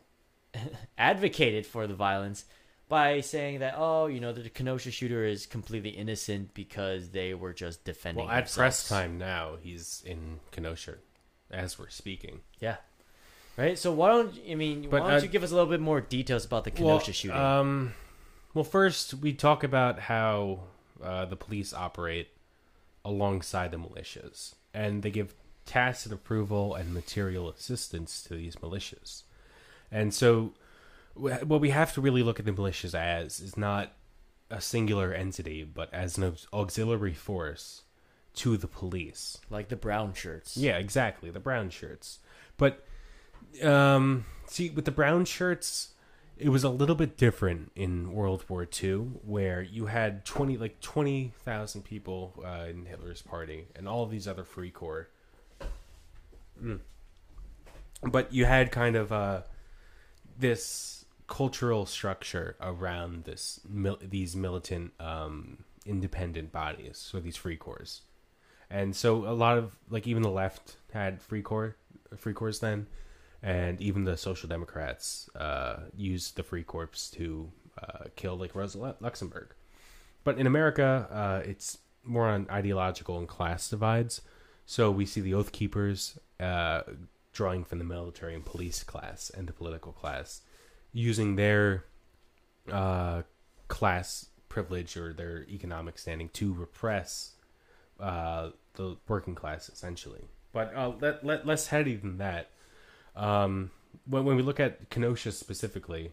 [0.99, 2.45] advocated for the violence
[2.89, 7.55] by saying that, oh, you know, the Kenosha shooter is completely innocent because they were
[7.55, 8.27] just defending.
[8.27, 10.97] well, at press time now, he's in Kenosha
[11.51, 12.41] as we're speaking.
[12.61, 12.77] Yeah.
[13.57, 13.79] Right.
[13.79, 15.81] So why don't I mean But, why don't uh, you give us a little bit
[15.81, 17.37] more details about the Kenosha well, shooting?
[17.37, 17.95] Um,
[18.55, 20.61] well, first we talk about how
[21.03, 22.29] uh, the police operate
[23.05, 25.35] alongside the militias, and they give
[25.67, 29.23] tacit approval and material assistance to these militias.
[29.91, 30.53] And so,
[31.15, 33.93] what we have to really look at the militias as is not
[34.51, 37.83] a singular entity, but as an auxiliary force
[38.35, 39.39] to the police.
[39.51, 40.57] like the brown shirts.
[40.57, 41.31] Yeah, exactly.
[41.31, 42.19] The brown shirts.
[42.57, 42.85] But
[43.63, 45.93] um see with the brown shirts
[46.43, 50.81] it was a little bit different in World War II where you had 20 like
[50.81, 55.09] 20,000 people uh, in Hitler's party and all these other free corps.
[56.61, 56.81] Mm.
[58.03, 59.43] But you had kind of uh
[60.39, 68.03] this cultural structure around this mil- these militant um independent bodies so these free corps
[68.71, 71.77] and so a lot of like even the left had free corps
[72.17, 72.87] free corps then
[73.43, 77.51] and even the social democrats uh, used the free corps to
[77.83, 79.49] uh, kill like rosa luxemburg
[80.25, 84.21] but in america uh, it's more on ideological and class divides
[84.67, 86.83] so we see the oath keepers uh,
[87.33, 90.43] drawing from the military and police class and the political class
[90.93, 91.85] using their
[92.71, 93.23] uh,
[93.69, 97.33] class privilege or their economic standing to repress
[97.99, 100.25] uh, the working class essentially.
[100.53, 102.51] But let, let less heady than that.
[103.15, 103.71] Um,
[104.07, 106.13] when when we look at Kenosha specifically,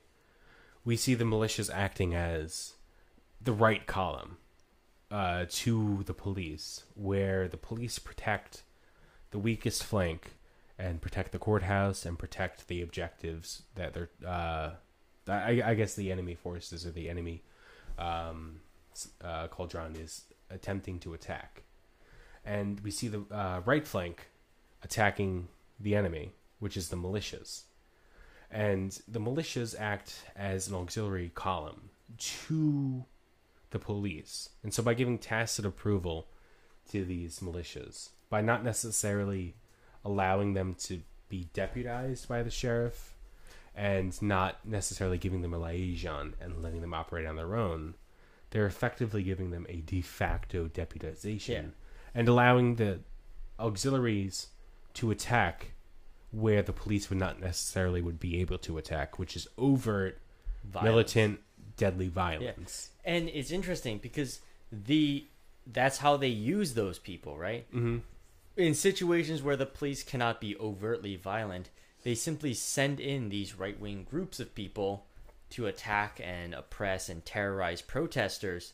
[0.84, 2.74] we see the militias acting as
[3.42, 4.38] the right column
[5.12, 8.64] uh, to the police, where the police protect
[9.32, 10.34] the weakest flank
[10.78, 14.10] and protect the courthouse and protect the objectives that they're.
[14.26, 14.72] Uh,
[15.28, 17.44] I, I guess the enemy forces or the enemy
[18.00, 18.62] um,
[19.24, 21.64] uh, cauldron is attempting to attack
[22.46, 24.30] and we see the uh, right flank
[24.84, 25.48] attacking
[25.80, 27.64] the enemy, which is the militias.
[28.52, 33.06] And the militias act as an auxiliary column to
[33.70, 34.50] the police.
[34.64, 36.28] And so by giving tacit approval
[36.92, 39.56] to these militias, by not necessarily
[40.04, 43.14] allowing them to be deputized by the sheriff
[43.76, 47.94] and not necessarily giving them a liaison and letting them operate on their own,
[48.50, 51.62] they're effectively giving them a de facto deputization Yeah.
[52.16, 53.02] and allowing the
[53.60, 54.48] auxiliaries
[54.96, 55.74] to attack
[56.32, 60.20] where the police would not necessarily would be able to attack, which is overt
[60.64, 60.86] Violence.
[60.86, 61.40] militant
[61.78, 62.90] deadly violence.
[63.04, 64.42] And it's interesting because
[64.72, 65.26] the
[65.66, 67.70] that's how they use those people, right?
[67.72, 68.00] Mm-hmm.
[68.58, 71.70] In situations where the police cannot be overtly violent,
[72.04, 75.06] they simply send in these right wing groups of people
[75.52, 78.74] to attack and oppress and terrorize protesters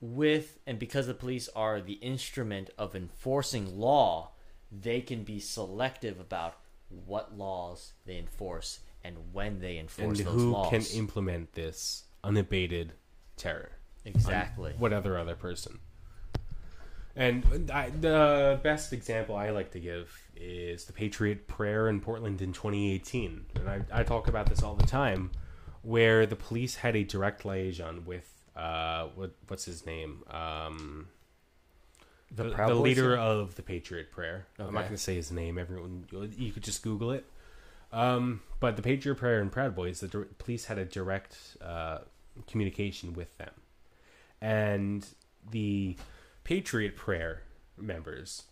[0.00, 4.30] with and because the police are the instrument of enforcing law,
[4.70, 6.58] they can be selective about
[7.06, 10.70] what laws they enforce and when they enforce and those who laws.
[10.70, 12.92] can implement this unabated
[13.36, 13.70] terror?
[14.06, 14.72] exactly.
[14.78, 15.78] what other other person.
[17.14, 22.42] And I, the best example I like to give is the Patriot Prayer in Portland
[22.42, 23.46] in 2018.
[23.54, 25.30] And I, I talk about this all the time,
[25.80, 31.08] where the police had a direct liaison with uh, what what's his name, um,
[32.36, 32.80] the, the, Boys?
[32.80, 34.46] leader of the Patriot Prayer.
[34.58, 35.58] I'm not going to say his name.
[35.58, 36.04] Everyone,
[36.36, 37.24] you could just Google it.
[37.92, 41.98] Um, but the Patriot Prayer and Proud Boys, the dir- police had a direct uh,
[42.46, 43.52] communication with them,
[44.40, 45.06] and
[45.50, 45.96] the
[46.44, 47.42] Patriot Prayer
[47.78, 48.44] members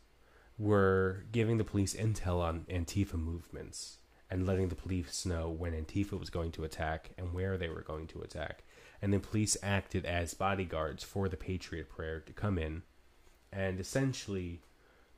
[0.59, 3.98] were giving the police intel on Antifa movements
[4.31, 7.82] and letting the police know when Antifa was going to attack and where they were
[7.82, 8.62] going to attack.
[9.02, 12.82] And the police acted as bodyguards for the Patriot Prayer to come in
[13.55, 14.60] and essentially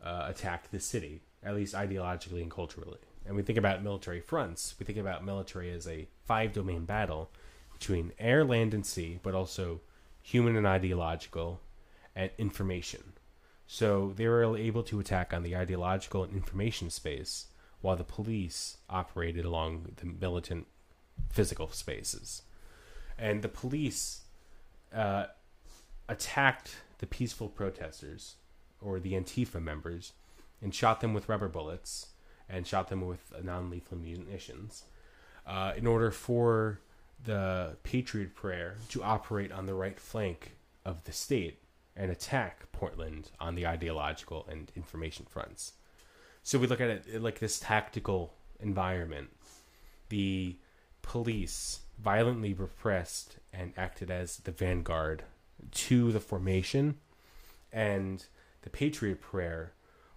[0.04, 2.98] uh, attack the city, at least ideologically and culturally.
[3.26, 4.74] And we think about military fronts.
[4.78, 7.30] We think about military as a five domain battle
[7.72, 9.80] between air, land, and sea, but also
[10.22, 11.60] human and ideological
[12.14, 13.12] and information.
[13.66, 17.46] So they were able to attack on the ideological and information space
[17.80, 20.66] while the police operated along the militant
[21.30, 22.42] physical spaces.
[23.18, 24.22] And the police
[24.94, 25.26] uh,
[26.08, 28.36] attacked the peaceful protesters
[28.80, 30.12] or the Antifa members
[30.62, 32.08] and shot them with rubber bullets
[32.48, 34.84] and shot them with non lethal munitions
[35.46, 36.80] uh, in order for
[37.24, 40.52] the Patriot Prayer to operate on the right flank
[40.84, 41.58] of the state
[41.96, 45.72] and attack Portland on the ideological and information fronts.
[46.42, 49.30] So we look at it like this tactical environment.
[50.10, 50.56] The
[51.02, 55.24] police violently repressed and acted as the vanguard
[55.72, 56.96] to the formation,
[57.72, 58.24] and
[58.62, 59.72] the Patriot Prayer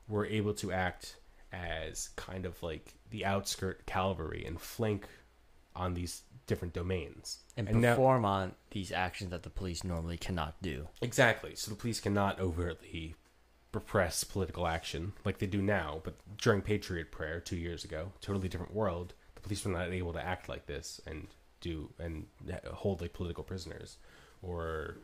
[0.07, 1.17] were able to act
[1.51, 5.07] as kind of like the outskirt cavalry and flank
[5.75, 7.39] on these different domains.
[7.57, 10.87] and, now- perform on these actions that the police normally cannot do.
[11.01, 11.55] Exactly.
[11.55, 13.15] So the police cannot overtly
[13.73, 18.47] repress political action like they do now, but during Patriot Prayer two years ago, totally
[18.47, 21.27] different world, the police were not able to act like this and
[21.61, 22.25] do and
[22.71, 23.97] hold like political prisoners
[24.41, 24.97] or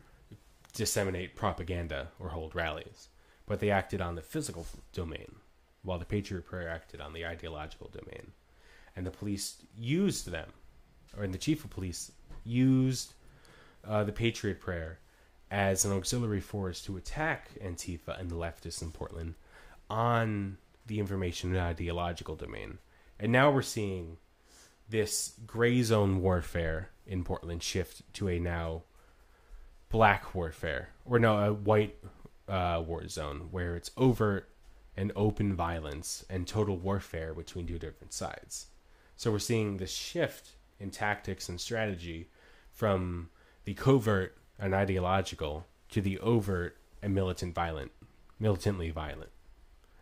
[0.76, 3.10] disseminate propaganda or hold rallies.
[3.48, 5.36] But they acted on the physical domain,
[5.84, 8.32] while the Patriot Prayer acted on the ideological domain.
[8.96, 10.50] And the police used them,
[11.18, 12.12] or the chief of police
[12.44, 13.14] used
[13.88, 15.00] uh, the Patriot Prayer
[15.52, 19.36] as an auxiliary force to attack Antifa and the leftists in Portland
[19.90, 20.58] on
[20.88, 22.80] the information and ideological domain.
[23.20, 24.18] And now we're seeing
[24.90, 28.84] this gray zone warfare in Portland shift to a now
[29.90, 31.98] black warfare, or no, a white
[32.48, 34.50] uh, war zone where it's overt
[34.98, 38.68] and open violence and total warfare between two different sides.
[39.18, 42.30] So we're seeing this shift in tactics and strategy
[42.72, 43.30] from
[43.64, 47.92] the covert and ideological to the overt and militant violent,
[48.40, 49.30] militantly violent.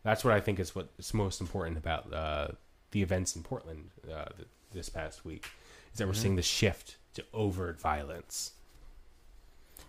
[0.04, 2.48] That's what I think is what's most important about uh,
[2.92, 5.48] the events in Portland uh, th- this past week
[5.92, 8.52] is that we're seeing the shift to overt violence.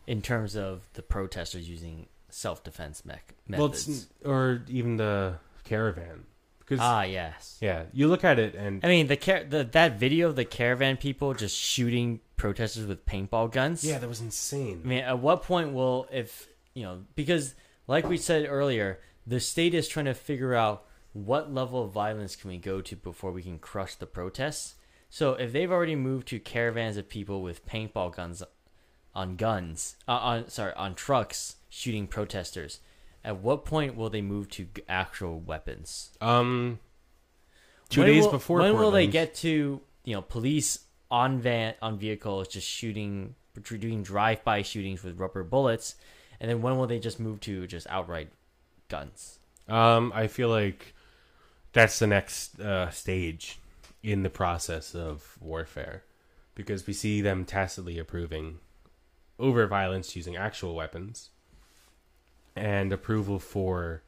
[0.06, 3.16] In terms of the protesters using self-defense Well,
[3.46, 3.88] methods.
[3.88, 6.26] it's, or even the caravan
[6.58, 7.58] because ah, yes.
[7.60, 10.44] yeah, you look at it and I mean, the, car- the that video of the
[10.44, 13.84] caravan people just shooting protesters with paintball guns.
[13.84, 14.80] yeah, that was insane.
[14.84, 17.54] I mean, at what point will if you know because
[17.86, 22.34] like we said earlier, the state is trying to figure out what level of violence
[22.34, 24.74] can we go to before we can crush the protests.
[25.10, 28.42] So if they've already moved to caravans of people with paintball guns
[29.14, 32.80] on guns, uh, on sorry, on trucks shooting protesters,
[33.24, 36.10] at what point will they move to g- actual weapons?
[36.20, 36.78] Um,
[37.88, 40.80] two When days will- before when will they get to you know police
[41.10, 45.94] on van on vehicles just shooting doing drive by shootings with rubber bullets?
[46.40, 48.28] And then when will they just move to just outright
[48.88, 49.38] guns?
[49.68, 50.94] Um, I feel like
[51.72, 53.60] that's the next uh, stage
[54.02, 56.02] in the process of warfare
[56.54, 58.58] because we see them tacitly approving
[59.38, 61.30] over violence using actual weapons
[62.56, 64.02] and approval for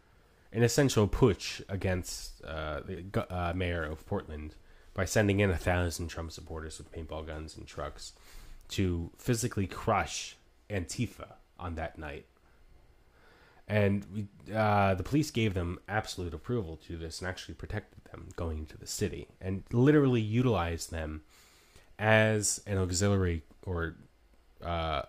[0.52, 4.54] an essential putsch against uh, the uh, mayor of Portland
[4.94, 8.12] by sending in a thousand Trump supporters with paintball guns and trucks
[8.68, 10.36] to physically crush
[10.70, 12.26] Antifa on that night.
[13.68, 18.28] And we, uh, the police gave them absolute approval to this and actually protected them
[18.36, 21.22] going into the city and literally utilized them
[21.98, 23.96] as an auxiliary or
[24.64, 25.02] uh,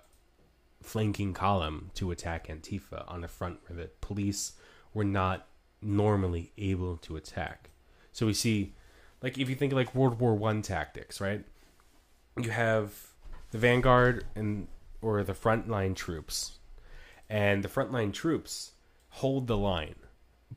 [0.88, 4.53] flanking column to attack Antifa on a front where the police
[4.93, 5.47] were not
[5.81, 7.69] normally able to attack.
[8.11, 8.73] So we see,
[9.22, 11.43] like, if you think like World War One tactics, right?
[12.41, 13.07] You have
[13.51, 14.68] the vanguard and
[15.01, 16.57] or the frontline troops,
[17.30, 18.72] and the frontline troops
[19.09, 19.95] hold the line,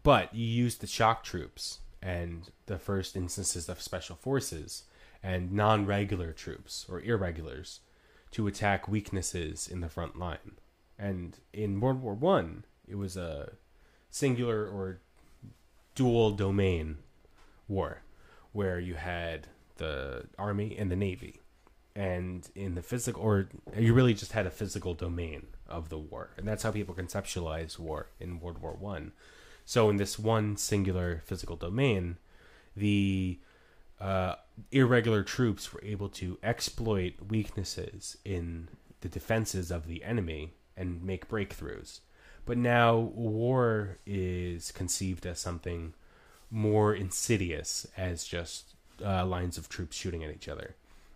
[0.02, 4.84] but you use the shock troops and the first instances of special forces
[5.22, 7.80] and non-regular troops or irregulars
[8.32, 10.58] to attack weaknesses in the front line.
[10.98, 13.52] And in World War One, it was a
[14.10, 15.00] singular or
[15.94, 16.98] dual domain
[17.68, 18.02] war
[18.52, 19.46] where you had
[19.76, 21.40] the army and the navy.
[21.96, 26.30] And in the physical, or you really just had a physical domain of the war,
[26.36, 29.12] and that's how people conceptualize war in World War One.
[29.64, 32.16] So in this one singular physical domain,
[32.76, 33.40] the
[34.00, 34.36] uh,
[34.72, 38.68] irregular troops were able to exploit weaknesses in
[39.00, 42.00] the defenses of the enemy and make breakthroughs.
[42.46, 45.94] But now war is conceived as something
[46.50, 48.74] more insidious, as just
[49.04, 50.74] uh, lines of troops shooting at each other.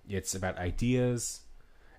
[0.09, 1.41] It's about ideas,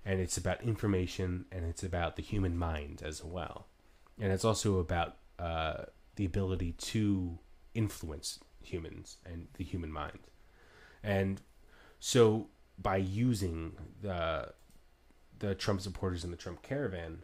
[0.04, 3.66] and it's about information, and it's about the human mind as well.
[4.20, 5.84] And it's also about uh,
[6.14, 7.38] the ability to
[7.74, 10.20] influence humans and the human mind.
[11.06, 11.40] And
[12.00, 14.52] so by using the
[15.38, 17.22] the Trump supporters in the Trump caravan,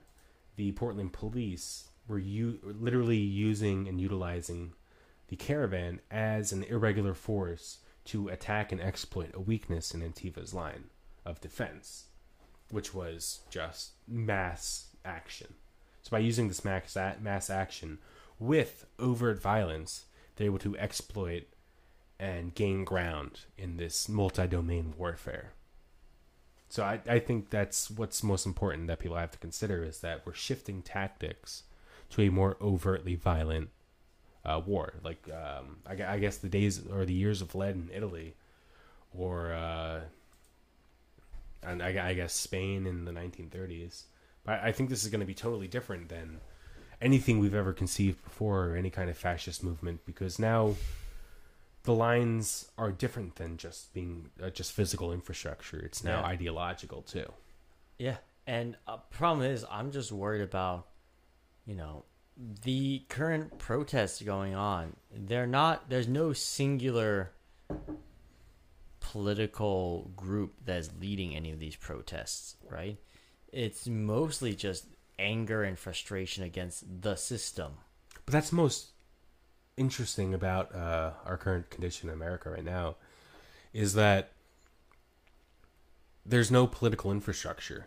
[0.57, 4.75] the Portland police were literally using and utilizing
[5.29, 10.85] the caravan as an irregular force to attack and exploit a weakness in Antifa's line
[11.25, 12.07] of defense,
[12.71, 15.55] which was just mass action.
[16.03, 17.99] So by using this mass mass action
[18.39, 20.05] with overt violence,
[20.37, 21.45] they're able to exploit
[22.23, 25.51] and gain ground in this multi-domain warfare.
[26.69, 30.25] So I, I think that's what's most important that people have to consider is that
[30.25, 31.65] we're shifting tactics
[32.11, 33.71] to a more overtly violent
[34.45, 34.95] uh, war.
[35.03, 38.37] Like um, I, I guess the days or the years of lead in Italy,
[39.13, 40.03] or uh,
[41.65, 44.05] and I, I guess Spain in the 1930s.
[44.45, 46.41] But I think this is going to be totally different than
[47.01, 50.77] anything we've ever conceived before, or any kind of fascist movement, because now
[51.85, 55.79] the lines are different than just being uh, just physical infrastructure.
[55.79, 56.27] It's now Yeah.
[56.27, 57.33] ideological too.
[57.99, 60.89] Yeah, and uh, problem is, I'm just worried about,
[61.67, 62.05] you know,
[62.63, 64.97] the current protests going on.
[65.15, 65.91] They're not.
[65.91, 67.33] There's no singular
[69.01, 72.97] political group that's leading any of these protests, right?
[73.53, 74.87] It's mostly just
[75.19, 77.73] anger and frustration against the system.
[78.25, 78.92] But that's most
[79.77, 82.97] interesting about uh, our current condition in America right now
[83.73, 84.33] is that
[86.25, 87.87] there's no political infrastructure.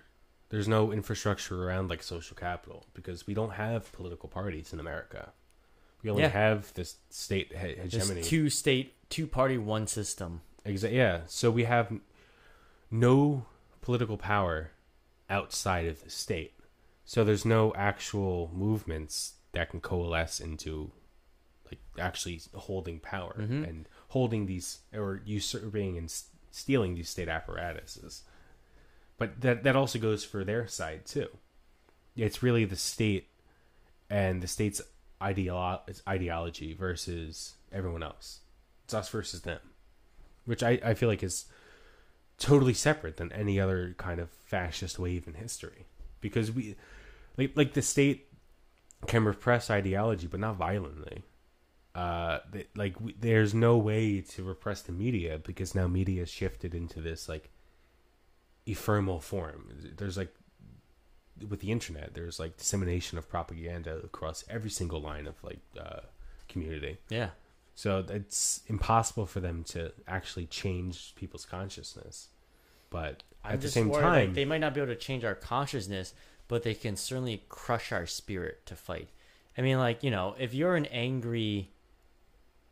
[0.49, 5.31] There's no infrastructure around like social capital because we don't have political parties in America.
[6.03, 6.29] We only Yeah.
[6.29, 8.21] have this state he- hegemony.
[8.23, 10.41] two state, two party, one system.
[10.63, 10.97] Exactly.
[10.97, 11.21] yeah.
[11.27, 11.91] So we have
[12.91, 13.45] no
[13.81, 14.71] political power
[15.29, 16.53] outside of the state.
[17.05, 20.91] So there's no actual movements that can coalesce into
[21.71, 23.67] like actually holding power Mhm.
[23.67, 26.11] and holding these or usurping and
[26.51, 28.23] stealing these state apparatuses.
[29.17, 31.29] But that that also goes for their side too.
[32.15, 33.29] It's really the state
[34.09, 34.81] and the state's
[35.21, 38.41] ideolo- ideology versus everyone else.
[38.83, 39.59] It's us versus them
[40.45, 41.45] which I, I feel like is
[42.37, 45.87] totally separate than any other kind of fascist wave in history
[46.21, 46.75] because we
[47.37, 48.27] like like the state
[49.07, 51.23] can repress ideology but not violently
[51.95, 56.29] uh they, like we, there's no way to repress the media because now media has
[56.29, 57.49] shifted into this like
[58.67, 60.33] ephemeral form there's like
[61.49, 66.01] with the internet there's like dissemination of propaganda across every single line of like uh
[66.47, 67.29] community Yeah,
[67.75, 72.29] so it's impossible for them to actually change people's consciousness.
[72.89, 75.25] But I'm at the same worried, time, like, they might not be able to change
[75.25, 76.13] our consciousness,
[76.47, 79.09] but they can certainly crush our spirit to fight.
[79.57, 81.71] I mean, like you know, if you're an angry,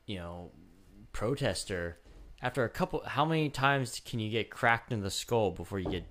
[0.06, 0.52] you know,
[1.14, 1.98] protester,
[2.42, 5.90] after a couple, how many times can you get cracked in the skull before you
[5.90, 6.04] get,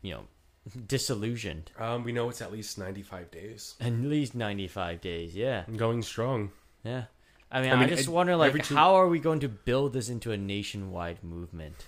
[0.00, 0.24] you know,
[0.86, 1.70] disillusioned?
[1.78, 3.74] um, we know it's at least 95 days.
[3.80, 5.34] At least ninety five days.
[5.34, 6.50] Yeah, Going strong.
[6.84, 7.04] yeah.
[7.50, 9.48] I mean, I I, mean, just it- wonder, like, two- how are we going to
[9.48, 11.84] build this into a nationwide movement?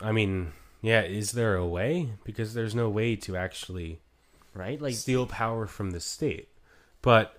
[0.00, 2.10] I mean, yeah, is there a way?
[2.24, 4.00] Because there's no way to actually
[4.54, 4.80] Right?
[4.80, 6.48] Like, steal power from the state.
[7.02, 7.36] But,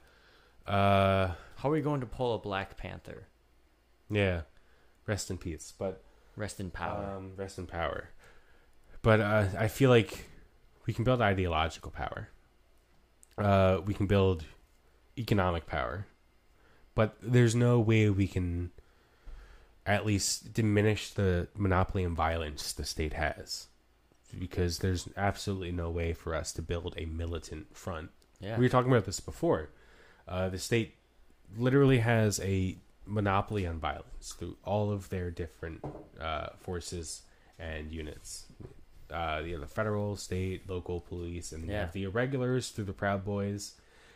[0.67, 1.29] uh,
[1.61, 3.27] how are we going to pull a Black Panther?
[4.09, 4.41] yeah,
[5.05, 5.73] rest in peace.
[5.77, 6.03] But
[6.39, 7.15] Rest in power.
[7.17, 8.11] Um, rest in power.
[9.01, 10.25] But uh, I feel like
[10.85, 12.29] we can build ideological power.
[13.37, 14.45] Uh, we can build
[15.17, 16.07] economic power,
[16.95, 18.71] but there's no way we can
[19.85, 23.67] at least diminish the monopoly and violence the state has,
[24.37, 28.11] because there's absolutely no way for us to build a militant front.
[28.39, 28.57] Yeah.
[28.57, 29.69] We were talking about this before.
[30.27, 30.95] Uh, the state
[31.57, 35.83] literally has a monopoly on violence through all of their different
[36.19, 37.23] uh, forces
[37.57, 38.45] and units.
[39.11, 41.89] Uh, you have the federal, state, local police, and Yeah.
[41.91, 43.73] the irregulars through the Proud Boys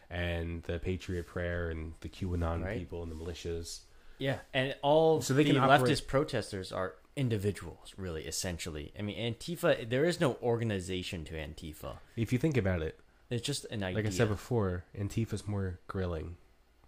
[0.10, 2.78] and the Patriot Prayer and the QAnon Right.
[2.78, 3.80] people and the militias.
[4.20, 8.94] Yeah, and all So they the can leftist protesters are individuals, really, essentially.
[8.98, 9.90] I mean, Antifa.
[9.90, 11.98] There is no organization to Antifa.
[12.16, 13.00] If you think about it,
[13.32, 13.96] It's just an idea.
[13.98, 16.38] like I said before, Antifa's more grilling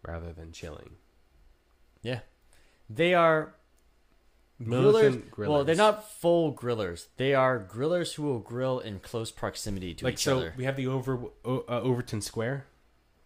[0.07, 0.91] rather than chilling.
[2.01, 2.19] yeah,
[2.89, 3.53] they are
[4.61, 4.67] grillers.
[4.67, 7.07] Militant Well, they're not full grillers.
[7.17, 10.53] They are grillers who will grill in close proximity to like each so other.
[10.57, 12.65] we have the over uh, Overton Square,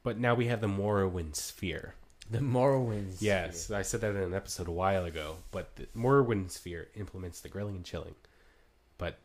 [0.04, 1.96] but now we have the Morrowind Sphere.
[2.32, 3.18] The Morrowinds.
[3.22, 5.38] Yes, I said that in an episode a while ago.
[5.52, 8.14] But the Morrowind Sphere implements the grilling and chilling,
[9.00, 9.18] but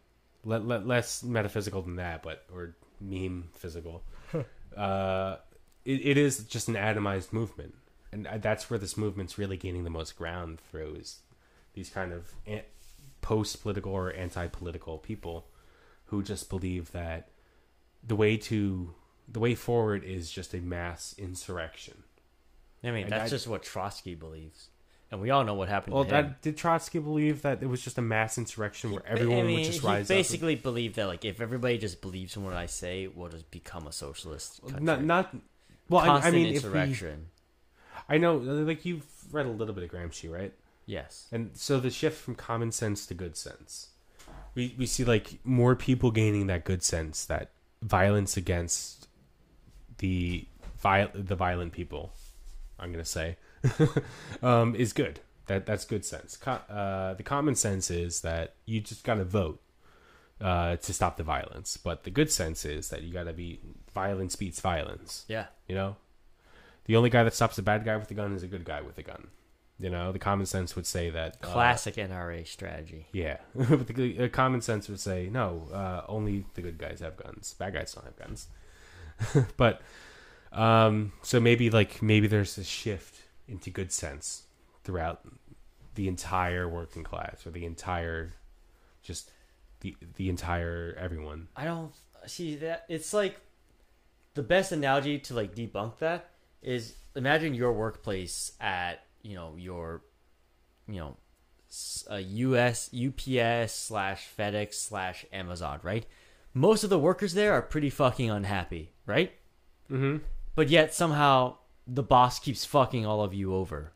[0.42, 4.02] le- le- less metaphysical than that, but or meme physical.
[4.76, 5.36] uh,
[5.84, 7.74] it, it is just an atomized movement,
[8.12, 11.20] and that's where this movement's really gaining the most ground through is
[11.74, 12.62] these kind of an-
[13.20, 15.46] post-political or anti-political people
[16.06, 17.28] who just believe that
[18.06, 18.94] the way to
[19.26, 22.02] the way forward is just a mass insurrection.
[22.82, 24.68] I mean, And that's I- just what Trotsky believes,
[25.10, 25.94] and we all know what happened.
[25.94, 29.42] Well, that, did Trotsky believe that it was just a mass insurrection where everyone I
[29.44, 32.52] mean, would just he rise basically believed that like if everybody just believes in what
[32.52, 34.82] I say, we'll just become a socialist country.
[34.82, 35.34] Not, not.
[35.88, 36.96] Well, I, I mean, if we.
[38.08, 40.52] I know, like you've read a little bit of Gramsci, right?
[40.86, 41.26] Yes.
[41.32, 43.88] And so the shift from common sense to good sense,
[44.54, 47.50] we we see like more people gaining that good sense that
[47.82, 49.08] violence against
[49.98, 50.46] the
[50.78, 52.12] vi- the violent people,
[52.78, 53.36] I'm gonna say,
[54.42, 55.20] um, is good.
[55.46, 56.36] That that's good sense.
[56.36, 59.60] Co- uh, the common sense is that you just gotta vote
[60.40, 63.60] uh, to stop the violence, but the good sense is that you gotta be
[63.94, 65.24] violence beats violence.
[65.28, 65.46] Yeah.
[65.68, 65.96] You know,
[66.84, 68.82] the only guy that stops a bad guy with a gun is a good guy
[68.82, 69.28] with a gun.
[69.78, 73.06] You know, the common sense would say that uh, Classic NRA strategy.
[73.12, 75.68] yeah, but the uh, common sense would say no.
[75.72, 77.54] Uh, only the good guys have guns.
[77.58, 78.48] Bad guys don't have guns.
[79.56, 79.82] but
[80.52, 84.44] um, so maybe like maybe there's a shift into good sense
[84.84, 85.22] throughout
[85.96, 88.32] the entire working class or the entire
[89.02, 89.30] just
[89.80, 91.48] the the entire everyone.
[91.56, 91.92] I don't
[92.26, 92.84] see that.
[92.88, 93.40] It's like
[94.34, 96.30] the best analogy to like debunk that
[96.62, 100.02] is imagine your workplace at you know your
[100.88, 101.16] you know
[101.68, 106.06] s- a US UPS slash FedEx slash Amazon, right?
[106.52, 109.32] Most of the workers there are pretty fucking unhappy, right?
[109.90, 110.18] Mm-hmm.
[110.54, 111.56] But yet somehow
[111.86, 113.92] the boss keeps fucking all of you over.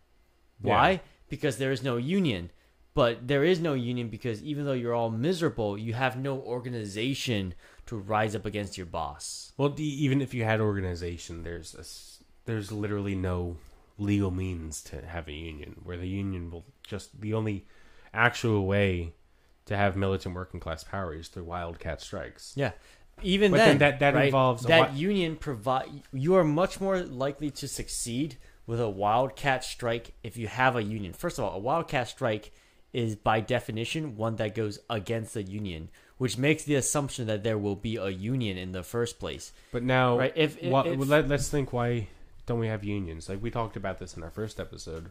[0.61, 0.91] Why?
[0.91, 0.99] Yeah.
[1.29, 2.51] Because there is no union.
[2.95, 7.55] But there is no union because even though you're all miserable, you have no organization
[7.89, 9.53] to rise up against your boss.
[9.57, 11.85] Well, the, even if you had organization, there's a
[12.47, 13.57] there's literally no
[13.99, 15.77] legal means to have a union.
[15.83, 17.67] Where the union will just the only
[18.15, 19.15] actual way
[19.67, 22.53] to have militant working class power is through wildcat strikes.
[22.57, 22.73] Yeah.
[23.23, 27.01] Even But then, then that- that right, involves that union provide you are much more
[27.01, 28.37] likely to succeed
[28.67, 31.13] with a wildcat strike if you have a union.
[31.13, 32.53] First of all, a wildcat strike
[32.93, 37.57] is by definition one that goes against the union, which makes the assumption that there
[37.59, 39.53] will be a union in the first place.
[39.73, 42.09] But now, Right, if- if- if- let, let's think why
[42.47, 43.29] don't we have unions?
[43.29, 45.11] Like we talked about this in our first episode.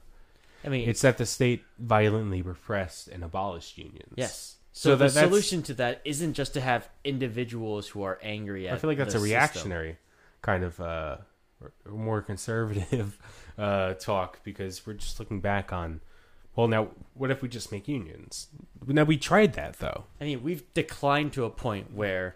[0.66, 4.14] I mean, It's that the state violently repressed and abolished unions.
[4.16, 4.56] yes.
[4.74, 8.76] So So, the solution to that isn't just to have individuals who are angry at.
[8.76, 9.24] I feel like that's a system.
[9.24, 9.98] reactionary
[10.44, 11.18] kind of uh,
[11.62, 13.18] or- or more conservative
[13.58, 16.02] uh, talk because we're just looking back on.
[16.58, 18.48] Well, now what if we just make unions?
[18.86, 20.06] Now we tried that though.
[20.20, 22.36] I mean, we've declined to a point where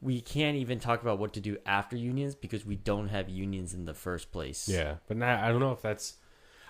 [0.00, 3.74] we can't even talk about what to do after unions because we don't have unions
[3.74, 4.68] in the first place.
[4.68, 6.14] Yeah, but now I don't know if that's.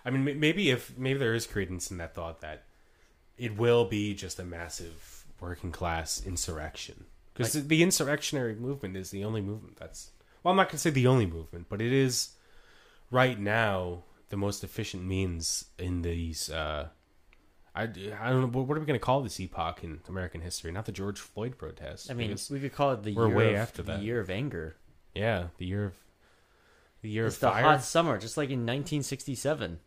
[0.05, 2.65] I mean, maybe if maybe there is credence in that thought that
[3.37, 7.05] it will be just a massive working class insurrection
[7.35, 10.11] because the, the insurrectionary movement is the only movement that's.
[10.43, 12.31] Well, I'm not gonna say the only movement, but it is
[13.11, 16.51] right now the most efficient means in these.
[16.51, 16.89] Uh,
[17.75, 17.87] I, I
[18.31, 20.73] don't know what are we gonna call this epoch in American history?
[20.73, 22.11] Not the George Floyd protests.
[22.11, 24.03] I mean, because- we could call it the we're year way of, after the that.
[24.03, 24.77] year of anger.
[25.15, 25.95] yeah, the year of
[27.03, 27.63] the year It's of the fire.
[27.63, 29.79] hot summer, just like in 1967,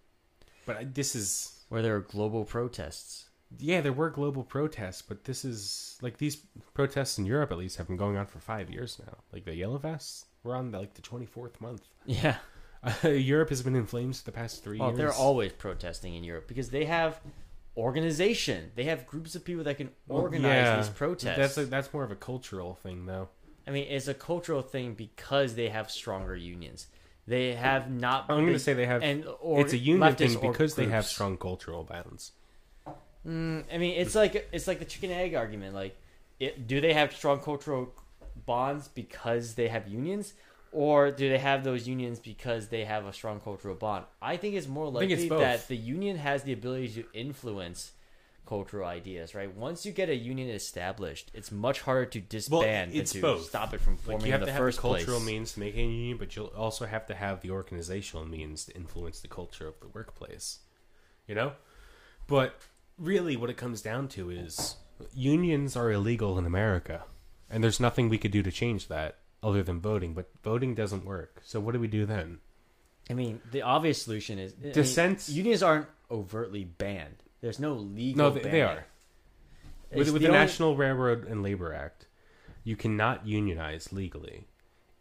[0.65, 3.27] But I, this is where there were global protests.
[3.59, 6.37] yeah, there were global protests, but this is like these
[6.73, 9.17] protests in Europe at least have been going on for five years now.
[9.33, 11.81] Like the Yellow Vests, we're on like the twenty fourth month.
[12.05, 12.37] Yeah.
[12.83, 14.97] Uh, Europe has been in flames for the past three Well, years.
[14.97, 17.19] they're always protesting in Europe because they have
[17.77, 18.71] organization.
[18.75, 21.37] They have groups of people that can Well, organize yeah, these protests.
[21.37, 23.29] That's a, that's more of a cultural thing, though.
[23.67, 26.87] I mean, it's a cultural thing because they have stronger unions.
[27.27, 28.25] They have not.
[28.29, 29.03] I'm going to say they have.
[29.03, 32.31] and or it's a union thing because they have strong cultural balance.
[33.25, 35.75] Mm, I mean, it's like it's like the chicken egg argument.
[35.75, 35.95] Like,
[36.39, 37.93] it, do they have strong cultural
[38.47, 40.33] bonds because they have unions,
[40.71, 44.05] or do they have those unions because they have a strong cultural bond?
[44.21, 47.91] I think it's more think it's likely that the union has the ability to influence
[48.45, 49.35] cultural ideas.
[49.35, 49.53] Right?
[49.55, 53.45] Once you get a union established, it's much harder to disband it's than to both.
[53.45, 55.27] stop it from Like forming you have in to the have the first cultural place.
[55.27, 58.75] means to make a union, but you'll also have to have the organizational means to
[58.75, 60.59] influence the culture of the workplace.
[61.27, 61.53] You know,
[62.27, 62.55] but
[62.97, 64.75] really, what it comes down to is
[65.13, 67.03] unions are illegal in America,
[67.49, 70.13] and there's nothing we could do to change that other than voting.
[70.13, 71.41] But voting doesn't work.
[71.43, 72.39] So what do we do then?
[73.09, 77.17] I mean, the obvious solution is I mean, Dissent- unions aren't overtly banned.
[77.41, 78.25] There's no legal.
[78.25, 78.85] No, they, they are.
[79.91, 82.05] With, It's with the the, only- National Railroad and Labor Act,
[82.63, 84.47] you cannot unionize legally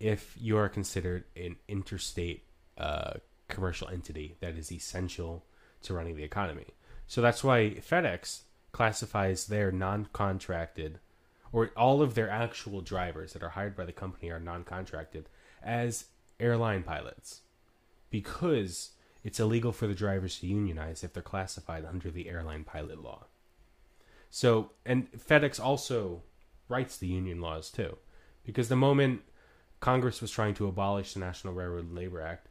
[0.00, 2.42] if you are considered an interstate
[2.78, 3.12] uh,
[3.48, 5.44] commercial entity that is essential
[5.82, 6.64] to running the economy.
[7.06, 8.40] So that's why FedEx
[8.72, 10.98] classifies their non-contracted
[11.52, 15.28] or all of their actual drivers that are hired by the company are non-contracted
[15.62, 16.06] as
[16.38, 17.40] airline pilots
[18.10, 23.02] because it's illegal for the drivers to unionize if they're classified under the airline pilot
[23.02, 23.26] law.
[24.30, 26.22] So, and FedEx also
[26.68, 27.98] writes the union laws too,
[28.44, 29.22] because the moment
[29.80, 32.48] Congress was trying to abolish the National Railroad Labor Act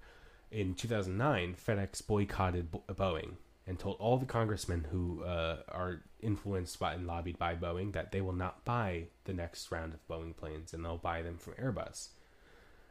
[0.52, 3.34] in 2009, FedEx boycotted Boeing
[3.70, 8.12] and told all the congressmen who uh, are influenced by and lobbied by Boeing that
[8.12, 11.54] they will not buy the next round of Boeing planes and they'll buy them from
[11.54, 12.08] Airbus.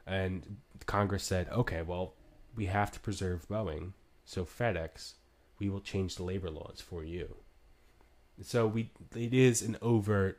[0.07, 2.15] And Congress said, okay, well,
[2.55, 3.93] we have to preserve Boeing,
[4.25, 5.15] so FedEx,
[5.59, 7.35] we will change the labor laws for you.
[8.41, 10.39] So we it is an overt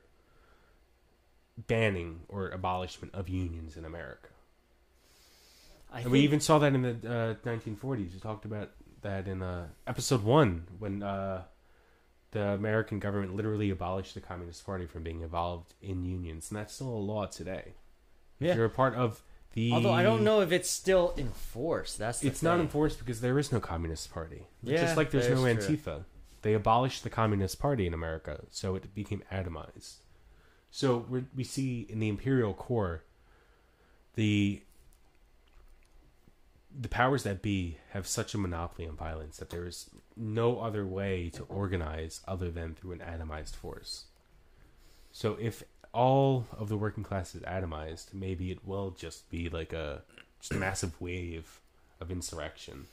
[1.68, 4.30] banning or abolishment of unions in America.
[5.91, 8.14] I And think, we even saw that in the uh, 1940s.
[8.14, 11.43] We talked about that in uh, episode one when uh,
[12.31, 16.73] the American government literally abolished the Communist Party from being involved in unions, and that's
[16.73, 17.73] still a law today.
[18.39, 18.55] If Yeah.
[18.55, 19.21] You're a part of
[19.53, 19.71] the.
[19.73, 21.97] although I don't know if it's still enforced.
[21.97, 24.47] That's the It's not enforced because there is no Communist Party.
[24.63, 25.76] Yeah, Just like there's no is true.
[25.77, 26.05] Antifa.
[26.41, 29.95] They abolished the Communist Party in America, so it became atomized.
[30.71, 31.05] So
[31.35, 33.03] we see in the imperial core
[34.15, 34.61] the
[36.77, 40.85] the powers that be have such a monopoly on violence that there is no other
[40.85, 44.05] way to organize other than through an atomized force.
[45.11, 45.63] So if
[45.93, 50.03] all of the working class is atomized, maybe it will just be like a
[50.39, 51.59] just a massive wave
[51.99, 52.85] of insurrection.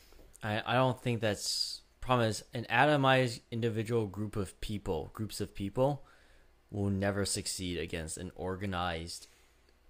[0.42, 5.54] I, I don't think that's problem is an atomized individual group of people, groups of
[5.54, 6.04] people,
[6.70, 9.26] will never succeed against an organized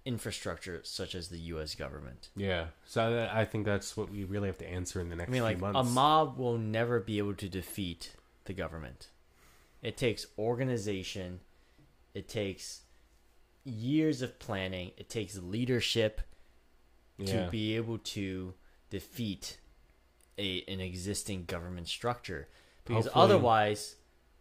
[0.07, 1.75] infrastructure such as the U.S.
[1.75, 2.29] government.
[2.35, 5.29] Yeah, so I I think that's what we really have to answer in the next
[5.29, 5.79] I mean, few like months.
[5.79, 8.13] a mob will never be able to defeat
[8.45, 9.09] the government.
[9.83, 11.41] It takes organization.
[12.13, 12.81] It takes
[13.65, 14.91] years of planning.
[14.97, 16.21] It takes leadership
[17.17, 17.45] yeah.
[17.45, 18.53] to be able to
[18.89, 19.57] defeat
[20.37, 22.47] a an existing government structure.
[22.85, 23.95] Because Hopefully- otherwise,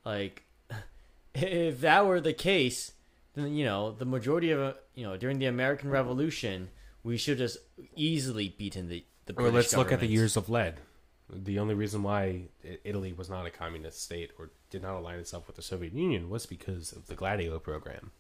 [0.05, 0.45] like
[1.35, 2.93] if that were the case,
[3.37, 6.71] then you know the majority of uh, you know during the American Revolution,
[7.05, 7.59] we should just
[7.95, 9.33] easily beaten the the.
[9.35, 10.81] Or British let's look at the years of lead.
[11.29, 12.43] The only reason why
[12.85, 16.31] Italy was not a communist state or did not align itself with the Soviet Union
[16.31, 18.13] was because of the Gladio program.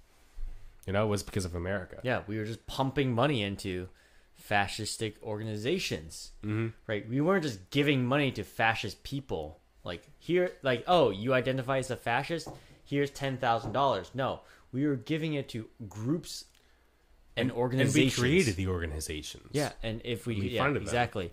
[0.86, 2.00] You know, it was because of America.
[2.02, 3.88] Yeah, we were just pumping money into
[4.50, 6.32] fascistic organizations.
[6.42, 7.08] hmm right?
[7.08, 9.60] We weren't just giving money to fascist people.
[9.84, 12.48] Like here, like oh, you identify as a fascist.
[12.84, 14.10] Here's ten thousand dollars.
[14.14, 14.40] No,
[14.76, 16.44] we were giving it to groups
[17.34, 19.48] and, And we created the organizations.
[19.52, 20.86] yeah, and if we, We yeah, funded them.
[20.88, 21.32] exactly,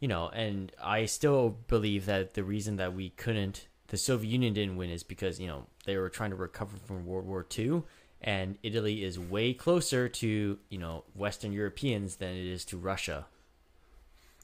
[0.00, 4.52] you know, and I still believe that the reason that we couldn't, the Soviet Union
[4.52, 7.84] didn't win, is because you know they were trying to recover from World War II,
[8.20, 13.26] and Italy is way closer to you know Western Europeans than it is to Russia.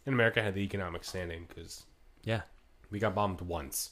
[0.07, 1.85] And America had the economic standing because
[2.25, 2.43] Yeah,
[2.91, 3.91] we got bombed once.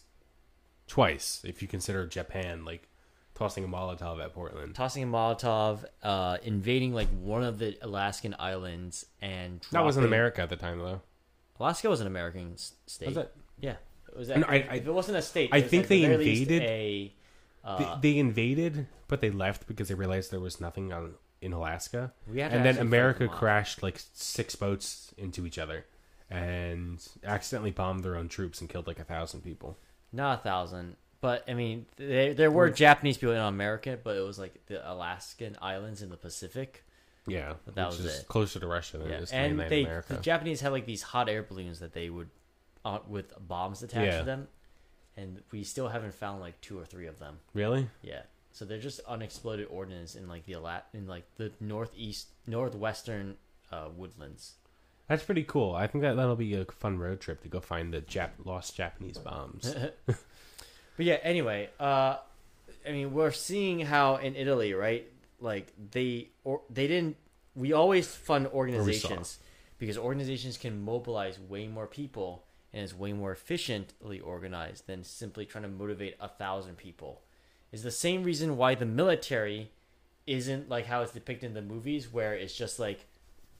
[0.86, 2.88] Twice, if you consider Japan like
[3.36, 4.74] tossing a Molotov at Portland.
[4.74, 10.42] tossing a Molotov, uh, invading like one of the Alaskan islands, and That wasn't America
[10.42, 11.02] at the time, though.
[11.60, 13.08] Alaska was an American s- state.
[13.08, 13.34] Was it?
[13.60, 13.76] Yeah,
[14.08, 14.28] It was.
[14.30, 17.12] A, No, I- I- if it wasn't a state, I think they invaded- a.
[17.64, 21.52] Uh, they, they invaded, but they left because they realized there was nothing on in
[21.52, 22.12] Alaska.
[22.26, 25.84] We had to and then America crashed like six boats into each other
[26.30, 29.76] and accidentally bombed their own troops and killed like a thousand people.
[30.12, 34.20] not a thousand, but I mean, there there were Japanese people in America, but it
[34.20, 36.82] was like the Alaskan islands in the Pacific.
[37.28, 38.28] Yeah, But that which was is it.
[38.28, 40.14] closer to Russia than Yeah, it is to and mainland they America.
[40.14, 42.28] the Japanese had like these hot air balloons that they would,
[42.84, 44.18] uh, with bombs attached Yeah.
[44.20, 44.46] to them,
[45.16, 47.38] and we still haven't found like two or three of them.
[47.52, 47.88] really?
[48.00, 48.22] Yeah,
[48.52, 53.36] so they're just unexploded ordnance in like the Ala- in like the northeast northwestern
[53.72, 54.54] uh, woodlands.
[55.08, 55.74] That's pretty cool.
[55.74, 58.76] I think that that'll be a fun road trip to go find the Jap- lost
[58.76, 59.74] Japanese bombs.
[60.96, 62.16] But yeah, anyway, uh,
[62.86, 65.06] I mean, we're seeing how in Italy, right?
[65.40, 67.16] Like they or they didn't.
[67.54, 69.38] We always fund organizations
[69.78, 75.46] because organizations can mobilize way more people and is way more efficiently organized than simply
[75.46, 77.22] trying to motivate a thousand people.
[77.72, 79.70] Is the same reason why the military
[80.26, 83.06] isn't like how it's depicted in the movies, where it's just like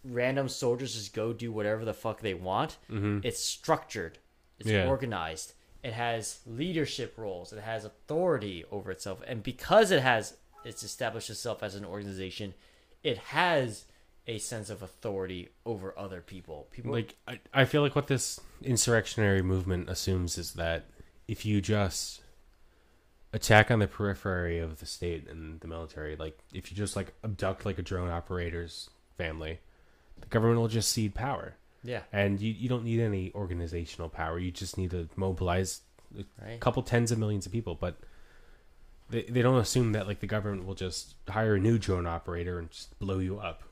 [0.05, 2.77] random soldiers just go do whatever the fuck they want.
[2.91, 3.21] Mm-hmm.
[3.23, 4.19] It's structured.
[4.59, 4.89] It's Yeah.
[4.89, 5.55] organized.
[5.87, 7.53] It has leadership roles.
[7.53, 12.55] It has authority over itself, and because it has it's established itself as an organization,
[13.05, 13.85] it has
[14.27, 16.67] a sense of authority over other people.
[16.73, 20.87] People like I, I feel like what this insurrectionary movement assumes is that
[21.29, 22.21] if you just
[23.33, 27.13] attack on the periphery of the state and the military like if you just like
[27.23, 28.89] abduct like a drone operator's
[29.19, 29.61] family
[30.19, 31.55] the government will just cede power
[31.87, 35.81] yeah, and you, you don't need any organizational power you just need to mobilize
[36.19, 36.61] a right.
[36.61, 37.97] couple tens of millions of people but
[39.09, 42.59] they, they don't assume that like the government will just hire a new drone operator
[42.59, 43.63] and just blow you up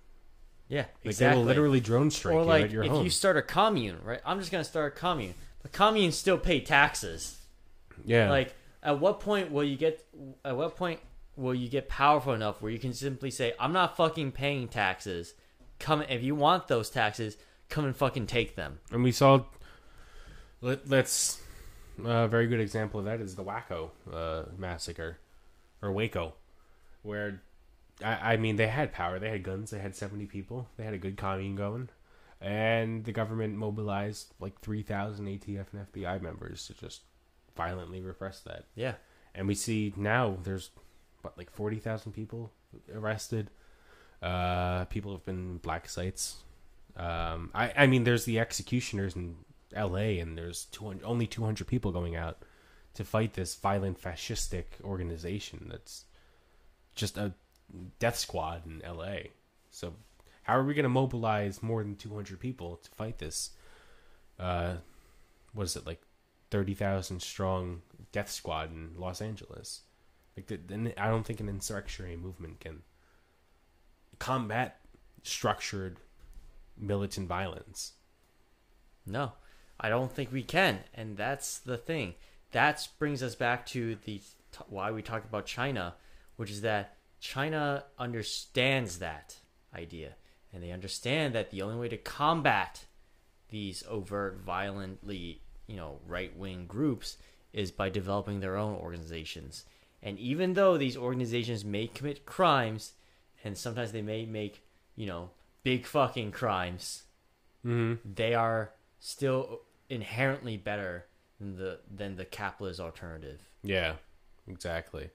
[0.68, 1.34] Yeah, like exactly.
[1.34, 3.42] they will literally drone strike or you like at your if home you start a
[3.42, 4.20] commune, right?
[4.24, 5.34] I'm just gonna start a commune.
[5.62, 7.38] The communes still pay taxes.
[8.04, 10.04] yeah Like, at what point will you get?
[10.44, 11.00] At what point
[11.36, 15.34] will you get powerful enough where you can simply say, "I'm not fucking paying taxes.
[15.78, 17.36] Come if you want those taxes,
[17.68, 19.44] come and fucking take them." and we saw
[20.60, 21.40] let, let's
[22.02, 25.18] a very good example of that is the Waco uh, massacre
[25.82, 26.34] or Waco
[27.02, 27.42] where
[28.02, 29.18] I, I mean they had power.
[29.18, 29.70] They had guns.
[29.70, 30.68] They had 70 people.
[30.76, 31.90] They had a good commune going.
[32.40, 37.02] And the government mobilized like 3000 ATF and FBI members to just
[37.56, 38.64] violently repress that.
[38.74, 38.94] Yeah,
[39.34, 40.70] and we see now there's
[41.22, 42.50] what like 40,000 people
[42.92, 43.50] arrested.
[44.20, 46.36] Uh people have been black sites
[46.96, 49.36] um i i mean there's the executioners in
[49.76, 52.38] LA and there's 200 only 200 people going out
[52.94, 56.04] to fight this violent fascistic organization that's
[56.94, 57.34] just a
[57.98, 59.16] death squad in LA
[59.70, 59.94] so
[60.44, 63.50] how are we going to mobilize more than 200 people to fight this
[64.38, 64.74] uh
[65.52, 66.00] what is it like
[66.54, 69.80] 30,000 strong death squad in Los Angeles.
[70.36, 72.82] Like the, I don't think an insurrectionary movement can
[74.20, 74.78] combat
[75.24, 75.98] structured
[76.78, 77.92] militant violence.
[79.06, 79.32] no,
[79.78, 82.14] I don't think we can, and that's the thing.
[82.52, 84.20] That brings us back to the
[84.68, 85.94] why we talk about China,
[86.36, 89.36] which is that China understands that
[89.74, 90.14] idea,
[90.52, 92.84] and they understand that the only way to combat
[93.48, 97.16] these overt, violently, you know, right wing groups
[97.52, 99.64] is by developing their own organizations.
[100.02, 102.92] And even though these organizations may commit crimes,
[103.42, 104.62] and sometimes they may make,
[104.96, 105.30] you know,
[105.64, 107.00] big fucking crimes,
[107.66, 107.94] Mm-hmm.
[108.14, 111.06] they are still inherently better
[111.40, 113.40] than the than the capitalist alternative.
[113.62, 113.94] Yeah,
[114.46, 115.08] exactly.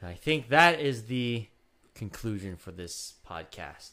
[0.00, 1.46] And I think that is the
[1.94, 3.90] conclusion for this podcast,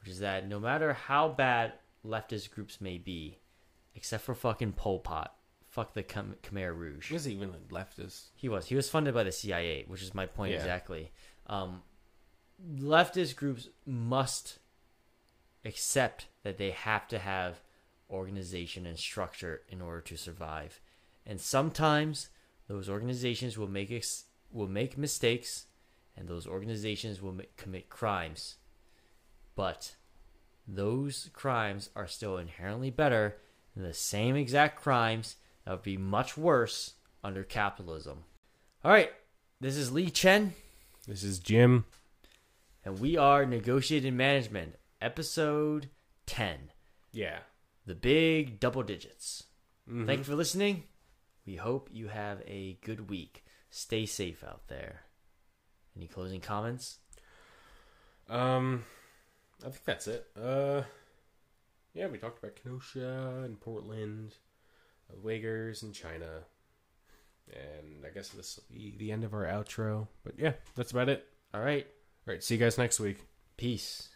[0.00, 1.74] which is that no matter how bad
[2.04, 3.38] leftist groups may be,
[3.94, 5.32] except for fucking Pol Pot,
[5.68, 7.06] fuck the Khmer Khmer Rouge.
[7.06, 8.30] He was even a leftist.
[8.34, 8.66] He was.
[8.66, 10.58] He was funded by the CIA, which is my point Yeah.
[10.58, 11.12] exactly.
[11.46, 11.82] Um,
[12.80, 14.58] leftist groups must
[15.64, 17.60] accept that they have to have
[18.10, 20.80] organization and structure in order to survive.
[21.26, 22.28] And sometimes
[22.68, 25.66] those organizations will make ex- will make mistakes,
[26.16, 28.56] and those organizations will commit crimes.
[29.54, 29.96] But
[30.66, 33.36] those crimes are still inherently better
[33.74, 36.94] than the same exact crimes that would be much worse
[37.24, 38.24] under capitalism.
[38.84, 39.10] All right,
[39.60, 40.54] this is Lee Chen,
[41.06, 41.84] This is Jim.
[42.84, 45.90] and we are Negotiated Management, episode
[46.26, 46.70] 10,
[47.12, 47.40] Yeah.
[47.86, 49.44] the big double digits.
[49.88, 50.06] Mhm.
[50.06, 50.88] Thank you for listening.
[51.44, 53.44] We hope you have a good week.
[53.70, 55.06] Stay safe out there.
[55.96, 56.98] Any closing comments?
[58.28, 58.84] Um,
[59.60, 60.30] I think that's it.
[60.36, 60.84] Uh,
[61.94, 64.36] yeah, we talked about Kenosha and Portland.
[65.22, 66.44] Uyghurs and China.
[67.52, 70.08] And I guess this will be the end of our outro.
[70.24, 71.26] But yeah, that's about it.
[71.52, 71.86] All right.
[72.26, 73.18] All right, see you guys next week.
[73.56, 74.11] Peace.